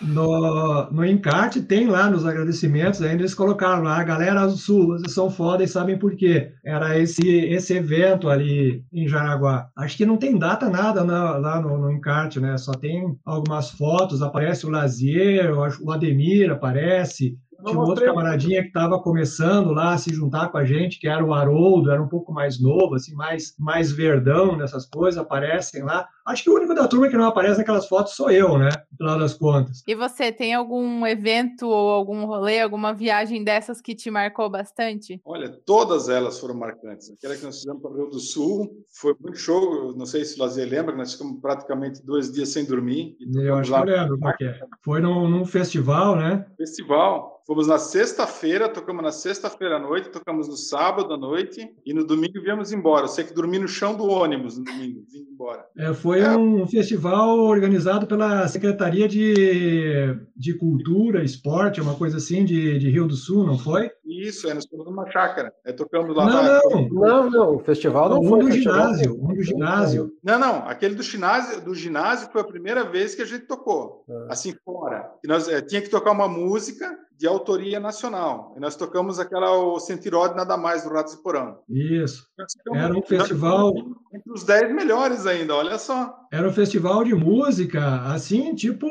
No, 0.01 0.91
no 0.91 1.05
encarte 1.05 1.61
tem 1.61 1.87
lá 1.87 2.09
nos 2.09 2.25
agradecimentos, 2.25 3.01
ainda 3.01 3.21
eles 3.21 3.33
colocaram 3.33 3.83
lá, 3.83 3.99
a 3.99 4.03
galera 4.03 4.45
do 4.45 4.51
Sul, 4.57 4.87
vocês 4.87 5.13
são 5.13 5.29
foda 5.29 5.63
e 5.63 5.67
sabem 5.67 5.97
por 5.97 6.15
quê. 6.15 6.51
Era 6.77 6.99
esse, 6.99 7.27
esse 7.27 7.73
evento 7.73 8.29
ali 8.29 8.83
em 8.93 9.07
Jaraguá. 9.07 9.69
Acho 9.75 9.97
que 9.97 10.05
não 10.05 10.15
tem 10.15 10.37
data 10.37 10.69
nada 10.69 11.03
na, 11.03 11.35
lá 11.37 11.59
no, 11.59 11.77
no, 11.77 11.91
encarte, 11.91 12.39
né? 12.39 12.55
Só 12.57 12.71
tem 12.71 13.17
algumas 13.25 13.71
fotos, 13.71 14.21
aparece 14.21 14.65
o 14.65 14.69
Lazier, 14.69 15.51
o 15.81 15.91
Ademir 15.91 16.51
aparece, 16.51 17.35
tinha 17.63 17.77
um 17.77 17.81
outro 17.81 18.05
camaradinha 18.05 18.61
que 18.61 18.67
estava 18.67 18.99
começando 19.01 19.71
lá 19.71 19.93
a 19.93 19.97
se 19.97 20.13
juntar 20.13 20.49
com 20.49 20.57
a 20.57 20.65
gente, 20.65 20.99
que 20.99 21.07
era 21.07 21.23
o 21.23 21.33
Haroldo, 21.33 21.91
era 21.91 22.01
um 22.01 22.07
pouco 22.07 22.31
mais 22.31 22.61
novo, 22.61 22.95
assim, 22.95 23.13
mais, 23.13 23.55
mais 23.57 23.91
verdão 23.91 24.55
nessas 24.55 24.85
coisas, 24.85 25.19
aparecem 25.19 25.83
lá. 25.83 26.07
Acho 26.25 26.43
que 26.43 26.49
o 26.49 26.55
único 26.55 26.75
da 26.75 26.87
turma 26.87 27.07
que 27.07 27.17
não 27.17 27.25
aparece 27.25 27.59
naquelas 27.59 27.87
fotos 27.87 28.13
sou 28.13 28.29
eu, 28.29 28.57
né? 28.57 28.69
No 28.91 28.97
final 28.97 29.19
das 29.19 29.33
contas. 29.33 29.83
E 29.87 29.95
você, 29.95 30.31
tem 30.31 30.53
algum 30.53 31.05
evento 31.07 31.67
ou 31.67 31.89
algum 31.89 32.25
rolê, 32.25 32.59
alguma 32.59 32.93
viagem 32.93 33.43
dessas 33.43 33.81
que 33.81 33.95
te 33.95 34.11
marcou 34.11 34.49
bastante? 34.49 35.21
Olha, 35.25 35.49
todas 35.65 36.09
elas 36.09 36.39
foram 36.39 36.55
marcantes. 36.55 37.09
Aquela 37.11 37.35
que 37.35 37.43
nós 37.43 37.57
fizemos 37.57 37.81
para 37.81 37.91
o 37.91 37.95
Rio 37.95 38.09
do 38.09 38.19
Sul 38.19 38.85
foi 38.91 39.15
muito 39.21 39.37
show. 39.37 39.95
Não 39.95 40.05
sei 40.05 40.25
se 40.25 40.37
o 40.37 40.43
Lazer 40.43 40.69
lembra, 40.69 40.95
nós 40.95 41.13
ficamos 41.13 41.39
praticamente 41.41 42.05
dois 42.05 42.31
dias 42.31 42.49
sem 42.49 42.65
dormir. 42.65 43.15
eu 43.35 43.55
acho 43.55 43.71
lá... 43.71 43.83
que 43.83 43.89
eu 43.89 43.95
lembro, 43.95 44.19
porque 44.19 44.53
foi 44.83 44.99
num, 44.99 45.29
num 45.29 45.45
festival, 45.45 46.15
né? 46.15 46.45
Festival. 46.57 47.36
Fomos 47.47 47.65
na 47.65 47.77
sexta-feira, 47.77 48.67
tocamos 48.67 49.01
na 49.01 49.11
sexta-feira 49.13 49.77
à 49.77 49.79
noite, 49.79 50.09
tocamos 50.09 50.49
no 50.49 50.57
sábado 50.57 51.13
à 51.13 51.17
noite 51.17 51.73
e 51.85 51.93
no 51.93 52.05
domingo 52.05 52.41
viemos 52.41 52.73
embora. 52.73 53.05
Eu 53.05 53.07
sei 53.07 53.23
que 53.23 53.33
dormi 53.33 53.57
no 53.57 53.69
chão 53.69 53.95
do 53.95 54.03
ônibus 54.03 54.57
no 54.57 54.65
domingo, 54.65 55.05
vim 55.09 55.25
embora. 55.31 55.65
É, 55.77 55.93
foi 55.93 56.19
é. 56.19 56.35
um 56.35 56.67
festival 56.67 57.39
organizado 57.39 58.05
pela 58.05 58.45
Secretaria 58.49 59.07
de, 59.07 60.19
de 60.35 60.57
Cultura, 60.57 61.23
Esporte, 61.23 61.79
uma 61.79 61.95
coisa 61.95 62.17
assim, 62.17 62.43
de, 62.43 62.77
de 62.79 62.89
Rio 62.89 63.07
do 63.07 63.15
Sul, 63.15 63.47
não 63.47 63.57
foi? 63.57 63.89
Isso, 64.05 64.49
é, 64.49 64.53
nós 64.53 64.65
fomos 64.67 64.85
numa 64.85 65.09
chácara. 65.09 65.53
É, 65.65 65.71
tocamos 65.71 66.13
lá. 66.17 66.25
Não, 66.25 66.43
na... 66.43 66.61
não, 66.63 66.89
não, 66.89 67.29
não, 67.29 67.55
o 67.55 67.59
festival 67.59 68.09
não, 68.09 68.19
um 68.19 68.27
foi. 68.27 68.39
Do 68.41 68.51
ginásio, 68.51 69.17
um 69.23 69.33
do 69.33 69.41
ginásio. 69.41 70.11
Não, 70.21 70.37
não, 70.37 70.67
aquele 70.67 70.95
do 70.95 71.03
ginásio, 71.03 71.61
do 71.61 71.73
ginásio 71.73 72.29
foi 72.29 72.41
a 72.41 72.45
primeira 72.45 72.83
vez 72.83 73.15
que 73.15 73.21
a 73.21 73.25
gente 73.25 73.45
tocou, 73.45 74.03
é. 74.09 74.27
assim 74.29 74.53
fora. 74.65 75.09
E 75.23 75.27
nós 75.29 75.47
é, 75.47 75.61
tinha 75.61 75.81
que 75.81 75.89
tocar 75.89 76.11
uma 76.11 76.27
música 76.27 77.06
de 77.17 77.27
autoria 77.27 77.79
nacional. 77.79 78.53
E 78.55 78.59
nós 78.59 78.75
tocamos 78.75 79.19
aquela 79.19 79.51
o 79.51 79.79
Sentirode 79.79 80.35
Nada 80.35 80.55
Mais 80.55 80.83
do 80.83 80.89
Ratos 80.89 81.15
de 81.15 81.23
Porão. 81.23 81.57
Isso. 81.67 82.27
Era 82.73 82.95
um 82.95 83.01
festival 83.01 83.73
entre 84.13 84.31
os 84.31 84.43
dez 84.43 84.73
melhores 84.73 85.25
ainda, 85.25 85.55
olha 85.55 85.77
só. 85.77 86.15
Era 86.31 86.47
um 86.47 86.53
festival 86.53 87.03
de 87.03 87.15
música, 87.15 88.01
assim, 88.03 88.53
tipo, 88.53 88.87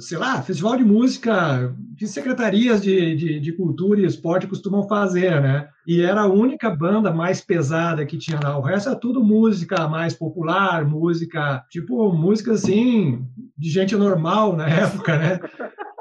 sei 0.00 0.16
lá, 0.16 0.40
festival 0.42 0.76
de 0.76 0.84
música 0.84 1.74
que 1.96 2.06
secretarias 2.06 2.80
de, 2.80 3.16
de, 3.16 3.40
de 3.40 3.52
cultura 3.52 4.00
e 4.00 4.04
esporte 4.04 4.46
costumam 4.46 4.86
fazer, 4.88 5.40
né? 5.40 5.68
E 5.86 6.00
era 6.00 6.22
a 6.22 6.28
única 6.28 6.70
banda 6.70 7.12
mais 7.12 7.40
pesada 7.40 8.06
que 8.06 8.16
tinha 8.16 8.38
lá. 8.42 8.56
O 8.56 8.62
resto 8.62 8.90
é 8.90 8.94
tudo 8.94 9.24
música 9.24 9.88
mais 9.88 10.14
popular, 10.14 10.84
música, 10.84 11.64
tipo, 11.68 12.12
música 12.12 12.52
assim, 12.52 13.26
de 13.56 13.68
gente 13.68 13.96
normal 13.96 14.56
na 14.56 14.68
época, 14.70 15.18
né? 15.18 15.40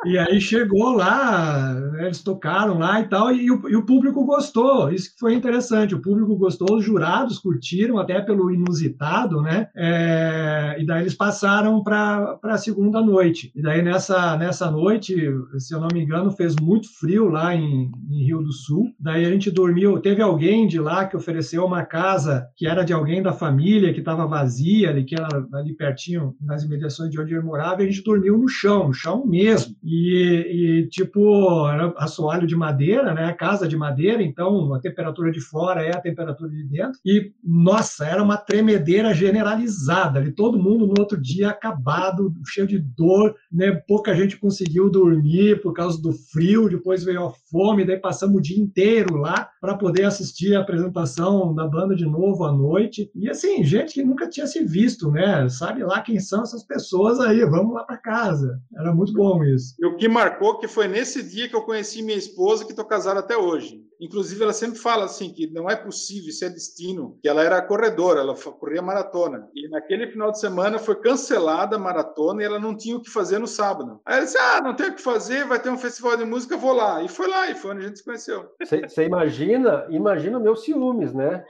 E 0.06 0.18
aí 0.18 0.40
chegou 0.40 0.92
lá, 0.92 1.74
né, 1.74 2.06
eles 2.06 2.22
tocaram 2.22 2.78
lá 2.78 3.02
e 3.02 3.08
tal, 3.08 3.32
e 3.34 3.50
o, 3.50 3.68
e 3.68 3.76
o, 3.76 3.86
público 3.86 4.24
gostou. 4.26 4.92
Isso 4.92 5.12
que 5.12 5.20
foi 5.20 5.34
interessante. 5.34 5.96
O 5.96 6.02
público 6.02 6.36
gostou, 6.36 6.78
os 6.78 6.86
jurados 6.86 7.40
curtiram, 7.40 7.98
até 7.98 8.22
pelo 8.22 8.52
inusitado, 8.52 9.42
né? 9.42 9.70
É, 9.76 10.78
e 10.80 10.86
daí 10.86 11.02
eles 11.02 11.16
passaram 11.16 11.84
para 11.84 12.40
a 12.44 12.58
segunda 12.58 13.02
noite. 13.02 13.52
E 13.56 13.62
daí 13.62 13.82
nessa, 13.82 14.38
nessa 14.38 14.70
noite, 14.70 15.16
se 15.58 15.74
eu 15.74 15.80
não 15.80 15.88
me 15.92 16.04
engano, 16.04 16.32
fez 16.32 16.56
muito 16.62 16.88
frio 17.00 17.30
lá 17.30 17.56
em, 17.56 17.92
em 18.10 18.26
Rio 18.26 18.44
do 18.44 18.52
Sul. 18.52 18.86
Daí 19.00 19.26
a 19.26 19.32
gente 19.32 19.50
dormiu. 19.50 20.00
Teve 20.00 20.22
alguém 20.22 20.68
de 20.68 20.80
lá 20.80 21.06
que 21.06 21.18
ofereceu 21.18 21.66
uma 21.66 21.84
casa 21.84 22.48
que 22.56 22.68
era 22.68 22.84
de 22.84 22.94
alguém 22.94 23.24
da 23.24 23.34
família, 23.34 23.94
que 23.94 24.00
estava 24.00 24.28
vazia, 24.28 24.90
ali, 24.90 25.04
que 25.04 25.16
era 25.16 25.28
ali 25.54 25.74
pertinho, 25.74 26.36
nas 26.40 26.64
imediações 26.64 27.10
de 27.10 27.20
onde 27.20 27.34
eu 27.34 27.44
morava, 27.44 27.82
e 27.82 27.88
a 27.88 27.90
gente 27.90 28.04
dormiu 28.04 28.38
no 28.38 28.48
chão, 28.48 28.88
no 28.88 28.94
chão 28.94 29.26
mesmo. 29.26 29.76
E 29.84 29.97
e, 30.00 30.82
e, 30.84 30.88
tipo, 30.90 31.68
era 31.68 31.94
assoalho 31.98 32.46
de 32.46 32.56
madeira, 32.56 33.14
né? 33.14 33.34
Casa 33.34 33.68
de 33.68 33.76
madeira, 33.76 34.22
então 34.22 34.74
a 34.74 34.80
temperatura 34.80 35.32
de 35.32 35.42
fora 35.42 35.82
é 35.84 35.96
a 35.96 36.02
temperatura 36.02 36.50
de 36.50 36.64
dentro. 36.66 37.00
E, 37.06 37.32
nossa, 37.44 38.06
era 38.06 38.22
uma 38.22 38.38
tremedeira 38.38 39.14
generalizada. 39.14 40.20
Ali, 40.20 40.32
todo 40.32 40.62
mundo 40.62 40.86
no 40.86 40.94
outro 41.00 41.20
dia 41.20 41.50
acabado, 41.50 42.32
cheio 42.46 42.68
de 42.68 42.78
dor, 42.78 43.36
né? 43.52 43.72
Pouca 43.88 44.14
gente 44.16 44.38
conseguiu 44.38 44.90
dormir 44.90 45.62
por 45.62 45.74
causa 45.74 46.00
do 46.00 46.14
frio, 46.14 46.70
depois 46.70 47.04
veio 47.04 47.26
a 47.26 47.32
fome, 47.50 47.86
daí 47.86 47.98
passamos 47.98 48.38
o 48.38 48.42
dia 48.42 48.60
inteiro 48.60 49.16
lá 49.16 49.50
para 49.60 49.76
poder 49.76 50.04
assistir 50.04 50.56
a 50.56 50.62
apresentação 50.62 51.56
da 51.56 51.68
banda 51.68 51.96
de 51.96 52.06
novo 52.06 52.44
à 52.46 52.52
noite. 52.52 53.10
E 53.16 53.30
assim, 53.30 53.64
gente 53.64 53.96
que 53.96 54.04
nunca 54.04 54.30
tinha 54.30 54.46
se 54.46 54.64
visto, 54.64 55.10
né? 55.10 55.50
Sabe 55.50 55.84
lá 55.84 56.02
quem 56.02 56.20
são 56.20 56.44
essas 56.44 56.64
pessoas 56.64 57.20
aí, 57.20 57.44
vamos 57.46 57.74
lá 57.74 57.84
para 57.84 57.98
casa. 57.98 58.60
Era 58.78 58.94
muito 58.94 59.14
bom 59.14 59.44
isso 59.44 59.77
o 59.86 59.96
que 59.96 60.08
marcou 60.08 60.58
que 60.58 60.68
foi 60.68 60.88
nesse 60.88 61.22
dia 61.22 61.48
que 61.48 61.56
eu 61.56 61.62
conheci 61.62 62.02
minha 62.02 62.18
esposa, 62.18 62.66
que 62.66 62.72
estou 62.72 62.86
casado 62.86 63.20
até 63.20 63.38
hoje. 63.38 63.86
Inclusive, 64.00 64.44
ela 64.44 64.54
sempre 64.54 64.78
fala 64.80 65.06
assim 65.06 65.32
que 65.34 65.48
não 65.48 65.70
é 65.70 65.76
possível, 65.76 66.30
isso 66.30 66.46
é 66.46 66.50
destino, 66.50 67.18
que 67.22 67.28
ela 67.28 67.44
era 67.44 67.62
corredora, 67.62 68.20
ela 68.20 68.36
corria 68.36 68.82
maratona. 68.82 69.50
E 69.56 69.68
naquele 69.70 70.08
final 70.08 70.32
de 70.32 70.40
semana 70.40 70.78
foi 70.78 70.96
cancelada 70.96 71.76
a 71.76 71.80
maratona 71.80 72.42
e 72.42 72.46
ela 72.46 72.60
não 72.60 72.78
tinha 72.78 72.96
o 72.96 73.02
que 73.02 73.10
fazer 73.10 73.40
no 73.40 73.48
sábado. 73.48 74.00
Aí 74.06 74.18
ela 74.18 74.26
disse: 74.26 74.38
Ah, 74.38 74.62
não 74.62 74.76
tem 74.76 74.90
o 74.90 74.96
que 74.96 75.02
fazer, 75.02 75.46
vai 75.46 75.60
ter 75.60 75.70
um 75.70 75.78
festival 75.78 76.16
de 76.16 76.26
música, 76.26 76.58
vou 76.58 76.74
lá. 76.74 77.02
E 77.02 77.08
foi 77.08 77.28
lá, 77.28 77.50
e 77.50 77.56
foi 77.56 77.72
onde 77.72 77.86
a 77.86 77.88
gente 77.88 77.98
se 77.98 78.06
conheceu. 78.06 78.46
Você 78.64 79.04
imagina, 79.04 79.88
imagina 79.90 80.38
o 80.38 80.42
meu 80.42 80.56
ciúmes, 80.56 81.14
né? 81.14 81.44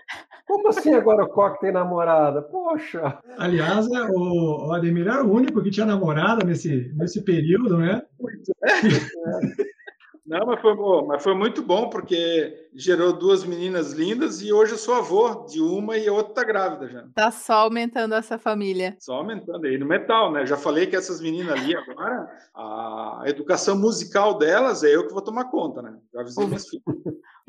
Como 0.48 0.70
assim 0.70 0.94
agora 0.94 1.26
o 1.26 1.30
Coque 1.30 1.60
tem 1.60 1.74
namorada? 1.74 2.42
Poxa! 2.42 3.20
Aliás, 3.38 3.86
é, 3.92 4.08
o, 4.16 4.72
Ademir 4.72 5.06
era 5.06 5.24
o 5.24 5.32
único 5.32 5.62
que 5.62 5.70
tinha 5.70 5.86
namorada 5.86 6.46
nesse, 6.46 6.90
nesse 6.96 7.22
período, 7.22 7.78
né? 7.78 8.02
É. 8.64 9.68
Não, 10.26 10.46
mas 10.46 10.62
foi, 10.62 10.76
bom, 10.76 11.06
mas 11.06 11.24
foi 11.24 11.34
muito 11.36 11.62
bom, 11.62 11.90
porque 11.90 12.67
gerou 12.78 13.12
duas 13.12 13.44
meninas 13.44 13.92
lindas 13.92 14.42
e 14.42 14.54
hoje 14.54 14.74
eu 14.74 14.78
sou 14.78 14.94
avô 14.94 15.46
de 15.46 15.60
uma 15.60 15.98
e 15.98 16.08
a 16.08 16.14
outra 16.14 16.32
está 16.32 16.44
grávida 16.44 16.88
já. 16.88 17.08
Tá 17.16 17.32
só 17.32 17.54
aumentando 17.54 18.14
essa 18.14 18.38
família. 18.38 18.96
Só 19.00 19.16
aumentando 19.16 19.66
aí 19.66 19.80
no 19.80 19.88
metal, 19.88 20.32
né? 20.32 20.46
Já 20.46 20.56
falei 20.56 20.86
que 20.86 20.96
essas 20.96 21.20
meninas 21.20 21.60
ali 21.60 21.76
agora, 21.76 22.30
a 22.54 23.24
educação 23.26 23.76
musical 23.76 24.38
delas 24.38 24.84
é 24.84 24.96
eu 24.96 25.08
que 25.08 25.14
vou 25.14 25.24
tomar 25.24 25.46
conta, 25.46 25.82
né? 25.82 25.98
Já 26.14 26.22
avisei 26.22 26.46
minhas 26.46 26.68
filhas. 26.70 26.86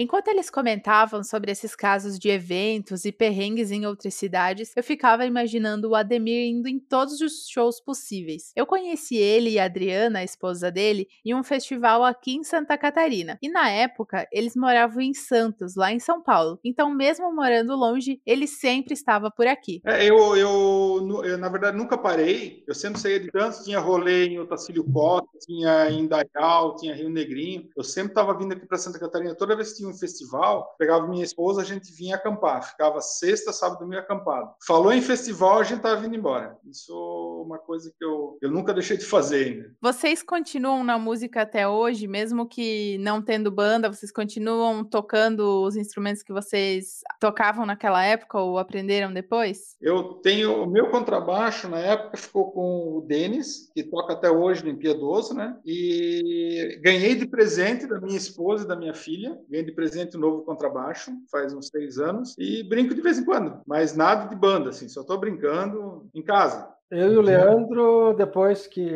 Enquanto 0.00 0.28
eles 0.28 0.48
comentavam 0.48 1.24
sobre 1.24 1.50
esses 1.50 1.74
casos 1.74 2.20
de 2.20 2.28
eventos 2.28 3.04
e 3.04 3.10
perrengues 3.10 3.72
em 3.72 3.84
outras 3.84 4.14
cidades, 4.14 4.72
eu 4.76 4.82
ficava 4.82 5.26
imaginando 5.26 5.90
o 5.90 5.94
Ademir 5.96 6.48
indo 6.48 6.68
em 6.68 6.78
todos 6.78 7.20
os 7.20 7.48
shows 7.48 7.80
possíveis. 7.80 8.52
Eu 8.54 8.64
conheci 8.64 9.16
ele 9.16 9.50
e 9.50 9.58
a 9.58 9.64
Adriana, 9.64 10.20
a 10.20 10.24
esposa 10.24 10.70
dele, 10.70 11.08
em 11.24 11.34
um 11.34 11.42
festival 11.42 12.04
aqui 12.04 12.36
em 12.36 12.44
Santa 12.44 12.78
Catarina. 12.78 13.36
E 13.42 13.48
na 13.50 13.68
época, 13.70 14.24
eles 14.30 14.54
moravam 14.54 15.02
em 15.02 15.12
Santos, 15.26 15.74
lá 15.76 15.92
em 15.92 15.98
São 15.98 16.22
Paulo. 16.22 16.58
Então, 16.64 16.90
mesmo 16.94 17.34
morando 17.34 17.74
longe, 17.74 18.20
ele 18.26 18.46
sempre 18.46 18.94
estava 18.94 19.30
por 19.30 19.46
aqui. 19.46 19.80
É, 19.84 20.04
eu, 20.04 20.36
eu, 20.36 21.22
eu, 21.24 21.38
na 21.38 21.48
verdade, 21.48 21.76
nunca 21.76 21.96
parei. 21.96 22.64
Eu 22.66 22.74
sempre 22.74 23.00
saía 23.00 23.20
de 23.20 23.30
Santos, 23.30 23.64
tinha 23.64 23.78
rolê 23.78 24.26
em 24.26 24.38
Otacílio 24.38 24.84
Costa, 24.84 25.28
tinha 25.40 25.90
em 25.90 26.06
Dayal, 26.06 26.76
tinha 26.76 26.94
Rio 26.94 27.08
Negrinho. 27.08 27.68
Eu 27.76 27.84
sempre 27.84 28.10
estava 28.10 28.36
vindo 28.36 28.52
aqui 28.52 28.66
para 28.66 28.78
Santa 28.78 28.98
Catarina 28.98 29.34
toda 29.34 29.56
vez 29.56 29.72
que 29.72 29.78
tinha 29.78 29.88
um 29.88 29.94
festival, 29.94 30.74
pegava 30.78 31.06
minha 31.06 31.24
esposa, 31.24 31.62
a 31.62 31.64
gente 31.64 31.92
vinha 31.92 32.16
acampar. 32.16 32.62
Ficava 32.62 33.00
sexta, 33.00 33.52
sábado, 33.52 33.80
domingo 33.80 34.00
acampado. 34.00 34.50
Falou 34.66 34.92
em 34.92 35.02
festival, 35.02 35.58
a 35.58 35.64
gente 35.64 35.80
tava 35.80 36.00
vindo 36.00 36.16
embora. 36.16 36.56
Isso 36.68 36.92
é 36.92 37.46
uma 37.46 37.58
coisa 37.58 37.92
que 37.96 38.04
eu, 38.04 38.38
eu 38.40 38.50
nunca 38.50 38.74
deixei 38.74 38.96
de 38.96 39.04
fazer 39.04 39.44
ainda. 39.46 39.74
Vocês 39.80 40.22
continuam 40.22 40.84
na 40.84 40.98
música 40.98 41.42
até 41.42 41.68
hoje, 41.68 42.06
mesmo 42.06 42.46
que 42.46 42.98
não 42.98 43.22
tendo 43.22 43.50
banda, 43.50 43.92
vocês 43.92 44.12
continuam 44.12 44.84
tocando 44.98 45.62
os 45.62 45.76
instrumentos 45.76 46.24
que 46.24 46.32
vocês 46.32 47.02
tocavam 47.20 47.64
naquela 47.64 48.04
época 48.04 48.36
ou 48.40 48.58
aprenderam 48.58 49.12
depois? 49.12 49.76
Eu 49.80 50.14
tenho 50.14 50.64
o 50.64 50.66
meu 50.66 50.90
contrabaixo 50.90 51.68
na 51.68 51.78
época 51.78 52.16
ficou 52.16 52.50
com 52.50 52.96
o 52.96 53.00
Denis, 53.02 53.70
que 53.72 53.84
toca 53.84 54.14
até 54.14 54.28
hoje 54.28 54.64
no 54.64 54.70
Impiedoso, 54.70 55.34
né? 55.34 55.56
E 55.64 56.80
ganhei 56.82 57.14
de 57.14 57.28
presente 57.28 57.86
da 57.86 58.00
minha 58.00 58.16
esposa 58.16 58.64
e 58.64 58.68
da 58.68 58.74
minha 58.74 58.94
filha. 58.94 59.38
Ganhei 59.48 59.64
de 59.64 59.72
presente 59.72 60.16
um 60.16 60.20
novo 60.20 60.42
contrabaixo, 60.42 61.12
faz 61.30 61.54
uns 61.54 61.70
três 61.70 61.98
anos. 61.98 62.34
E 62.36 62.64
brinco 62.64 62.92
de 62.92 63.00
vez 63.00 63.18
em 63.18 63.24
quando, 63.24 63.60
mas 63.66 63.94
nada 63.94 64.28
de 64.28 64.34
banda, 64.34 64.70
assim, 64.70 64.88
só 64.88 65.02
estou 65.02 65.18
brincando 65.18 66.10
em 66.12 66.22
casa. 66.22 66.68
Eu 66.90 67.12
e 67.12 67.16
o 67.18 67.20
Leandro, 67.20 68.14
depois 68.14 68.66
que 68.66 68.88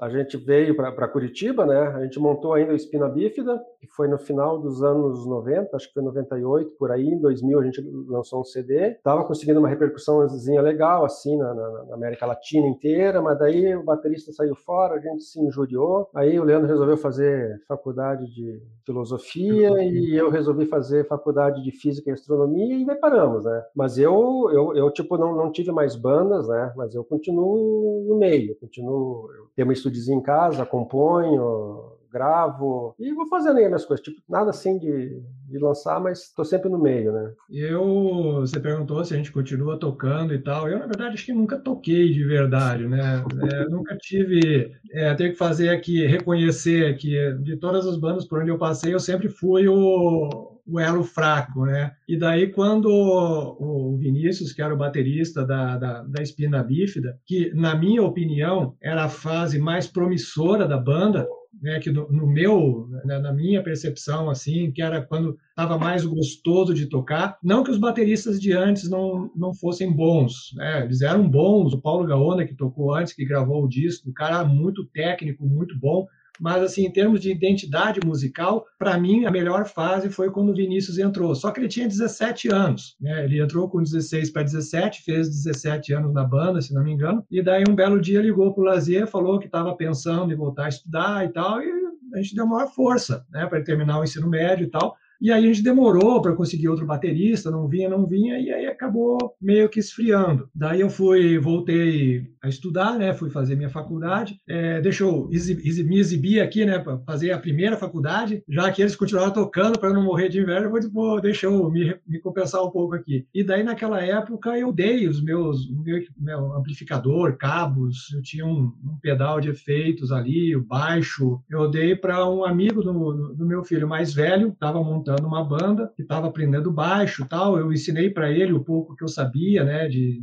a 0.00 0.08
gente 0.08 0.38
veio 0.38 0.74
para 0.74 1.08
Curitiba, 1.08 1.66
né, 1.66 1.80
a 1.80 2.02
gente 2.02 2.18
montou 2.18 2.54
ainda 2.54 2.72
o 2.72 2.76
Espina 2.76 3.06
Bífida, 3.06 3.62
que 3.78 3.86
foi 3.88 4.08
no 4.08 4.16
final 4.16 4.58
dos 4.58 4.82
anos 4.82 5.26
90, 5.26 5.76
acho 5.76 5.88
que 5.88 5.92
foi 5.92 6.02
98, 6.02 6.70
por 6.78 6.90
aí, 6.90 7.06
em 7.06 7.20
2000 7.20 7.60
a 7.60 7.64
gente 7.64 7.80
lançou 8.08 8.40
um 8.40 8.44
CD. 8.44 8.94
Tava 9.04 9.24
conseguindo 9.24 9.60
uma 9.60 9.68
repercussãozinha 9.68 10.62
legal, 10.62 11.04
assim, 11.04 11.36
na, 11.36 11.52
na, 11.52 11.94
América 11.94 12.24
Latina 12.24 12.66
inteira, 12.66 13.20
mas 13.20 13.38
daí 13.38 13.76
o 13.76 13.82
baterista 13.82 14.32
saiu 14.32 14.54
fora, 14.56 14.94
a 14.94 15.00
gente 15.00 15.24
se 15.24 15.38
injuriou. 15.40 16.08
Aí 16.14 16.40
o 16.40 16.44
Leandro 16.44 16.68
resolveu 16.68 16.96
fazer 16.96 17.62
faculdade 17.68 18.26
de 18.34 18.62
filosofia 18.86 19.70
e 19.82 20.16
eu 20.16 20.30
resolvi 20.30 20.64
fazer 20.64 21.06
faculdade 21.06 21.62
de 21.62 21.70
física 21.70 22.08
e 22.08 22.14
astronomia 22.14 22.76
e 22.76 22.86
daí 22.86 22.96
paramos, 22.96 23.44
né. 23.44 23.62
Mas 23.74 23.98
eu, 23.98 24.48
eu, 24.52 24.74
eu 24.74 24.90
tipo, 24.90 25.18
não, 25.18 25.36
não 25.36 25.52
tive 25.52 25.70
mais 25.70 25.94
bandas, 25.94 26.48
né, 26.48 26.72
mas 26.78 26.94
eu 26.94 27.02
continuo 27.02 28.06
no 28.08 28.16
meio, 28.16 28.54
continuo, 28.54 29.28
eu 29.36 29.48
tenho 29.56 29.68
um 29.68 29.72
estúdiozinho 29.72 30.20
em 30.20 30.22
casa, 30.22 30.64
componho, 30.64 31.98
gravo 32.10 32.94
e 32.98 33.12
vou 33.12 33.26
fazendo 33.26 33.58
aí 33.58 33.64
as 33.64 33.68
minhas 33.68 33.84
coisas, 33.84 34.04
tipo, 34.04 34.20
nada 34.28 34.50
assim 34.50 34.78
de, 34.78 35.20
de 35.48 35.58
lançar, 35.58 36.00
mas 36.00 36.20
estou 36.20 36.44
sempre 36.44 36.70
no 36.70 36.78
meio, 36.78 37.12
né? 37.12 37.32
Eu, 37.50 38.40
você 38.40 38.58
perguntou 38.58 39.04
se 39.04 39.12
a 39.12 39.16
gente 39.16 39.32
continua 39.32 39.78
tocando 39.78 40.32
e 40.32 40.38
tal, 40.38 40.68
eu 40.68 40.78
na 40.78 40.86
verdade 40.86 41.14
acho 41.14 41.26
que 41.26 41.32
nunca 41.32 41.58
toquei 41.58 42.12
de 42.12 42.24
verdade, 42.24 42.86
né? 42.86 43.24
É, 43.48 43.68
nunca 43.68 43.96
tive, 43.96 44.72
é, 44.92 45.14
tenho 45.14 45.32
que 45.32 45.38
fazer 45.38 45.70
aqui, 45.70 46.06
reconhecer 46.06 46.96
que 46.96 47.32
de 47.34 47.56
todas 47.56 47.86
as 47.86 47.96
bandas 47.96 48.26
por 48.26 48.40
onde 48.40 48.50
eu 48.50 48.58
passei, 48.58 48.92
eu 48.92 49.00
sempre 49.00 49.28
fui 49.28 49.66
o 49.68 50.57
o 50.68 50.78
elo 50.78 51.02
fraco, 51.02 51.64
né? 51.64 51.92
E 52.06 52.16
daí 52.16 52.52
quando 52.52 52.86
o 52.88 53.96
Vinícius, 53.96 54.52
que 54.52 54.60
era 54.60 54.74
o 54.74 54.78
baterista 54.78 55.44
da, 55.44 55.78
da, 55.78 56.02
da 56.02 56.22
Espina 56.22 56.62
Bífida, 56.62 57.18
que 57.26 57.52
na 57.54 57.74
minha 57.74 58.02
opinião 58.02 58.76
era 58.82 59.04
a 59.04 59.08
fase 59.08 59.58
mais 59.58 59.86
promissora 59.86 60.66
da 60.68 60.76
banda, 60.76 61.26
né, 61.60 61.80
que 61.80 61.90
no, 61.90 62.10
no 62.10 62.26
meu, 62.26 62.88
né, 63.04 63.18
na 63.18 63.32
minha 63.32 63.62
percepção, 63.62 64.30
assim, 64.30 64.70
que 64.70 64.80
era 64.80 65.02
quando 65.02 65.36
estava 65.50 65.76
mais 65.76 66.04
gostoso 66.04 66.72
de 66.72 66.86
tocar. 66.86 67.36
Não 67.42 67.64
que 67.64 67.70
os 67.70 67.78
bateristas 67.78 68.40
de 68.40 68.52
antes 68.52 68.88
não, 68.88 69.30
não 69.34 69.52
fossem 69.52 69.92
bons, 69.92 70.52
né? 70.54 70.84
eles 70.84 71.00
eram 71.00 71.28
bons. 71.28 71.72
O 71.72 71.80
Paulo 71.80 72.06
Gaona, 72.06 72.46
que 72.46 72.54
tocou 72.54 72.94
antes, 72.94 73.12
que 73.12 73.24
gravou 73.24 73.64
o 73.64 73.68
disco, 73.68 74.10
o 74.10 74.14
cara 74.14 74.44
muito 74.44 74.84
técnico, 74.86 75.44
muito 75.44 75.76
bom, 75.78 76.06
mas 76.40 76.62
assim, 76.62 76.86
em 76.86 76.92
termos 76.92 77.20
de 77.20 77.30
identidade 77.30 78.00
musical, 78.04 78.66
para 78.78 78.98
mim 78.98 79.24
a 79.24 79.30
melhor 79.30 79.66
fase 79.66 80.10
foi 80.10 80.30
quando 80.30 80.50
o 80.50 80.54
Vinícius 80.54 80.98
entrou. 80.98 81.34
Só 81.34 81.50
que 81.50 81.60
ele 81.60 81.68
tinha 81.68 81.88
17 81.88 82.52
anos, 82.52 82.96
né? 83.00 83.24
Ele 83.24 83.40
entrou 83.40 83.68
com 83.68 83.82
16 83.82 84.30
para 84.30 84.42
17, 84.42 85.02
fez 85.02 85.28
17 85.28 85.92
anos 85.94 86.12
na 86.12 86.24
banda, 86.24 86.60
se 86.60 86.74
não 86.74 86.82
me 86.82 86.92
engano. 86.92 87.24
E 87.30 87.42
daí 87.42 87.64
um 87.68 87.74
belo 87.74 88.00
dia 88.00 88.20
ligou 88.20 88.52
pro 88.54 88.64
Lazier, 88.64 89.06
falou 89.06 89.38
que 89.38 89.46
estava 89.46 89.74
pensando 89.76 90.32
em 90.32 90.36
voltar 90.36 90.66
a 90.66 90.68
estudar 90.68 91.24
e 91.24 91.28
tal, 91.28 91.60
e 91.60 91.70
a 92.14 92.22
gente 92.22 92.34
deu 92.34 92.46
maior 92.46 92.68
força, 92.68 93.26
né, 93.30 93.46
para 93.46 93.62
terminar 93.62 94.00
o 94.00 94.04
ensino 94.04 94.28
médio 94.28 94.66
e 94.66 94.70
tal. 94.70 94.96
E 95.20 95.32
aí 95.32 95.44
a 95.44 95.46
gente 95.46 95.62
demorou 95.62 96.22
para 96.22 96.34
conseguir 96.34 96.68
outro 96.68 96.86
baterista, 96.86 97.50
não 97.50 97.66
vinha, 97.66 97.88
não 97.88 98.06
vinha, 98.06 98.38
e 98.38 98.52
aí 98.52 98.66
acabou 98.66 99.18
meio 99.40 99.68
que 99.68 99.80
esfriando. 99.80 100.48
Daí 100.54 100.80
eu 100.80 100.88
fui, 100.88 101.38
voltei 101.38 102.30
a 102.40 102.48
estudar, 102.48 102.96
né? 102.96 103.12
Fui 103.12 103.28
fazer 103.28 103.56
minha 103.56 103.68
faculdade. 103.68 104.40
É, 104.48 104.80
deixa 104.80 105.02
eu 105.02 105.28
exib 105.32 105.58
me 105.84 105.98
exibir 105.98 106.40
aqui, 106.40 106.64
né? 106.64 106.78
Para 106.78 106.98
fazer 106.98 107.32
a 107.32 107.38
primeira 107.38 107.76
faculdade, 107.76 108.42
já 108.48 108.70
que 108.70 108.80
eles 108.80 108.94
continuaram 108.94 109.32
tocando 109.32 109.78
para 109.78 109.92
não 109.92 110.04
morrer 110.04 110.28
de 110.28 110.40
inveja, 110.40 110.66
eu 110.66 110.70
vou, 110.70 110.80
pô, 110.90 111.20
deixa 111.20 111.46
eu 111.46 111.70
me, 111.70 111.96
me, 112.06 112.20
compensar 112.20 112.62
um 112.62 112.70
pouco 112.70 112.94
aqui. 112.94 113.26
E 113.34 113.42
daí 113.42 113.62
naquela 113.62 114.00
época 114.00 114.56
eu 114.56 114.72
dei 114.72 115.08
os 115.08 115.20
meus, 115.22 115.68
meu, 115.70 115.98
meu 116.16 116.52
amplificador, 116.54 117.36
cabos, 117.36 118.12
eu 118.14 118.22
tinha 118.22 118.46
um, 118.46 118.72
um, 118.84 118.98
pedal 119.02 119.40
de 119.40 119.50
efeitos 119.50 120.12
ali, 120.12 120.54
o 120.54 120.64
baixo, 120.64 121.40
eu 121.50 121.68
dei 121.68 121.96
para 121.96 122.28
um 122.28 122.44
amigo 122.44 122.82
do, 122.82 123.34
do 123.34 123.46
meu 123.46 123.64
filho 123.64 123.88
mais 123.88 124.14
velho, 124.14 124.50
estava 124.50 124.82
montando 124.82 125.07
montando 125.08 125.26
uma 125.26 125.42
banda, 125.42 125.90
que 125.96 126.02
estava 126.02 126.28
aprendendo 126.28 126.70
baixo 126.70 127.26
tal. 127.26 127.58
Eu 127.58 127.72
ensinei 127.72 128.10
para 128.10 128.30
ele 128.30 128.52
o 128.52 128.62
pouco 128.62 128.94
que 128.94 129.02
eu 129.02 129.08
sabia, 129.08 129.64
né, 129.64 129.88
de 129.88 130.22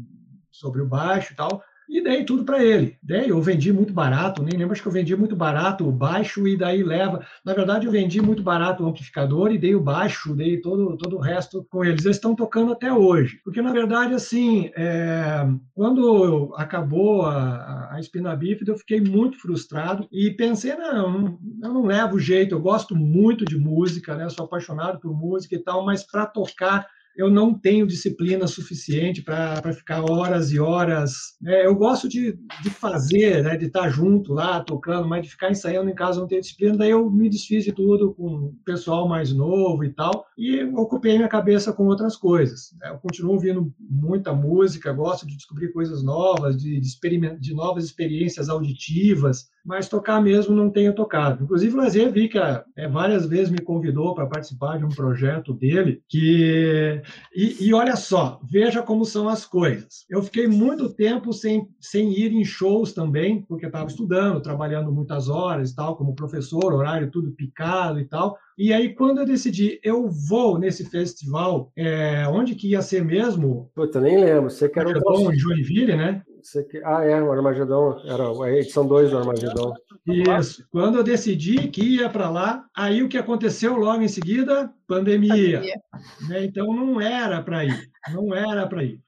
sobre 0.51 0.81
o 0.81 0.87
baixo 0.87 1.35
tal 1.35 1.61
e 1.87 2.01
dei 2.01 2.23
tudo 2.23 2.43
para 2.43 2.63
ele. 2.63 2.97
Dei, 3.01 3.31
eu 3.31 3.41
vendi 3.41 3.71
muito 3.71 3.93
barato, 3.93 4.43
nem 4.43 4.57
lembro, 4.57 4.73
acho 4.73 4.81
que 4.81 4.87
eu 4.87 4.91
vendi 4.91 5.15
muito 5.15 5.35
barato 5.35 5.87
o 5.87 5.91
baixo 5.91 6.47
e 6.47 6.57
daí 6.57 6.83
leva. 6.83 7.25
Na 7.43 7.53
verdade, 7.53 7.85
eu 7.85 7.91
vendi 7.91 8.21
muito 8.21 8.43
barato 8.43 8.83
o 8.83 8.87
amplificador 8.87 9.51
e 9.51 9.57
dei 9.57 9.75
o 9.75 9.81
baixo, 9.81 10.35
dei 10.35 10.59
todo, 10.59 10.97
todo 10.97 11.17
o 11.17 11.21
resto 11.21 11.65
com 11.69 11.83
eles. 11.83 12.05
Eles 12.05 12.17
estão 12.17 12.35
tocando 12.35 12.71
até 12.71 12.91
hoje. 12.91 13.39
Porque, 13.43 13.61
na 13.61 13.71
verdade, 13.71 14.13
assim, 14.13 14.71
é, 14.75 15.47
quando 15.73 16.53
acabou 16.57 17.25
a, 17.25 17.93
a 17.93 17.99
espina 17.99 18.35
bífida, 18.35 18.71
eu 18.71 18.77
fiquei 18.77 18.99
muito 19.01 19.39
frustrado 19.39 20.07
e 20.11 20.31
pensei, 20.31 20.75
não, 20.75 21.37
eu 21.61 21.73
não 21.73 21.85
levo 21.85 22.19
jeito, 22.19 22.55
eu 22.55 22.61
gosto 22.61 22.95
muito 22.95 23.45
de 23.45 23.57
música, 23.57 24.15
né? 24.15 24.25
Eu 24.25 24.29
sou 24.29 24.45
apaixonado 24.45 24.99
por 24.99 25.13
música 25.13 25.55
e 25.55 25.59
tal, 25.59 25.85
mas 25.85 26.03
para 26.03 26.25
tocar 26.25 26.87
eu 27.17 27.29
não 27.29 27.53
tenho 27.53 27.87
disciplina 27.87 28.45
suficiente 28.47 29.21
para 29.21 29.73
ficar 29.73 30.03
horas 30.03 30.51
e 30.51 30.59
horas. 30.59 31.35
Né? 31.41 31.65
Eu 31.65 31.75
gosto 31.75 32.09
de, 32.09 32.37
de 32.61 32.69
fazer, 32.69 33.43
né? 33.43 33.57
de 33.57 33.65
estar 33.65 33.89
junto 33.89 34.33
lá, 34.33 34.63
tocando, 34.63 35.07
mas 35.07 35.23
de 35.23 35.29
ficar 35.29 35.49
ensaiando 35.49 35.89
em 35.89 35.95
casa 35.95 36.19
não 36.19 36.27
tenho 36.27 36.41
disciplina. 36.41 36.77
Daí 36.77 36.91
eu 36.91 37.09
me 37.09 37.29
desfiz 37.29 37.63
de 37.63 37.71
tudo 37.71 38.13
com 38.13 38.27
o 38.27 38.55
pessoal 38.65 39.07
mais 39.07 39.31
novo 39.31 39.83
e 39.83 39.93
tal, 39.93 40.25
e 40.37 40.63
ocupei 40.63 41.15
minha 41.15 41.29
cabeça 41.29 41.71
com 41.71 41.85
outras 41.85 42.15
coisas. 42.17 42.75
Né? 42.79 42.89
Eu 42.89 42.97
continuo 42.97 43.33
ouvindo 43.33 43.73
muita 43.79 44.33
música, 44.33 44.91
gosto 44.91 45.25
de 45.25 45.35
descobrir 45.35 45.71
coisas 45.71 46.03
novas, 46.03 46.57
de, 46.57 46.79
de, 46.79 47.39
de 47.39 47.53
novas 47.53 47.85
experiências 47.85 48.49
auditivas 48.49 49.47
mas 49.65 49.89
tocar 49.89 50.21
mesmo 50.21 50.55
não 50.55 50.69
tenho 50.69 50.93
tocado. 50.93 51.43
Inclusive, 51.43 51.73
o 51.73 51.77
Lazier 51.77 52.11
vi 52.11 52.29
que 52.29 52.37
é, 52.37 52.87
várias 52.87 53.25
vezes 53.25 53.49
me 53.49 53.59
convidou 53.59 54.13
para 54.13 54.27
participar 54.27 54.77
de 54.77 54.85
um 54.85 54.89
projeto 54.89 55.53
dele, 55.53 56.03
que 56.07 57.01
e, 57.35 57.67
e, 57.67 57.73
olha 57.73 57.95
só, 57.95 58.39
veja 58.49 58.83
como 58.83 59.03
são 59.05 59.27
as 59.27 59.45
coisas. 59.45 60.05
Eu 60.09 60.21
fiquei 60.21 60.47
muito 60.47 60.93
tempo 60.93 61.33
sem, 61.33 61.67
sem 61.79 62.11
ir 62.11 62.31
em 62.31 62.45
shows 62.45 62.93
também, 62.93 63.41
porque 63.41 63.65
estava 63.65 63.87
estudando, 63.87 64.41
trabalhando 64.41 64.91
muitas 64.91 65.27
horas 65.27 65.71
e 65.71 65.75
tal, 65.75 65.95
como 65.95 66.15
professor, 66.15 66.73
horário 66.73 67.09
tudo 67.09 67.31
picado 67.31 67.99
e 67.99 68.05
tal. 68.05 68.37
E 68.57 68.71
aí, 68.71 68.93
quando 68.93 69.19
eu 69.19 69.25
decidi, 69.25 69.79
eu 69.83 70.07
vou 70.07 70.57
nesse 70.57 70.85
festival, 70.89 71.71
é, 71.75 72.27
onde 72.27 72.55
que 72.55 72.69
ia 72.69 72.81
ser 72.81 73.03
mesmo? 73.03 73.69
Puta, 73.75 73.99
nem 73.99 74.23
lembro. 74.23 74.49
Você 74.49 74.69
quer 74.69 74.85
um 74.87 75.31
em 75.31 75.37
Joinville, 75.37 75.95
né? 75.95 76.21
Que... 76.69 76.81
Ah, 76.83 77.03
é, 77.03 77.21
o 77.21 77.31
Armagedon, 77.31 77.99
era 78.05 78.23
a 78.29 78.51
edição 78.51 78.85
2 78.87 79.09
do 79.09 79.17
Armagedon. 79.17 79.73
Isso. 80.05 80.65
Quando 80.71 80.97
eu 80.97 81.03
decidi 81.03 81.67
que 81.69 81.81
ia 81.83 82.07
para 82.09 82.29
lá, 82.29 82.65
aí 82.75 83.01
o 83.01 83.09
que 83.09 83.17
aconteceu 83.17 83.75
logo 83.75 84.01
em 84.01 84.07
seguida? 84.07 84.71
Pandemia. 84.87 85.33
Pandemia. 85.33 85.81
Né? 86.29 86.45
Então 86.45 86.67
não 86.67 87.01
era 87.01 87.41
para 87.41 87.65
ir, 87.65 87.89
não 88.13 88.33
era 88.33 88.67
para 88.67 88.83
ir. 88.83 88.99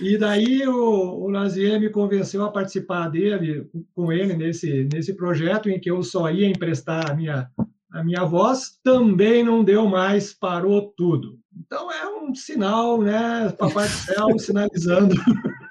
E 0.00 0.16
daí 0.16 0.66
o, 0.66 1.24
o 1.24 1.28
Lazier 1.28 1.78
me 1.78 1.90
convenceu 1.90 2.42
a 2.42 2.50
participar 2.50 3.08
dele, 3.08 3.68
com 3.94 4.10
ele, 4.10 4.34
nesse, 4.34 4.88
nesse 4.92 5.14
projeto 5.14 5.68
em 5.68 5.78
que 5.78 5.90
eu 5.90 6.02
só 6.02 6.30
ia 6.30 6.48
emprestar 6.48 7.10
a 7.10 7.14
minha, 7.14 7.48
a 7.92 8.02
minha 8.02 8.24
voz, 8.24 8.78
também 8.82 9.44
não 9.44 9.62
deu 9.62 9.86
mais, 9.86 10.32
parou 10.32 10.92
tudo. 10.96 11.38
Então 11.54 11.92
é 11.92 12.08
um 12.08 12.34
sinal, 12.34 13.00
né? 13.00 13.50
Papai 13.58 13.86
do 13.86 13.94
céu 13.94 14.38
sinalizando 14.38 15.14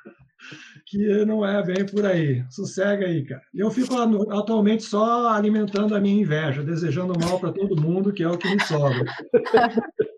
que 0.91 1.25
não 1.25 1.45
é 1.45 1.63
bem 1.63 1.85
por 1.85 2.05
aí. 2.05 2.43
Sossega 2.49 3.05
aí, 3.05 3.23
cara. 3.23 3.41
Eu 3.53 3.71
fico 3.71 3.95
atualmente 4.29 4.83
só 4.83 5.29
alimentando 5.29 5.95
a 5.95 6.01
minha 6.01 6.21
inveja, 6.21 6.61
desejando 6.61 7.17
mal 7.17 7.39
para 7.39 7.53
todo 7.53 7.81
mundo, 7.81 8.11
que 8.11 8.21
é 8.21 8.27
o 8.27 8.37
que 8.37 8.53
me 8.53 8.59
sobra. 8.59 9.05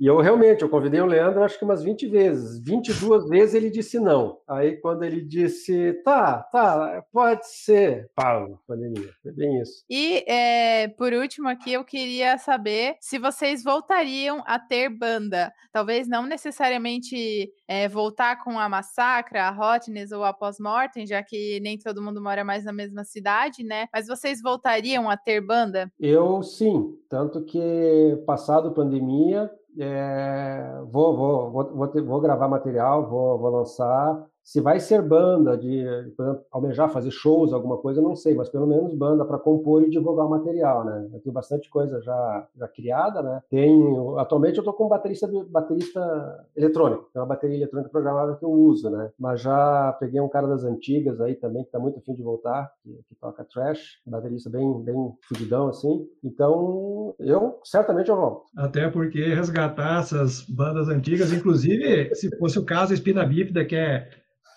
E 0.00 0.06
eu 0.06 0.20
realmente, 0.20 0.62
eu 0.62 0.68
convidei 0.68 1.00
o 1.00 1.06
Leandro 1.06 1.42
acho 1.42 1.58
que 1.58 1.64
umas 1.64 1.82
20 1.82 2.06
vezes. 2.06 2.62
22 2.62 3.28
vezes 3.28 3.54
ele 3.54 3.68
disse 3.68 3.98
não. 3.98 4.38
Aí 4.46 4.76
quando 4.76 5.02
ele 5.02 5.20
disse, 5.20 5.92
tá, 6.04 6.40
tá, 6.52 7.04
pode 7.12 7.48
ser, 7.48 8.08
Paulo, 8.14 8.60
pandemia. 8.66 9.10
Foi 9.22 9.32
bem 9.32 9.60
isso. 9.60 9.84
E 9.90 10.24
é, 10.28 10.88
por 10.88 11.12
último 11.12 11.48
aqui, 11.48 11.72
eu 11.72 11.84
queria 11.84 12.38
saber 12.38 12.96
se 13.00 13.18
vocês 13.18 13.64
voltariam 13.64 14.42
a 14.46 14.58
ter 14.58 14.88
banda. 14.88 15.52
Talvez 15.72 16.08
não 16.08 16.26
necessariamente 16.26 17.52
é, 17.66 17.88
voltar 17.88 18.42
com 18.44 18.58
a 18.58 18.68
Massacra, 18.68 19.48
a 19.48 19.50
Hotness 19.50 20.12
ou 20.12 20.22
a 20.24 20.32
Pós-Mortem, 20.32 21.06
já 21.06 21.22
que 21.22 21.58
nem 21.60 21.76
todo 21.76 22.02
mundo 22.02 22.22
mora 22.22 22.44
mais 22.44 22.64
na 22.64 22.72
mesma 22.72 23.02
cidade, 23.02 23.64
né? 23.64 23.88
Mas 23.92 24.06
vocês 24.06 24.40
voltariam 24.40 25.10
a 25.10 25.16
ter 25.16 25.40
banda? 25.40 25.90
Eu 25.98 26.42
sim, 26.42 26.96
tanto 27.08 27.44
que 27.44 28.22
passado 28.26 28.72
pandemia, 28.72 29.50
é, 29.78 30.80
vou, 30.90 31.16
vou, 31.16 31.50
vou, 31.50 31.74
vou, 31.76 31.88
ter, 31.88 32.02
vou, 32.02 32.20
gravar 32.20 32.48
material, 32.48 33.08
vou, 33.08 33.38
vou 33.38 33.50
lançar. 33.50 34.26
Se 34.48 34.62
vai 34.62 34.80
ser 34.80 35.02
banda, 35.02 35.58
de, 35.58 35.80
exemplo, 35.80 36.40
almejar 36.50 36.90
fazer 36.90 37.10
shows, 37.10 37.52
alguma 37.52 37.76
coisa, 37.76 38.00
não 38.00 38.16
sei, 38.16 38.34
mas 38.34 38.48
pelo 38.48 38.66
menos 38.66 38.94
banda 38.94 39.22
para 39.22 39.38
compor 39.38 39.82
e 39.82 39.90
divulgar 39.90 40.24
o 40.24 40.30
material, 40.30 40.86
né? 40.86 41.06
Eu 41.12 41.20
tenho 41.20 41.34
bastante 41.34 41.68
coisa 41.68 42.00
já, 42.00 42.48
já 42.56 42.66
criada, 42.66 43.22
né? 43.22 43.42
Tenho, 43.50 44.18
atualmente 44.18 44.56
eu 44.56 44.62
estou 44.62 44.72
com 44.72 44.86
um 44.86 44.88
baterista, 44.88 45.28
baterista 45.50 46.46
eletrônico, 46.56 47.10
é 47.14 47.18
uma 47.18 47.26
bateria 47.26 47.58
eletrônica 47.58 47.90
programável 47.90 48.36
que 48.36 48.44
eu 48.46 48.50
uso, 48.50 48.88
né? 48.88 49.10
Mas 49.18 49.42
já 49.42 49.94
peguei 50.00 50.18
um 50.18 50.30
cara 50.30 50.46
das 50.46 50.64
antigas 50.64 51.20
aí 51.20 51.34
também, 51.34 51.62
que 51.62 51.68
está 51.68 51.78
muito 51.78 51.98
afim 51.98 52.14
de 52.14 52.22
voltar, 52.22 52.72
que, 52.82 52.88
que 53.06 53.14
toca 53.16 53.44
trash, 53.44 54.00
baterista 54.06 54.48
bem, 54.48 54.82
bem 54.82 55.12
fudidão 55.28 55.68
assim. 55.68 56.08
Então, 56.24 57.14
eu 57.18 57.60
certamente 57.62 58.08
eu 58.08 58.16
volto. 58.16 58.46
Até 58.56 58.88
porque 58.88 59.34
resgatar 59.34 60.00
essas 60.00 60.40
bandas 60.40 60.88
antigas, 60.88 61.34
inclusive, 61.34 62.14
se 62.14 62.34
fosse 62.38 62.58
o 62.58 62.64
caso, 62.64 62.92
a 62.92 62.94
Espina 62.94 63.26
Bífida, 63.26 63.62
que 63.62 63.76
é 63.76 64.08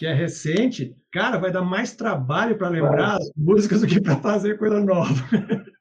que 0.01 0.07
é 0.07 0.13
recente, 0.15 0.97
cara, 1.11 1.37
vai 1.37 1.51
dar 1.51 1.61
mais 1.61 1.95
trabalho 1.95 2.57
para 2.57 2.69
lembrar 2.69 3.17
as 3.17 3.31
músicas 3.37 3.81
do 3.81 3.87
que 3.87 4.01
para 4.01 4.15
fazer 4.15 4.57
coisa 4.57 4.79
nova. 4.79 5.13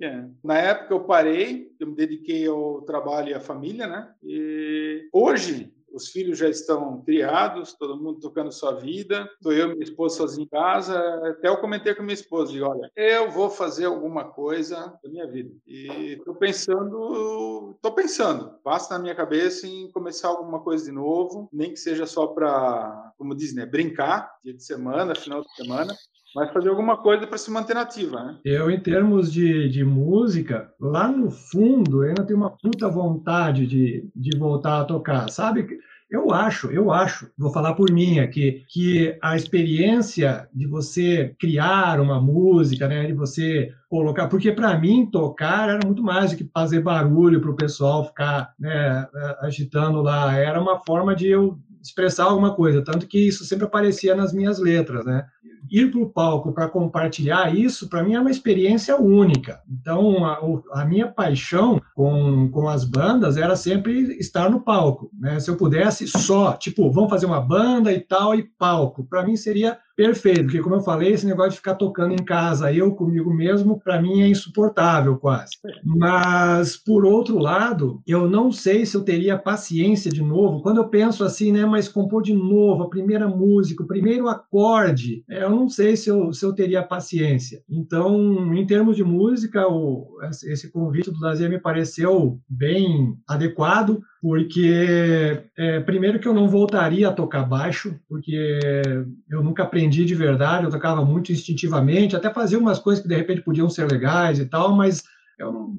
É, 0.00 0.06
é. 0.06 0.24
Na 0.42 0.56
época 0.56 0.94
eu 0.94 1.00
parei, 1.00 1.72
eu 1.80 1.88
me 1.88 1.96
dediquei 1.96 2.46
ao 2.46 2.82
trabalho 2.82 3.30
e 3.30 3.34
à 3.34 3.40
família, 3.40 3.84
né? 3.88 4.08
E 4.22 5.08
hoje 5.12 5.74
os 5.96 6.08
filhos 6.08 6.38
já 6.38 6.48
estão 6.48 7.00
criados, 7.00 7.72
todo 7.72 7.96
mundo 7.96 8.20
tocando 8.20 8.52
sua 8.52 8.72
vida, 8.72 9.26
estou 9.32 9.50
eu 9.50 9.70
e 9.70 9.72
minha 9.72 9.82
esposa 9.82 10.18
sozinhos 10.18 10.46
em 10.46 10.50
casa. 10.50 10.98
Até 11.30 11.48
eu 11.48 11.56
comentei 11.56 11.94
com 11.94 12.02
minha 12.02 12.12
esposa, 12.12 12.52
digo, 12.52 12.66
olha, 12.66 12.92
eu 12.94 13.30
vou 13.30 13.48
fazer 13.48 13.86
alguma 13.86 14.24
coisa 14.24 14.98
da 15.02 15.08
minha 15.08 15.26
vida. 15.26 15.54
E 15.66 16.12
estou 16.18 16.34
pensando, 16.34 17.72
estou 17.76 17.92
pensando, 17.92 18.58
passa 18.62 18.92
na 18.92 19.00
minha 19.00 19.14
cabeça 19.14 19.66
em 19.66 19.90
começar 19.90 20.28
alguma 20.28 20.60
coisa 20.60 20.84
de 20.84 20.92
novo, 20.92 21.48
nem 21.50 21.72
que 21.72 21.78
seja 21.78 22.04
só 22.04 22.26
para, 22.26 23.12
como 23.16 23.34
diz, 23.34 23.54
né, 23.54 23.64
brincar, 23.64 24.30
dia 24.44 24.52
de 24.52 24.62
semana, 24.62 25.14
final 25.14 25.40
de 25.40 25.54
semana, 25.54 25.94
mas 26.36 26.52
fazer 26.52 26.68
alguma 26.68 26.98
coisa 26.98 27.26
para 27.26 27.38
se 27.38 27.50
manter 27.50 27.72
nativa, 27.72 28.22
né? 28.22 28.36
Eu, 28.44 28.70
em 28.70 28.78
termos 28.78 29.32
de, 29.32 29.70
de 29.70 29.82
música, 29.82 30.70
lá 30.78 31.08
no 31.08 31.30
fundo, 31.30 32.04
eu 32.04 32.10
ainda 32.10 32.26
tenho 32.26 32.38
uma 32.38 32.50
puta 32.50 32.90
vontade 32.90 33.66
de, 33.66 34.06
de 34.14 34.38
voltar 34.38 34.82
a 34.82 34.84
tocar, 34.84 35.30
sabe? 35.30 35.66
Eu 36.10 36.34
acho, 36.34 36.70
eu 36.70 36.92
acho, 36.92 37.30
vou 37.38 37.50
falar 37.50 37.72
por 37.72 37.90
mim 37.90 38.18
aqui, 38.18 38.66
que 38.68 39.18
a 39.22 39.34
experiência 39.34 40.46
de 40.52 40.66
você 40.66 41.34
criar 41.40 41.98
uma 42.00 42.20
música, 42.20 42.86
né, 42.86 43.06
de 43.06 43.14
você 43.14 43.72
colocar, 43.88 44.28
porque 44.28 44.52
para 44.52 44.78
mim 44.78 45.08
tocar 45.10 45.70
era 45.70 45.80
muito 45.86 46.02
mais 46.02 46.30
do 46.32 46.36
que 46.36 46.50
fazer 46.52 46.80
barulho 46.80 47.40
para 47.40 47.50
o 47.50 47.56
pessoal 47.56 48.04
ficar 48.04 48.52
né, 48.60 49.08
agitando 49.40 50.02
lá, 50.02 50.36
era 50.36 50.60
uma 50.60 50.78
forma 50.84 51.16
de 51.16 51.28
eu 51.28 51.58
expressar 51.82 52.24
alguma 52.24 52.54
coisa, 52.54 52.82
tanto 52.82 53.06
que 53.06 53.26
isso 53.26 53.44
sempre 53.44 53.64
aparecia 53.64 54.14
nas 54.14 54.32
minhas 54.32 54.58
letras, 54.58 55.04
né? 55.06 55.26
Ir 55.70 55.90
para 55.90 56.00
o 56.00 56.08
palco 56.08 56.52
para 56.52 56.68
compartilhar 56.68 57.54
isso, 57.54 57.88
para 57.88 58.02
mim 58.02 58.14
é 58.14 58.20
uma 58.20 58.30
experiência 58.30 59.00
única. 59.00 59.60
Então, 59.68 60.24
a, 60.24 60.40
a, 60.80 60.84
minha 60.84 61.08
paixão 61.08 61.80
com, 61.94 62.48
com 62.50 62.68
as 62.68 62.84
bandas 62.84 63.36
era 63.36 63.56
sempre 63.56 64.16
estar 64.18 64.50
no 64.50 64.60
palco. 64.60 65.10
Né? 65.18 65.40
Se 65.40 65.50
eu 65.50 65.56
pudesse 65.56 66.06
só, 66.06 66.52
tipo, 66.52 66.90
vamos 66.90 67.10
fazer 67.10 67.26
uma 67.26 67.40
banda 67.40 67.92
e 67.92 68.00
tal, 68.00 68.34
e 68.34 68.42
palco, 68.42 69.04
para 69.04 69.24
mim 69.24 69.36
seria 69.36 69.78
perfeito, 69.96 70.44
porque 70.44 70.60
como 70.60 70.76
eu 70.76 70.80
falei, 70.80 71.12
esse 71.12 71.26
negócio 71.26 71.52
de 71.52 71.56
ficar 71.56 71.74
tocando 71.74 72.12
em 72.12 72.24
casa, 72.24 72.72
eu 72.72 72.94
comigo 72.94 73.32
mesmo, 73.32 73.80
para 73.80 74.00
mim 74.00 74.20
é 74.20 74.28
insuportável 74.28 75.16
quase. 75.16 75.52
Mas 75.82 76.76
por 76.76 77.04
outro 77.04 77.38
lado, 77.38 78.02
eu 78.06 78.28
não 78.28 78.52
sei 78.52 78.84
se 78.84 78.96
eu 78.96 79.02
teria 79.02 79.38
paciência 79.38 80.10
de 80.10 80.22
novo. 80.22 80.60
Quando 80.60 80.78
eu 80.78 80.88
penso 80.88 81.24
assim, 81.24 81.50
né, 81.50 81.64
mas 81.64 81.88
compor 81.88 82.22
de 82.22 82.34
novo 82.34 82.82
a 82.82 82.90
primeira 82.90 83.26
música, 83.26 83.82
o 83.82 83.86
primeiro 83.86 84.28
acorde, 84.28 85.24
é, 85.30 85.42
eu 85.42 85.50
não 85.50 85.68
sei 85.68 85.96
se 85.96 86.10
eu, 86.10 86.32
se 86.32 86.44
eu 86.44 86.52
teria 86.52 86.82
paciência. 86.82 87.62
Então, 87.68 88.54
em 88.54 88.66
termos 88.66 88.96
de 88.96 89.04
música, 89.04 89.66
o, 89.66 90.18
esse 90.44 90.70
convite 90.70 91.10
do 91.10 91.18
Dazi 91.18 91.48
me 91.48 91.58
pareceu 91.58 92.38
bem 92.48 93.16
adequado 93.26 94.00
porque 94.26 95.40
é, 95.56 95.78
primeiro 95.78 96.18
que 96.18 96.26
eu 96.26 96.34
não 96.34 96.48
voltaria 96.48 97.08
a 97.08 97.12
tocar 97.12 97.44
baixo, 97.44 97.96
porque 98.08 98.82
eu 99.30 99.40
nunca 99.40 99.62
aprendi 99.62 100.04
de 100.04 100.16
verdade, 100.16 100.64
eu 100.64 100.70
tocava 100.70 101.04
muito 101.04 101.30
instintivamente, 101.30 102.16
até 102.16 102.28
fazia 102.34 102.58
umas 102.58 102.80
coisas 102.80 103.00
que 103.00 103.08
de 103.08 103.14
repente 103.14 103.42
podiam 103.42 103.70
ser 103.70 103.88
legais 103.88 104.40
e 104.40 104.46
tal, 104.46 104.74
mas 104.74 105.04
eu 105.38 105.52
não, 105.52 105.76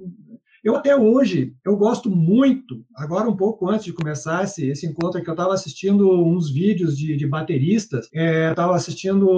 eu 0.67 0.75
até 0.75 0.93
hoje, 0.93 1.53
eu 1.65 1.77
gosto 1.77 2.09
muito, 2.09 2.83
agora 2.93 3.29
um 3.29 3.37
pouco 3.37 3.69
antes 3.69 3.85
de 3.85 3.93
começar 3.93 4.43
esse, 4.43 4.67
esse 4.67 4.85
encontro 4.85 5.17
aqui, 5.17 5.29
eu 5.29 5.33
estava 5.33 5.53
assistindo 5.53 6.11
uns 6.25 6.51
vídeos 6.51 6.97
de, 6.97 7.15
de 7.15 7.25
bateristas, 7.25 8.09
estava 8.13 8.73
é, 8.73 8.75
assistindo 8.75 9.29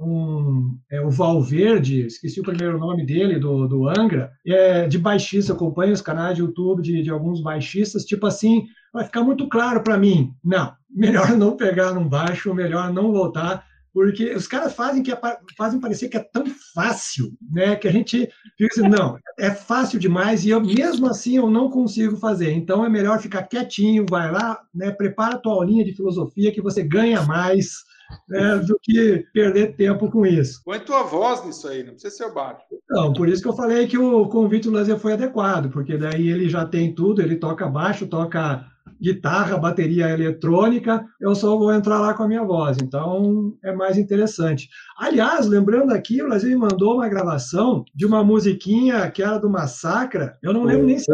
um, 0.00 0.76
é, 0.90 1.00
o 1.02 1.08
Valverde, 1.08 2.04
esqueci 2.04 2.40
o 2.40 2.42
primeiro 2.42 2.80
nome 2.80 3.06
dele, 3.06 3.38
do, 3.38 3.68
do 3.68 3.88
Angra, 3.88 4.32
é, 4.44 4.88
de 4.88 4.98
baixista, 4.98 5.52
acompanho 5.52 5.92
os 5.92 6.02
canais 6.02 6.34
de 6.34 6.42
YouTube 6.42 6.82
de, 6.82 7.00
de 7.00 7.10
alguns 7.10 7.40
baixistas, 7.40 8.04
tipo 8.04 8.26
assim, 8.26 8.66
vai 8.92 9.04
ficar 9.04 9.22
muito 9.22 9.48
claro 9.48 9.84
para 9.84 9.96
mim, 9.96 10.34
não, 10.42 10.72
melhor 10.90 11.30
não 11.36 11.56
pegar 11.56 11.94
num 11.94 12.08
baixo, 12.08 12.52
melhor 12.52 12.92
não 12.92 13.12
voltar, 13.12 13.69
porque 13.92 14.34
os 14.34 14.46
caras 14.46 14.72
fazem 14.72 15.02
que 15.02 15.12
é, 15.12 15.20
fazem 15.56 15.80
parecer 15.80 16.08
que 16.08 16.16
é 16.16 16.20
tão 16.20 16.44
fácil, 16.74 17.32
né? 17.50 17.76
Que 17.76 17.88
a 17.88 17.92
gente 17.92 18.28
fica 18.56 18.80
assim, 18.80 18.88
não, 18.88 19.18
é 19.38 19.50
fácil 19.50 19.98
demais 19.98 20.44
e 20.44 20.50
eu 20.50 20.60
mesmo 20.60 21.06
assim 21.06 21.36
eu 21.36 21.50
não 21.50 21.70
consigo 21.70 22.16
fazer. 22.16 22.52
Então 22.52 22.84
é 22.84 22.88
melhor 22.88 23.20
ficar 23.20 23.42
quietinho, 23.42 24.06
vai 24.08 24.30
lá, 24.30 24.60
né? 24.74 24.90
Prepara 24.90 25.34
a 25.34 25.38
tua 25.38 25.54
aulinha 25.54 25.84
de 25.84 25.94
filosofia 25.94 26.52
que 26.52 26.62
você 26.62 26.82
ganha 26.82 27.22
mais. 27.22 27.84
Né, 28.28 28.56
do 28.58 28.78
que 28.82 29.24
perder 29.32 29.76
tempo 29.76 30.10
com 30.10 30.24
isso. 30.24 30.62
Põe 30.64 30.80
tua 30.80 31.02
voz 31.02 31.44
nisso 31.44 31.68
aí, 31.68 31.82
não 31.82 31.92
precisa 31.92 32.14
ser 32.14 32.24
o 32.24 32.34
baixo. 32.34 32.62
Não, 32.88 33.12
por 33.12 33.28
isso 33.28 33.42
que 33.42 33.48
eu 33.48 33.56
falei 33.56 33.86
que 33.86 33.98
o 33.98 34.28
convite 34.28 34.68
do 34.68 34.74
Lazer 34.74 34.98
foi 34.98 35.12
adequado, 35.12 35.70
porque 35.70 35.96
daí 35.96 36.28
ele 36.28 36.48
já 36.48 36.64
tem 36.64 36.94
tudo, 36.94 37.20
ele 37.20 37.36
toca 37.36 37.66
baixo, 37.68 38.06
toca 38.06 38.64
guitarra, 39.00 39.56
bateria 39.56 40.10
eletrônica, 40.10 41.04
eu 41.20 41.34
só 41.34 41.56
vou 41.56 41.72
entrar 41.72 41.98
lá 42.00 42.12
com 42.12 42.22
a 42.22 42.28
minha 42.28 42.44
voz. 42.44 42.76
Então, 42.82 43.54
é 43.64 43.72
mais 43.72 43.96
interessante. 43.96 44.68
Aliás, 44.98 45.46
lembrando 45.46 45.92
aqui, 45.92 46.22
o 46.22 46.28
Brasil 46.28 46.50
me 46.50 46.56
mandou 46.56 46.96
uma 46.96 47.08
gravação 47.08 47.84
de 47.94 48.04
uma 48.04 48.22
musiquinha 48.22 49.10
que 49.10 49.22
era 49.22 49.38
do 49.38 49.48
Massacra. 49.48 50.36
Eu 50.42 50.52
não 50.52 50.64
lembro 50.64 50.86
nem 50.86 50.98
se 50.98 51.10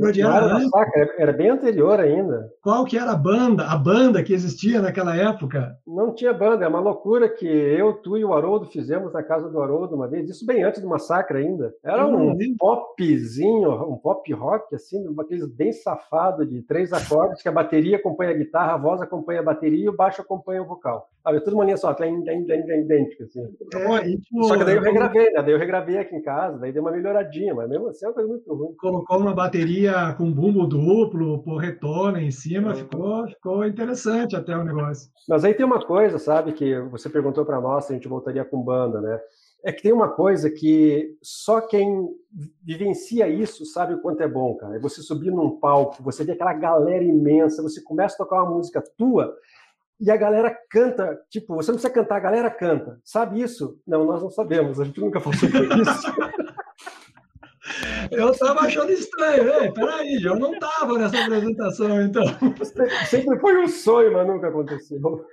era, 0.00 0.60
era, 0.94 1.14
era 1.18 1.32
bem 1.32 1.50
anterior 1.50 1.98
ainda. 2.00 2.50
Qual 2.62 2.84
que 2.84 2.98
era 2.98 3.12
a 3.12 3.16
banda, 3.16 3.64
a 3.66 3.76
banda 3.76 4.22
que 4.22 4.32
existia 4.32 4.80
naquela 4.80 5.16
época? 5.16 5.76
Não 5.86 6.14
tinha 6.14 6.32
banda, 6.32 6.64
é 6.64 6.68
uma 6.68 6.80
loucura 6.80 7.28
que 7.28 7.46
eu, 7.46 7.94
tu 7.94 8.16
e 8.16 8.24
o 8.24 8.34
Haroldo 8.34 8.66
fizemos 8.66 9.12
na 9.12 9.22
casa 9.22 9.48
do 9.48 9.60
Haroldo 9.60 9.94
uma 9.94 10.08
vez, 10.08 10.28
isso 10.28 10.46
bem 10.46 10.62
antes 10.62 10.80
do 10.80 10.88
massacre 10.88 11.38
ainda. 11.38 11.72
Era 11.84 12.06
um 12.06 12.36
popzinho, 12.58 13.70
um 13.90 13.96
pop 13.96 14.32
rock, 14.32 14.74
assim, 14.74 15.04
aqueles 15.18 15.46
bem 15.46 15.72
safado 15.72 16.46
de 16.46 16.62
três 16.62 16.92
acordes, 16.92 17.42
que 17.42 17.48
a 17.48 17.52
bateria 17.52 17.96
acompanha 17.96 18.30
a 18.30 18.36
guitarra, 18.36 18.74
a 18.74 18.78
voz 18.78 19.00
acompanha 19.00 19.40
a 19.40 19.44
bateria 19.44 19.84
e 19.84 19.88
o 19.88 19.96
baixo 19.96 20.22
acompanha 20.22 20.62
o 20.62 20.66
vocal. 20.66 21.08
É 21.24 21.40
tudo 21.40 21.54
uma 21.54 21.64
linha 21.64 21.76
só, 21.76 21.92
idêntica, 21.92 23.24
assim. 23.24 23.42
É, 23.74 24.16
tipo, 24.16 24.42
só 24.42 24.58
que 24.58 24.64
daí 24.64 24.74
eu 24.74 24.82
regravei, 24.82 25.30
né? 25.30 25.42
Daí 25.42 25.52
eu 25.52 25.58
regravei 25.58 25.98
aqui 25.98 26.16
em 26.16 26.22
casa, 26.22 26.58
daí 26.58 26.72
deu 26.72 26.82
uma 26.82 26.90
melhoradinha, 26.90 27.54
mas 27.54 27.68
mesmo 27.68 27.88
assim 27.88 28.04
é 28.04 28.08
uma 28.08 28.14
coisa 28.14 28.28
muito 28.28 28.52
ruim. 28.52 28.74
Colocou 28.76 29.18
uma 29.18 29.34
bateria 29.34 30.14
com 30.18 30.32
bumbo 30.32 30.66
duplo, 30.66 31.42
porretona 31.44 32.20
em 32.20 32.32
cima, 32.32 32.74
ficou, 32.74 33.28
ficou 33.28 33.64
interessante 33.64 34.34
até 34.34 34.56
o 34.56 34.64
negócio. 34.64 35.08
Mas 35.28 35.44
aí 35.44 35.54
tem 35.54 35.64
uma 35.64 35.84
coisa, 35.84 36.18
sabe, 36.18 36.52
que 36.52 36.80
você 36.90 37.08
perguntou 37.08 37.44
para 37.44 37.60
nós 37.60 37.84
se 37.84 37.92
a 37.92 37.94
gente 37.94 38.08
voltaria 38.08 38.44
com 38.44 38.60
banda, 38.60 39.00
né? 39.00 39.20
É 39.64 39.70
que 39.70 39.80
tem 39.80 39.92
uma 39.92 40.08
coisa 40.08 40.50
que 40.50 41.16
só 41.22 41.60
quem 41.60 42.08
vivencia 42.64 43.28
isso 43.28 43.64
sabe 43.64 43.94
o 43.94 44.00
quanto 44.00 44.20
é 44.20 44.28
bom, 44.28 44.56
cara. 44.56 44.74
É 44.74 44.80
você 44.80 45.00
subir 45.00 45.30
num 45.30 45.60
palco, 45.60 46.02
você 46.02 46.24
vê 46.24 46.32
aquela 46.32 46.52
galera 46.52 47.04
imensa, 47.04 47.62
você 47.62 47.80
começa 47.80 48.16
a 48.16 48.18
tocar 48.18 48.42
uma 48.42 48.56
música 48.56 48.82
tua 48.98 49.32
e 50.02 50.10
a 50.10 50.16
galera 50.16 50.52
canta, 50.68 51.16
tipo, 51.30 51.54
você 51.54 51.70
não 51.70 51.76
precisa 51.78 51.94
cantar, 51.94 52.16
a 52.16 52.20
galera 52.20 52.50
canta. 52.50 52.98
Sabe 53.04 53.40
isso? 53.40 53.78
Não, 53.86 54.04
nós 54.04 54.20
não 54.20 54.30
sabemos, 54.30 54.80
a 54.80 54.84
gente 54.84 55.00
nunca 55.00 55.20
passou 55.20 55.48
por 55.48 55.62
isso. 55.62 56.12
Eu 58.10 58.32
estava 58.32 58.62
achando 58.62 58.90
estranho, 58.90 59.44
né? 59.44 59.70
Peraí, 59.70 60.20
eu 60.22 60.34
não 60.36 60.52
estava 60.52 60.98
nessa 60.98 61.16
apresentação, 61.22 62.02
então. 62.02 62.24
Sempre 63.08 63.38
foi 63.38 63.56
um 63.62 63.68
sonho, 63.68 64.12
mas 64.12 64.26
nunca 64.26 64.48
aconteceu. 64.48 65.24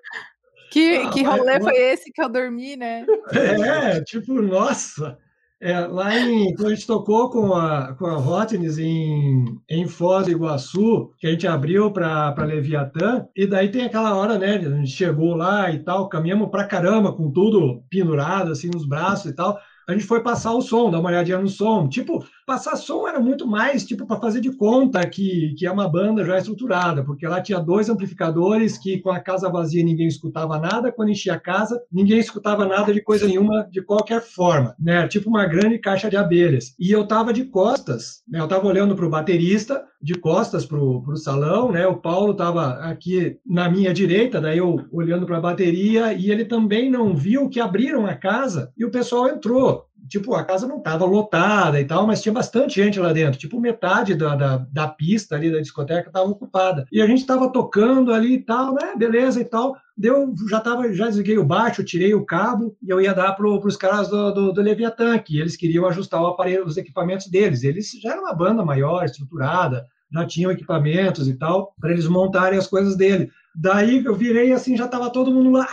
Que, 0.72 0.98
ah, 0.98 1.10
que 1.10 1.24
rolê 1.24 1.54
mas... 1.54 1.64
foi 1.64 1.76
esse 1.76 2.12
que 2.12 2.22
eu 2.22 2.30
dormi, 2.30 2.78
né? 2.78 3.06
É, 3.34 4.02
tipo, 4.04 4.34
nossa. 4.42 5.18
É, 5.62 5.78
lá 5.82 6.18
em, 6.18 6.56
quando 6.56 6.68
a 6.68 6.74
gente 6.74 6.88
tocou 6.88 7.30
com 7.30 7.54
a, 7.54 7.94
com 7.96 8.06
a 8.06 8.18
Hotness 8.18 8.78
em, 8.78 9.44
em 9.70 9.88
Foz 9.88 10.26
do 10.26 10.32
Iguaçu, 10.32 11.12
que 11.18 11.28
a 11.28 11.32
gente 11.32 11.46
abriu 11.46 11.92
para 11.92 12.34
Leviatã, 12.46 13.28
e 13.36 13.46
daí 13.46 13.70
tem 13.70 13.84
aquela 13.84 14.16
hora, 14.16 14.38
né? 14.38 14.56
A 14.56 14.62
gente 14.62 14.92
chegou 14.92 15.36
lá 15.36 15.70
e 15.70 15.80
tal, 15.80 16.08
caminhamos 16.08 16.50
pra 16.50 16.64
caramba, 16.64 17.12
com 17.12 17.30
tudo 17.30 17.84
pendurado 17.90 18.54
assim 18.54 18.70
nos 18.70 18.88
braços 18.88 19.32
e 19.32 19.36
tal. 19.36 19.60
A 19.88 19.92
gente 19.92 20.06
foi 20.06 20.24
passar 20.24 20.54
o 20.54 20.62
som, 20.62 20.90
dar 20.90 21.00
uma 21.00 21.10
olhadinha 21.10 21.40
no 21.40 21.50
som. 21.50 21.90
Tipo, 21.90 22.24
Passar 22.50 22.76
som 22.78 23.08
era 23.08 23.20
muito 23.20 23.46
mais 23.46 23.86
tipo 23.86 24.08
para 24.08 24.20
fazer 24.20 24.42
de 24.42 24.52
conta 24.52 25.08
que, 25.08 25.54
que 25.56 25.68
é 25.68 25.72
uma 25.72 25.88
banda 25.88 26.26
já 26.26 26.36
estruturada, 26.36 27.04
porque 27.04 27.28
lá 27.28 27.40
tinha 27.40 27.60
dois 27.60 27.90
amplificadores 27.92 28.76
que 28.76 28.98
com 28.98 29.12
a 29.12 29.20
casa 29.20 29.52
vazia 29.52 29.84
ninguém 29.84 30.08
escutava 30.08 30.58
nada, 30.58 30.92
quando 30.92 31.12
enchia 31.12 31.36
a 31.36 31.40
casa 31.40 31.80
ninguém 31.92 32.18
escutava 32.18 32.66
nada 32.66 32.92
de 32.92 33.04
coisa 33.04 33.28
nenhuma 33.28 33.68
de 33.70 33.84
qualquer 33.84 34.24
forma, 34.24 34.76
né? 34.80 35.08
Tipo 35.08 35.30
uma 35.30 35.46
grande 35.46 35.78
caixa 35.78 36.10
de 36.10 36.18
abelhas. 36.18 36.74
E 36.80 36.90
eu 36.90 37.06
tava 37.06 37.32
de 37.32 37.46
costas, 37.46 38.24
né? 38.28 38.40
Eu 38.40 38.48
tava 38.48 38.66
olhando 38.66 38.96
para 38.96 39.06
o 39.06 39.12
baterista, 39.12 39.86
de 40.02 40.16
costas 40.16 40.66
para 40.66 40.80
o 40.80 41.16
salão, 41.18 41.72
né? 41.72 41.86
O 41.86 41.98
Paulo 41.98 42.32
estava 42.32 42.80
aqui 42.80 43.38
na 43.46 43.70
minha 43.70 43.94
direita, 43.94 44.40
daí 44.40 44.58
eu 44.58 44.88
olhando 44.92 45.26
para 45.26 45.38
a 45.38 45.42
bateria 45.42 46.14
e 46.14 46.32
ele 46.32 46.46
também 46.46 46.90
não 46.90 47.14
viu 47.14 47.50
que 47.50 47.60
abriram 47.60 48.06
a 48.06 48.16
casa 48.16 48.72
e 48.78 48.86
o 48.86 48.92
pessoal 48.92 49.28
entrou. 49.28 49.89
Tipo, 50.10 50.34
a 50.34 50.44
casa 50.44 50.68
não 50.68 50.80
estava 50.80 51.06
lotada 51.06 51.80
e 51.80 51.86
tal, 51.86 52.08
mas 52.08 52.22
tinha 52.22 52.34
bastante 52.34 52.82
gente 52.82 53.00
lá 53.00 53.14
dentro. 53.14 53.40
Tipo, 53.40 53.60
metade 53.60 54.16
da, 54.16 54.36
da, 54.36 54.58
da 54.58 54.88
pista 54.88 55.36
ali 55.36 55.52
da 55.52 55.60
discoteca 55.60 56.10
estava 56.10 56.30
ocupada. 56.30 56.86
E 56.92 57.02
a 57.02 57.06
gente 57.06 57.20
estava 57.20 57.50
tocando 57.52 58.12
ali 58.12 58.34
e 58.34 58.42
tal, 58.42 58.74
né? 58.74 58.96
Beleza 58.98 59.40
e 59.40 59.46
tal. 59.46 59.78
Deu, 59.96 60.34
já 60.50 60.60
tava, 60.60 60.92
já 60.94 61.08
desliguei 61.08 61.38
o 61.38 61.46
baixo, 61.46 61.84
tirei 61.84 62.14
o 62.14 62.26
cabo 62.26 62.76
e 62.82 62.90
eu 62.90 63.00
ia 63.00 63.14
dar 63.14 63.34
para 63.34 63.48
os 63.48 63.78
caras 63.78 64.08
do, 64.08 64.32
do, 64.32 64.52
do 64.52 64.62
Leviatã, 64.62 65.18
que 65.20 65.40
eles 65.40 65.56
queriam 65.56 65.86
ajustar 65.86 66.22
o 66.22 66.28
aparelho, 66.28 66.66
os 66.66 66.78
equipamentos 66.78 67.28
deles. 67.28 67.64
Eles 67.64 67.92
já 68.02 68.12
eram 68.12 68.24
uma 68.24 68.34
banda 68.34 68.66
maior, 68.66 69.06
estruturada, 69.06 69.86
já 70.12 70.26
tinham 70.26 70.52
equipamentos 70.52 71.28
e 71.28 71.36
tal, 71.36 71.76
para 71.80 71.92
eles 71.92 72.08
montarem 72.08 72.58
as 72.58 72.68
coisas 72.68 72.96
dele. 72.96 73.30
Daí 73.54 74.04
eu 74.04 74.16
virei 74.16 74.54
assim, 74.54 74.76
já 74.76 74.86
estava 74.86 75.10
todo 75.10 75.32
mundo 75.32 75.52
lá. 75.52 75.68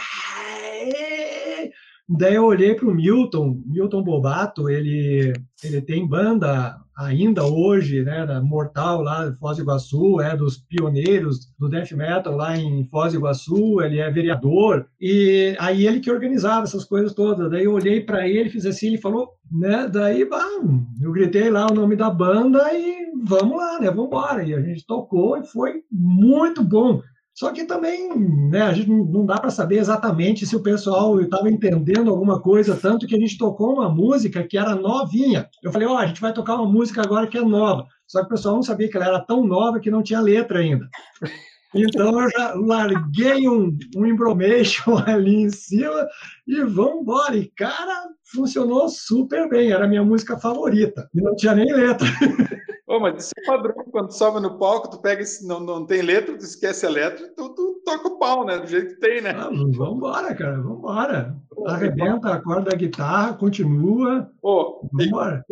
Daí 2.09 2.37
eu 2.37 2.45
olhei 2.45 2.75
para 2.75 2.87
o 2.87 2.95
Milton, 2.95 3.61
Milton 3.67 4.03
Bobato, 4.03 4.71
ele, 4.71 5.33
ele 5.65 5.81
tem 5.81 6.07
banda 6.07 6.79
ainda 6.97 7.45
hoje, 7.45 8.03
né, 8.03 8.25
da 8.25 8.41
Mortal 8.41 9.03
lá 9.03 9.27
em 9.27 9.35
Foz 9.35 9.57
do 9.57 9.65
Iguaçu, 9.65 10.21
é 10.21 10.37
dos 10.37 10.57
pioneiros 10.57 11.53
do 11.59 11.69
death 11.69 11.93
metal 11.93 12.35
lá 12.37 12.57
em 12.57 12.89
Foz 12.89 13.13
do 13.13 13.19
Iguaçu, 13.19 13.83
ele 13.83 13.99
é 13.99 14.11
vereador, 14.11 14.87
e 15.01 15.55
aí 15.59 15.87
ele 15.87 16.01
que 16.01 16.11
organizava 16.11 16.65
essas 16.65 16.85
coisas 16.85 17.13
todas. 17.13 17.51
Daí 17.51 17.65
eu 17.65 17.75
olhei 17.75 18.01
para 18.01 18.27
ele, 18.27 18.49
fiz 18.49 18.65
assim, 18.65 18.89
ele 18.89 18.99
falou, 18.99 19.29
né, 19.51 19.89
daí, 19.93 20.25
bam, 20.25 20.87
eu 21.03 21.13
gritei 21.13 21.51
lá 21.51 21.67
o 21.67 21.75
nome 21.75 21.97
da 21.97 22.09
banda 22.09 22.73
e 22.73 23.11
vamos 23.25 23.57
lá, 23.57 23.81
né, 23.81 23.89
vamos 23.89 24.07
embora. 24.07 24.45
E 24.45 24.55
a 24.55 24.61
gente 24.61 24.87
tocou 24.87 25.37
e 25.37 25.45
foi 25.45 25.83
muito 25.91 26.63
bom. 26.63 27.03
Só 27.37 27.53
que 27.53 27.67
também, 27.67 28.09
né, 28.49 28.63
a 28.63 28.73
gente 28.73 28.89
não 28.89 29.27
dá 29.27 29.39
para 29.39 29.51
saber 29.51 29.77
exatamente 29.77 30.47
se 30.47 30.57
o 30.57 30.63
pessoal 30.63 31.21
estava 31.21 31.51
entendendo 31.51 32.11
alguma 32.11 32.41
coisa, 32.41 32.75
tanto 32.75 33.07
que 33.07 33.15
a 33.15 33.19
gente 33.19 33.37
tocou 33.37 33.75
uma 33.75 33.91
música 33.91 34.43
que 34.43 34.57
era 34.57 34.75
novinha. 34.75 35.47
Eu 35.63 35.71
falei, 35.71 35.87
ó, 35.87 35.93
oh, 35.93 35.99
a 35.99 36.07
gente 36.07 36.19
vai 36.19 36.33
tocar 36.33 36.55
uma 36.55 36.65
música 36.65 37.03
agora 37.03 37.27
que 37.27 37.37
é 37.37 37.43
nova. 37.43 37.87
Só 38.07 38.21
que 38.21 38.27
o 38.27 38.31
pessoal 38.31 38.55
não 38.55 38.63
sabia 38.63 38.89
que 38.89 38.97
ela 38.97 39.07
era 39.07 39.21
tão 39.21 39.47
nova 39.47 39.79
que 39.79 39.91
não 39.91 40.03
tinha 40.03 40.21
letra 40.21 40.61
ainda. 40.61 40.89
Então 41.75 42.23
eu 42.23 42.31
já 42.31 42.55
larguei 42.55 43.47
um, 43.47 43.77
um 43.95 44.07
embromation 44.07 44.97
ali 45.05 45.43
em 45.43 45.51
cima 45.51 46.07
e 46.47 46.63
vamos 46.63 47.03
embora. 47.03 47.37
E, 47.37 47.51
cara, 47.51 48.09
funcionou 48.33 48.89
super 48.89 49.47
bem. 49.47 49.73
Era 49.73 49.85
a 49.85 49.89
minha 49.89 50.03
música 50.03 50.39
favorita. 50.39 51.07
E 51.15 51.21
não 51.21 51.37
tinha 51.37 51.55
nem 51.55 51.71
letra. 51.71 52.07
Oh, 52.89 53.01
mas 53.01 53.25
isso 53.25 53.33
é 53.37 53.45
padrão. 53.45 53.75
Quando 53.91 54.13
sobe 54.13 54.41
no 54.41 54.59
palco, 54.59 54.89
tu 54.89 54.99
pega 54.99 55.21
esse, 55.21 55.47
não, 55.47 55.59
não 55.59 55.85
tem 55.85 56.03
letra, 56.03 56.39
tu 56.39 56.45
esquece 56.45 56.87
a 56.87 56.89
letra, 56.89 57.29
tu, 57.37 57.49
tu 57.51 57.83
toca 57.85 58.07
o 58.07 58.19
pau, 58.19 58.45
né? 58.45 58.59
Do 58.59 58.67
jeito 58.67 58.95
que 58.95 59.01
tem, 59.01 59.21
né? 59.21 59.35
Ah, 59.37 59.51
vambora, 59.51 60.35
cara, 60.35 60.61
vambora. 60.61 61.37
Arrebenta 61.67 62.33
a 62.33 62.41
corda 62.41 62.71
da 62.71 62.77
guitarra, 62.77 63.35
continua. 63.35 64.31
Oh, 64.41 64.89
vambora. 64.93 65.45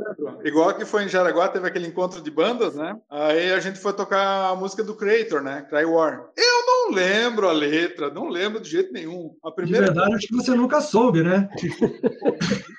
Igual 0.44 0.74
que 0.74 0.84
foi 0.84 1.04
em 1.04 1.08
Jaraguá, 1.08 1.48
teve 1.48 1.66
aquele 1.66 1.88
encontro 1.88 2.22
de 2.22 2.30
bandas, 2.30 2.76
né? 2.76 2.96
Aí 3.10 3.52
a 3.52 3.58
gente 3.58 3.80
foi 3.80 3.92
tocar 3.92 4.50
a 4.50 4.56
música 4.56 4.84
do 4.84 4.94
Creator, 4.94 5.42
né? 5.42 5.66
Cry 5.68 5.84
War. 5.84 6.28
Eu 6.36 6.66
não 6.66 6.94
lembro 6.94 7.48
a 7.48 7.52
letra, 7.52 8.10
não 8.10 8.28
lembro 8.28 8.60
de 8.60 8.70
jeito 8.70 8.92
nenhum. 8.92 9.34
A 9.42 9.50
primeira... 9.50 9.86
De 9.86 9.92
verdade, 9.92 10.14
acho 10.14 10.28
que 10.28 10.36
você 10.36 10.54
nunca 10.54 10.80
soube, 10.80 11.22
né? 11.22 11.48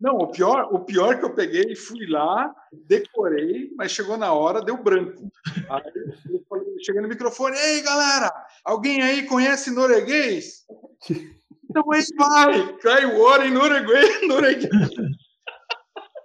Não, 0.00 0.18
o 0.18 0.28
pior, 0.28 0.68
o 0.72 0.80
pior 0.80 1.18
que 1.18 1.24
eu 1.24 1.34
peguei, 1.34 1.74
fui 1.74 2.06
lá, 2.06 2.54
decorei, 2.86 3.70
mas 3.76 3.90
chegou 3.90 4.16
na 4.16 4.32
hora, 4.32 4.62
deu 4.62 4.80
branco. 4.82 5.30
Aí 5.68 5.92
eu 6.30 6.42
falei, 6.48 6.66
cheguei 6.80 7.02
no 7.02 7.08
microfone, 7.08 7.56
ei 7.56 7.82
galera, 7.82 8.32
alguém 8.64 9.02
aí 9.02 9.26
conhece 9.26 9.70
norueguês? 9.70 10.64
Então 11.68 11.90
aí 11.92 12.02
vai, 12.16 12.76
cai 12.78 13.04
o 13.06 13.20
hora 13.20 13.46
em 13.46 13.50
norueguês, 13.50 14.20
norueguês. 14.28 14.70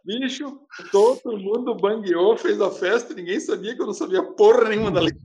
Bicho, 0.03 0.61
todo 0.91 1.37
mundo 1.37 1.75
bangueou, 1.75 2.37
fez 2.37 2.61
a 2.61 2.71
festa, 2.71 3.13
ninguém 3.13 3.39
sabia 3.39 3.75
que 3.75 3.81
eu 3.81 3.87
não 3.87 3.93
sabia 3.93 4.23
porra 4.23 4.69
nenhuma 4.69 4.91
da 4.91 5.01
letra. 5.01 5.19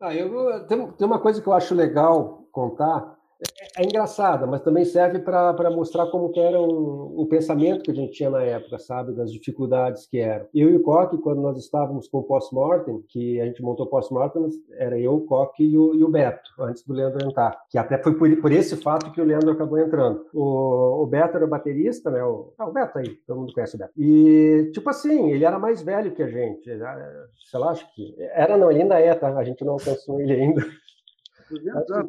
Ah, 0.00 0.14
eu, 0.14 0.66
tem, 0.66 0.92
tem 0.92 1.06
uma 1.06 1.18
coisa 1.18 1.42
que 1.42 1.48
eu 1.48 1.52
acho 1.52 1.74
legal 1.74 2.48
contar, 2.52 3.17
é, 3.40 3.82
é 3.82 3.84
engraçada, 3.84 4.46
mas 4.46 4.62
também 4.62 4.84
serve 4.84 5.20
para 5.20 5.70
mostrar 5.70 6.06
como 6.06 6.32
era 6.36 6.60
um, 6.60 7.22
um, 7.22 7.26
pensamento 7.26 7.84
que 7.84 7.90
a 7.90 7.94
gente 7.94 8.12
tinha 8.12 8.30
na 8.30 8.42
época, 8.42 8.78
sabe, 8.78 9.12
das 9.12 9.32
dificuldades 9.32 10.06
que 10.06 10.18
eram. 10.18 10.46
Eu 10.52 10.70
e 10.70 10.76
o 10.76 10.82
Coque, 10.82 11.18
quando 11.18 11.40
nós 11.40 11.56
estávamos 11.56 12.08
com 12.08 12.18
o 12.18 12.22
Post-Mortem, 12.24 13.02
que 13.08 13.40
a 13.40 13.46
gente 13.46 13.62
montou 13.62 13.86
o 13.86 13.88
Post-Mortem, 13.88 14.48
era 14.72 14.98
eu, 14.98 15.14
o 15.14 15.20
Coque 15.20 15.64
e 15.64 15.78
o, 15.78 15.94
e 15.94 16.02
o, 16.02 16.08
Beto, 16.08 16.50
antes 16.58 16.84
do 16.84 16.92
Leandro 16.92 17.24
entrar, 17.24 17.56
que 17.70 17.78
até 17.78 17.98
foi 17.98 18.14
por, 18.14 18.34
por 18.40 18.52
esse 18.52 18.76
fato 18.76 19.12
que 19.12 19.20
o 19.20 19.24
Leandro 19.24 19.52
acabou 19.52 19.78
entrando. 19.78 20.26
O, 20.34 21.02
o 21.02 21.06
Beto 21.06 21.36
era 21.36 21.46
o 21.46 21.48
baterista, 21.48 22.10
né, 22.10 22.22
o, 22.24 22.52
ah, 22.58 22.66
o 22.66 22.72
Beto 22.72 22.98
aí, 22.98 23.10
todo 23.26 23.38
mundo 23.38 23.52
conhece 23.52 23.76
o 23.76 23.78
Beto. 23.78 23.92
E, 23.96 24.70
tipo 24.72 24.90
assim, 24.90 25.30
ele 25.30 25.44
era 25.44 25.58
mais 25.58 25.82
velho 25.82 26.12
que 26.12 26.22
a 26.22 26.28
gente, 26.28 26.64
sei 26.64 27.60
lá, 27.60 27.70
acho 27.70 27.86
que... 27.94 28.14
Era 28.32 28.56
não, 28.56 28.70
ele 28.70 28.82
ainda 28.82 28.98
é, 28.98 29.14
tá? 29.14 29.28
A 29.28 29.44
gente 29.44 29.64
não 29.64 29.74
alcançou 29.74 30.20
ele 30.20 30.32
ainda 30.32 30.62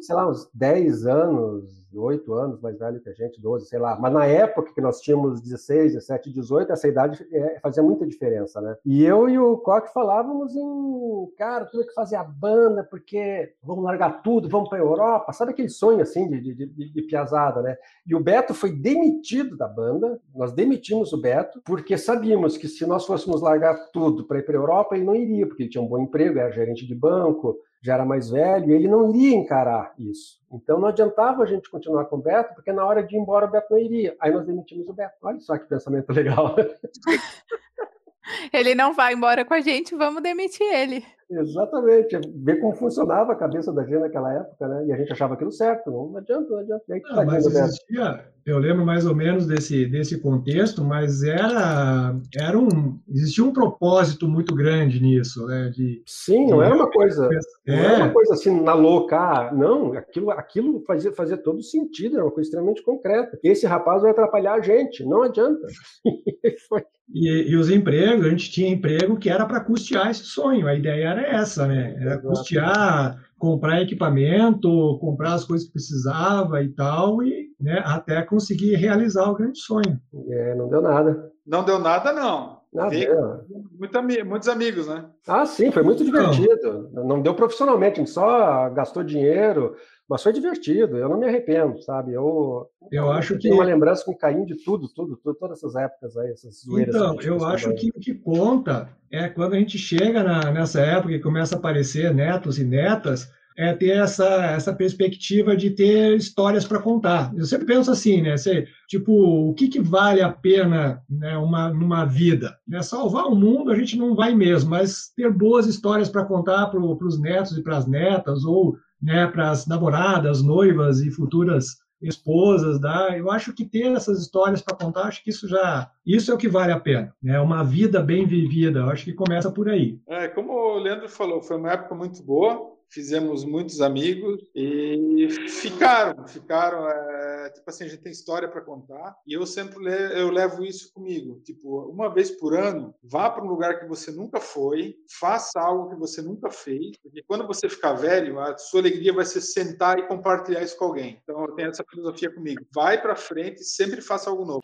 sei 0.00 0.14
lá, 0.14 0.28
uns 0.28 0.48
10 0.54 1.06
anos, 1.06 1.80
8 1.94 2.32
anos 2.34 2.60
mais 2.60 2.78
velho 2.78 3.00
que 3.00 3.08
a 3.08 3.12
gente, 3.12 3.40
12, 3.40 3.66
sei 3.66 3.78
lá. 3.78 3.98
Mas 3.98 4.12
na 4.12 4.26
época 4.26 4.72
que 4.72 4.80
nós 4.80 5.00
tínhamos 5.00 5.40
16, 5.40 5.94
17, 5.94 6.32
18, 6.32 6.72
essa 6.72 6.88
idade 6.88 7.26
é, 7.32 7.58
fazia 7.60 7.82
muita 7.82 8.06
diferença, 8.06 8.60
né? 8.60 8.76
E 8.84 9.04
eu 9.04 9.28
e 9.28 9.38
o 9.38 9.56
Coque 9.58 9.92
falávamos 9.92 10.54
em, 10.54 11.32
cara, 11.36 11.64
tudo 11.64 11.86
que 11.86 11.94
fazer 11.94 12.16
a 12.16 12.24
banda, 12.24 12.84
porque 12.84 13.54
vamos 13.62 13.84
largar 13.84 14.22
tudo, 14.22 14.48
vamos 14.48 14.68
para 14.68 14.78
a 14.78 14.82
Europa. 14.82 15.32
Sabe 15.32 15.52
aquele 15.52 15.68
sonho 15.68 16.00
assim 16.00 16.28
de, 16.28 16.40
de, 16.40 16.66
de, 16.66 16.92
de 16.92 17.02
piazada, 17.02 17.62
né? 17.62 17.76
E 18.06 18.14
o 18.14 18.20
Beto 18.20 18.54
foi 18.54 18.72
demitido 18.72 19.56
da 19.56 19.68
banda, 19.68 20.20
nós 20.34 20.52
demitimos 20.52 21.12
o 21.12 21.20
Beto, 21.20 21.60
porque 21.64 21.96
sabíamos 21.96 22.56
que 22.56 22.68
se 22.68 22.86
nós 22.86 23.06
fôssemos 23.06 23.40
largar 23.40 23.90
tudo 23.92 24.26
para 24.26 24.38
ir 24.38 24.42
para 24.42 24.54
a 24.54 24.60
Europa, 24.60 24.94
ele 24.94 25.04
não 25.04 25.14
iria, 25.14 25.46
porque 25.46 25.62
ele 25.62 25.70
tinha 25.70 25.82
um 25.82 25.88
bom 25.88 25.98
emprego, 25.98 26.38
era 26.38 26.50
gerente 26.50 26.86
de 26.86 26.94
banco, 26.94 27.58
já 27.82 27.94
era 27.94 28.04
mais 28.04 28.30
velho, 28.30 28.72
ele 28.72 28.88
não 28.88 29.10
iria 29.10 29.36
encarar 29.36 29.94
isso. 29.98 30.40
Então 30.52 30.78
não 30.78 30.88
adiantava 30.88 31.42
a 31.42 31.46
gente 31.46 31.70
continuar 31.70 32.04
com 32.06 32.16
o 32.16 32.22
Beto, 32.22 32.54
porque 32.54 32.72
na 32.72 32.84
hora 32.84 33.02
de 33.02 33.16
ir 33.16 33.18
embora 33.18 33.46
o 33.46 33.50
Beto 33.50 33.68
não 33.70 33.78
iria. 33.78 34.16
Aí 34.20 34.32
nós 34.32 34.46
demitimos 34.46 34.88
o 34.88 34.92
Beto. 34.92 35.14
Olha 35.22 35.40
só 35.40 35.56
que 35.56 35.66
pensamento 35.66 36.12
legal. 36.12 36.54
ele 38.52 38.74
não 38.74 38.92
vai 38.92 39.14
embora 39.14 39.44
com 39.44 39.54
a 39.54 39.60
gente, 39.60 39.94
vamos 39.94 40.22
demitir 40.22 40.66
ele. 40.66 41.04
Exatamente, 41.30 42.20
ver 42.34 42.56
como 42.56 42.74
funcionava 42.74 43.32
a 43.32 43.36
cabeça 43.36 43.72
da 43.72 43.84
gente 43.84 44.00
naquela 44.00 44.32
época, 44.34 44.66
né? 44.66 44.86
E 44.86 44.92
a 44.92 44.96
gente 44.96 45.12
achava 45.12 45.34
aquilo 45.34 45.52
certo, 45.52 45.88
não 45.90 46.16
adianta, 46.16 46.50
não 46.50 46.58
adianta. 46.58 46.82
Aí, 46.90 47.00
não, 47.02 47.24
mas 47.24 47.46
existia, 47.46 48.24
eu 48.44 48.58
lembro 48.58 48.84
mais 48.84 49.06
ou 49.06 49.14
menos 49.14 49.46
desse, 49.46 49.86
desse 49.86 50.20
contexto, 50.20 50.82
mas 50.82 51.22
era, 51.22 52.16
era 52.36 52.58
um, 52.58 52.98
existia 53.08 53.44
um 53.44 53.52
propósito 53.52 54.26
muito 54.26 54.54
grande 54.56 55.00
nisso, 55.00 55.46
né? 55.46 55.70
De, 55.72 56.02
Sim, 56.04 56.48
não 56.48 56.60
era 56.60 56.74
uma 56.74 56.90
coisa, 56.90 57.28
é. 57.66 57.76
não 57.76 57.78
era 57.78 58.04
uma 58.04 58.12
coisa 58.12 58.34
assim 58.34 58.60
na 58.60 58.74
louca, 58.74 59.16
ah, 59.16 59.52
não, 59.52 59.92
aquilo, 59.92 60.30
aquilo 60.30 60.82
fazia, 60.84 61.12
fazia 61.12 61.36
todo 61.36 61.62
sentido, 61.62 62.16
era 62.16 62.24
uma 62.24 62.32
coisa 62.32 62.48
extremamente 62.48 62.82
concreta. 62.82 63.38
Esse 63.44 63.66
rapaz 63.66 64.02
vai 64.02 64.10
atrapalhar 64.10 64.54
a 64.54 64.60
gente, 64.60 65.04
não 65.04 65.22
adianta. 65.22 65.66
e, 67.14 67.52
e 67.52 67.56
os 67.56 67.70
empregos, 67.70 68.26
a 68.26 68.30
gente 68.30 68.50
tinha 68.50 68.68
emprego 68.68 69.16
que 69.16 69.30
era 69.30 69.46
para 69.46 69.60
custear 69.60 70.10
esse 70.10 70.24
sonho, 70.24 70.66
a 70.66 70.74
ideia 70.74 71.10
era 71.10 71.19
essa, 71.20 71.66
né? 71.66 71.96
Era 72.00 72.18
custear, 72.18 73.18
comprar 73.38 73.82
equipamento, 73.82 74.98
comprar 75.00 75.34
as 75.34 75.44
coisas 75.44 75.66
que 75.66 75.72
precisava 75.72 76.62
e 76.62 76.68
tal, 76.68 77.22
e 77.22 77.50
né, 77.60 77.82
até 77.84 78.22
conseguir 78.22 78.76
realizar 78.76 79.28
o 79.28 79.34
grande 79.34 79.58
sonho. 79.58 80.00
É, 80.28 80.54
não 80.54 80.68
deu 80.68 80.82
nada. 80.82 81.30
Não 81.46 81.64
deu 81.64 81.78
nada, 81.78 82.12
não. 82.12 82.59
Nada. 82.72 83.44
Muita, 83.76 84.00
muitos 84.00 84.48
amigos, 84.48 84.86
né? 84.86 85.04
Ah, 85.26 85.44
sim, 85.44 85.72
foi 85.72 85.82
muito 85.82 86.04
divertido. 86.04 86.88
Não, 86.92 87.04
não 87.04 87.22
deu 87.22 87.34
profissionalmente, 87.34 87.94
a 87.94 88.04
gente 88.04 88.10
só 88.10 88.70
gastou 88.70 89.02
dinheiro, 89.02 89.74
mas 90.08 90.22
foi 90.22 90.32
divertido. 90.32 90.96
Eu 90.96 91.08
não 91.08 91.18
me 91.18 91.26
arrependo, 91.26 91.82
sabe? 91.82 92.12
Eu, 92.12 92.68
eu 92.92 93.10
acho 93.10 93.34
que. 93.34 93.42
Tenho 93.42 93.56
uma 93.56 93.64
lembrança 93.64 94.04
com 94.04 94.16
carinho 94.16 94.46
de 94.46 94.54
tudo, 94.62 94.88
tudo, 94.88 95.16
tudo, 95.16 95.34
todas 95.36 95.58
essas 95.58 95.74
épocas 95.74 96.16
aí, 96.16 96.30
essas 96.30 96.60
zoeiras. 96.60 96.94
Então, 96.94 97.20
eu 97.20 97.44
acho 97.44 97.74
que 97.74 97.90
o 97.90 97.98
que 98.00 98.14
conta 98.14 98.88
é 99.10 99.28
quando 99.28 99.54
a 99.54 99.58
gente 99.58 99.76
chega 99.76 100.22
na, 100.22 100.52
nessa 100.52 100.80
época 100.80 101.12
e 101.12 101.20
começa 101.20 101.56
a 101.56 101.58
aparecer 101.58 102.14
netos 102.14 102.56
e 102.60 102.64
netas 102.64 103.32
é 103.56 103.72
ter 103.74 103.90
essa, 103.90 104.26
essa 104.46 104.72
perspectiva 104.72 105.56
de 105.56 105.70
ter 105.70 106.16
histórias 106.16 106.64
para 106.64 106.80
contar. 106.80 107.32
Eu 107.36 107.44
sempre 107.44 107.66
penso 107.66 107.90
assim, 107.90 108.22
né? 108.22 108.36
Você, 108.36 108.66
tipo, 108.88 109.12
o 109.12 109.54
que, 109.54 109.68
que 109.68 109.80
vale 109.80 110.22
a 110.22 110.30
pena 110.30 111.02
né, 111.08 111.36
uma, 111.36 111.68
numa 111.68 112.04
vida? 112.04 112.56
Né? 112.66 112.82
Salvar 112.82 113.26
o 113.26 113.34
mundo 113.34 113.70
a 113.70 113.76
gente 113.76 113.96
não 113.96 114.14
vai 114.14 114.34
mesmo, 114.34 114.70
mas 114.70 115.12
ter 115.14 115.30
boas 115.32 115.66
histórias 115.66 116.08
para 116.08 116.24
contar 116.24 116.66
para 116.68 116.80
os 116.80 117.20
netos 117.20 117.56
e 117.56 117.62
para 117.62 117.76
as 117.76 117.86
netas, 117.86 118.44
ou 118.44 118.76
né, 119.00 119.26
para 119.26 119.50
as 119.50 119.66
namoradas, 119.66 120.42
noivas 120.42 121.00
e 121.00 121.10
futuras 121.10 121.80
esposas, 122.00 122.80
tá? 122.80 123.16
eu 123.16 123.30
acho 123.30 123.52
que 123.52 123.64
ter 123.64 123.92
essas 123.92 124.20
histórias 124.20 124.62
para 124.62 124.76
contar, 124.76 125.02
acho 125.02 125.22
que 125.22 125.30
isso 125.30 125.46
já, 125.46 125.90
isso 126.06 126.30
é 126.30 126.34
o 126.34 126.38
que 126.38 126.48
vale 126.48 126.72
a 126.72 126.80
pena, 126.80 127.14
né? 127.22 127.38
Uma 127.40 127.62
vida 127.62 128.00
bem 128.00 128.26
vivida, 128.26 128.80
eu 128.80 128.88
acho 128.88 129.04
que 129.04 129.12
começa 129.12 129.50
por 129.50 129.68
aí. 129.68 130.00
É, 130.08 130.26
como 130.28 130.52
o 130.52 130.78
Leandro 130.78 131.08
falou, 131.08 131.42
foi 131.42 131.58
uma 131.58 131.72
época 131.72 131.94
muito 131.94 132.22
boa, 132.22 132.72
fizemos 132.90 133.44
muitos 133.44 133.80
amigos 133.80 134.42
e 134.54 135.28
ficaram, 135.48 136.26
ficaram, 136.26 136.88
é, 136.88 137.50
tipo 137.50 137.68
assim, 137.68 137.84
a 137.84 137.88
gente 137.88 138.02
tem 138.02 138.12
história 138.12 138.48
para 138.48 138.60
contar 138.60 139.16
e 139.26 139.34
eu 139.34 139.46
sempre 139.46 139.78
le 139.78 140.20
eu 140.20 140.30
levo 140.30 140.64
isso 140.64 140.92
comigo, 140.92 141.40
tipo, 141.44 141.80
uma 141.90 142.12
vez 142.12 142.30
por 142.30 142.56
ano, 142.56 142.94
vá 143.02 143.30
para 143.30 143.44
um 143.44 143.48
lugar 143.48 143.78
que 143.78 143.86
você 143.86 144.10
nunca 144.10 144.40
foi, 144.40 144.96
faça 145.18 145.60
algo 145.60 145.90
que 145.90 145.96
você 145.96 146.20
nunca 146.20 146.50
fez, 146.50 146.96
porque 147.02 147.22
quando 147.26 147.46
você 147.46 147.68
ficar 147.68 147.92
velho, 147.92 148.40
a 148.40 148.56
sua 148.58 148.80
alegria 148.80 149.12
vai 149.12 149.24
ser 149.24 149.40
sentar 149.40 149.98
e 149.98 150.06
compartilhar 150.06 150.62
isso 150.62 150.76
com 150.76 150.86
alguém. 150.86 151.18
Então 151.22 151.44
eu 151.44 151.52
tenho 151.52 151.70
essa 151.70 151.84
filosofia 151.88 152.32
comigo. 152.32 152.64
Vai 152.74 153.00
para 153.00 153.16
frente, 153.16 153.64
sempre 153.64 154.00
faça 154.00 154.30
algo 154.30 154.44
novo. 154.44 154.60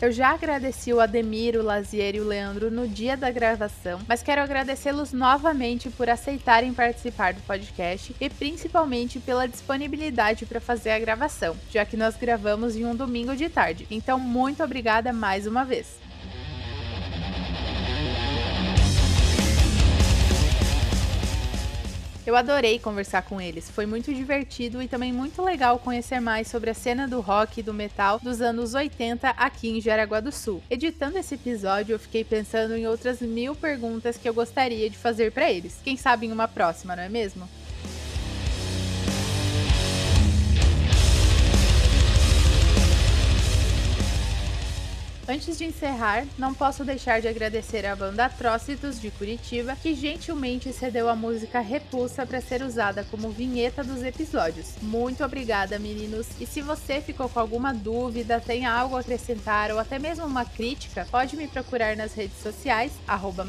Eu 0.00 0.12
já 0.12 0.30
agradeci 0.30 0.92
o 0.92 1.00
Ademir, 1.00 1.56
o 1.56 1.62
Lazier 1.62 2.14
e 2.14 2.20
o 2.20 2.26
Leandro 2.26 2.70
no 2.70 2.86
dia 2.86 3.16
da 3.16 3.32
gravação, 3.32 3.98
mas 4.06 4.22
quero 4.22 4.40
agradecê-los 4.40 5.12
novamente 5.12 5.90
por 5.90 6.08
aceitarem 6.08 6.72
participar 6.72 7.34
do 7.34 7.40
podcast 7.40 8.14
e 8.20 8.30
principalmente 8.30 9.18
pela 9.18 9.48
disponibilidade 9.48 10.46
para 10.46 10.60
fazer 10.60 10.90
a 10.90 11.00
gravação, 11.00 11.56
já 11.68 11.84
que 11.84 11.96
nós 11.96 12.14
gravamos 12.14 12.76
em 12.76 12.86
um 12.86 12.94
domingo 12.94 13.34
de 13.34 13.48
tarde. 13.48 13.88
Então, 13.90 14.20
muito 14.20 14.62
obrigada 14.62 15.12
mais 15.12 15.48
uma 15.48 15.64
vez. 15.64 16.07
Eu 22.28 22.36
adorei 22.36 22.78
conversar 22.78 23.22
com 23.22 23.40
eles, 23.40 23.70
foi 23.70 23.86
muito 23.86 24.12
divertido 24.12 24.82
e 24.82 24.86
também 24.86 25.10
muito 25.10 25.40
legal 25.40 25.78
conhecer 25.78 26.20
mais 26.20 26.46
sobre 26.46 26.68
a 26.68 26.74
cena 26.74 27.08
do 27.08 27.22
rock 27.22 27.60
e 27.60 27.62
do 27.62 27.72
metal 27.72 28.20
dos 28.22 28.42
anos 28.42 28.74
80 28.74 29.30
aqui 29.30 29.70
em 29.70 29.80
Jaraguá 29.80 30.20
do 30.20 30.30
Sul. 30.30 30.62
Editando 30.68 31.16
esse 31.16 31.36
episódio, 31.36 31.94
eu 31.94 31.98
fiquei 31.98 32.22
pensando 32.24 32.76
em 32.76 32.86
outras 32.86 33.22
mil 33.22 33.54
perguntas 33.54 34.18
que 34.18 34.28
eu 34.28 34.34
gostaria 34.34 34.90
de 34.90 34.98
fazer 34.98 35.32
para 35.32 35.50
eles. 35.50 35.80
Quem 35.82 35.96
sabe 35.96 36.26
em 36.26 36.30
uma 36.30 36.46
próxima, 36.46 36.94
não 36.94 37.02
é 37.02 37.08
mesmo? 37.08 37.48
Antes 45.30 45.58
de 45.58 45.66
encerrar, 45.66 46.24
não 46.38 46.54
posso 46.54 46.86
deixar 46.86 47.20
de 47.20 47.28
agradecer 47.28 47.84
à 47.84 47.94
banda 47.94 48.24
Atrocitos 48.24 48.98
de 48.98 49.10
Curitiba, 49.10 49.76
que 49.76 49.94
gentilmente 49.94 50.72
cedeu 50.72 51.06
a 51.06 51.14
música 51.14 51.60
Repulsa 51.60 52.24
para 52.24 52.40
ser 52.40 52.62
usada 52.62 53.04
como 53.10 53.28
vinheta 53.28 53.84
dos 53.84 54.02
episódios. 54.02 54.76
Muito 54.80 55.22
obrigada, 55.22 55.78
meninos! 55.78 56.28
E 56.40 56.46
se 56.46 56.62
você 56.62 57.02
ficou 57.02 57.28
com 57.28 57.38
alguma 57.38 57.74
dúvida, 57.74 58.40
tem 58.40 58.64
algo 58.64 58.96
a 58.96 59.00
acrescentar 59.00 59.70
ou 59.70 59.78
até 59.78 59.98
mesmo 59.98 60.24
uma 60.24 60.46
crítica, 60.46 61.06
pode 61.10 61.36
me 61.36 61.46
procurar 61.46 61.94
nas 61.94 62.14
redes 62.14 62.40
sociais, 62.42 62.92
arroba 63.06 63.46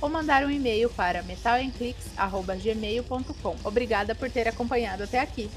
ou 0.00 0.08
mandar 0.08 0.42
um 0.42 0.50
e-mail 0.50 0.88
para 0.88 1.22
metalemclicks.gmail.com. 1.22 3.56
Obrigada 3.62 4.14
por 4.14 4.30
ter 4.30 4.48
acompanhado 4.48 5.02
até 5.02 5.20
aqui. 5.20 5.50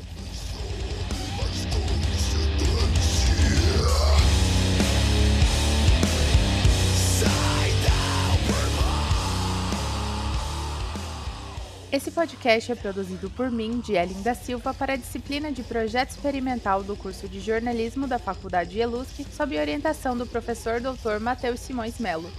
Esse 11.91 12.09
podcast 12.09 12.71
é 12.71 12.75
produzido 12.75 13.29
por 13.29 13.51
mim, 13.51 13.81
de 13.81 13.97
da 14.23 14.33
Silva, 14.33 14.73
para 14.73 14.93
a 14.93 14.95
disciplina 14.95 15.51
de 15.51 15.61
Projeto 15.61 16.11
Experimental 16.11 16.81
do 16.83 16.95
curso 16.95 17.27
de 17.27 17.41
Jornalismo 17.41 18.07
da 18.07 18.17
Faculdade 18.17 18.79
ELUSC, 18.79 19.25
sob 19.29 19.59
orientação 19.59 20.15
do 20.15 20.25
professor 20.25 20.79
Dr. 20.79 21.19
Matheus 21.19 21.59
Simões 21.59 21.99
Melo. 21.99 22.31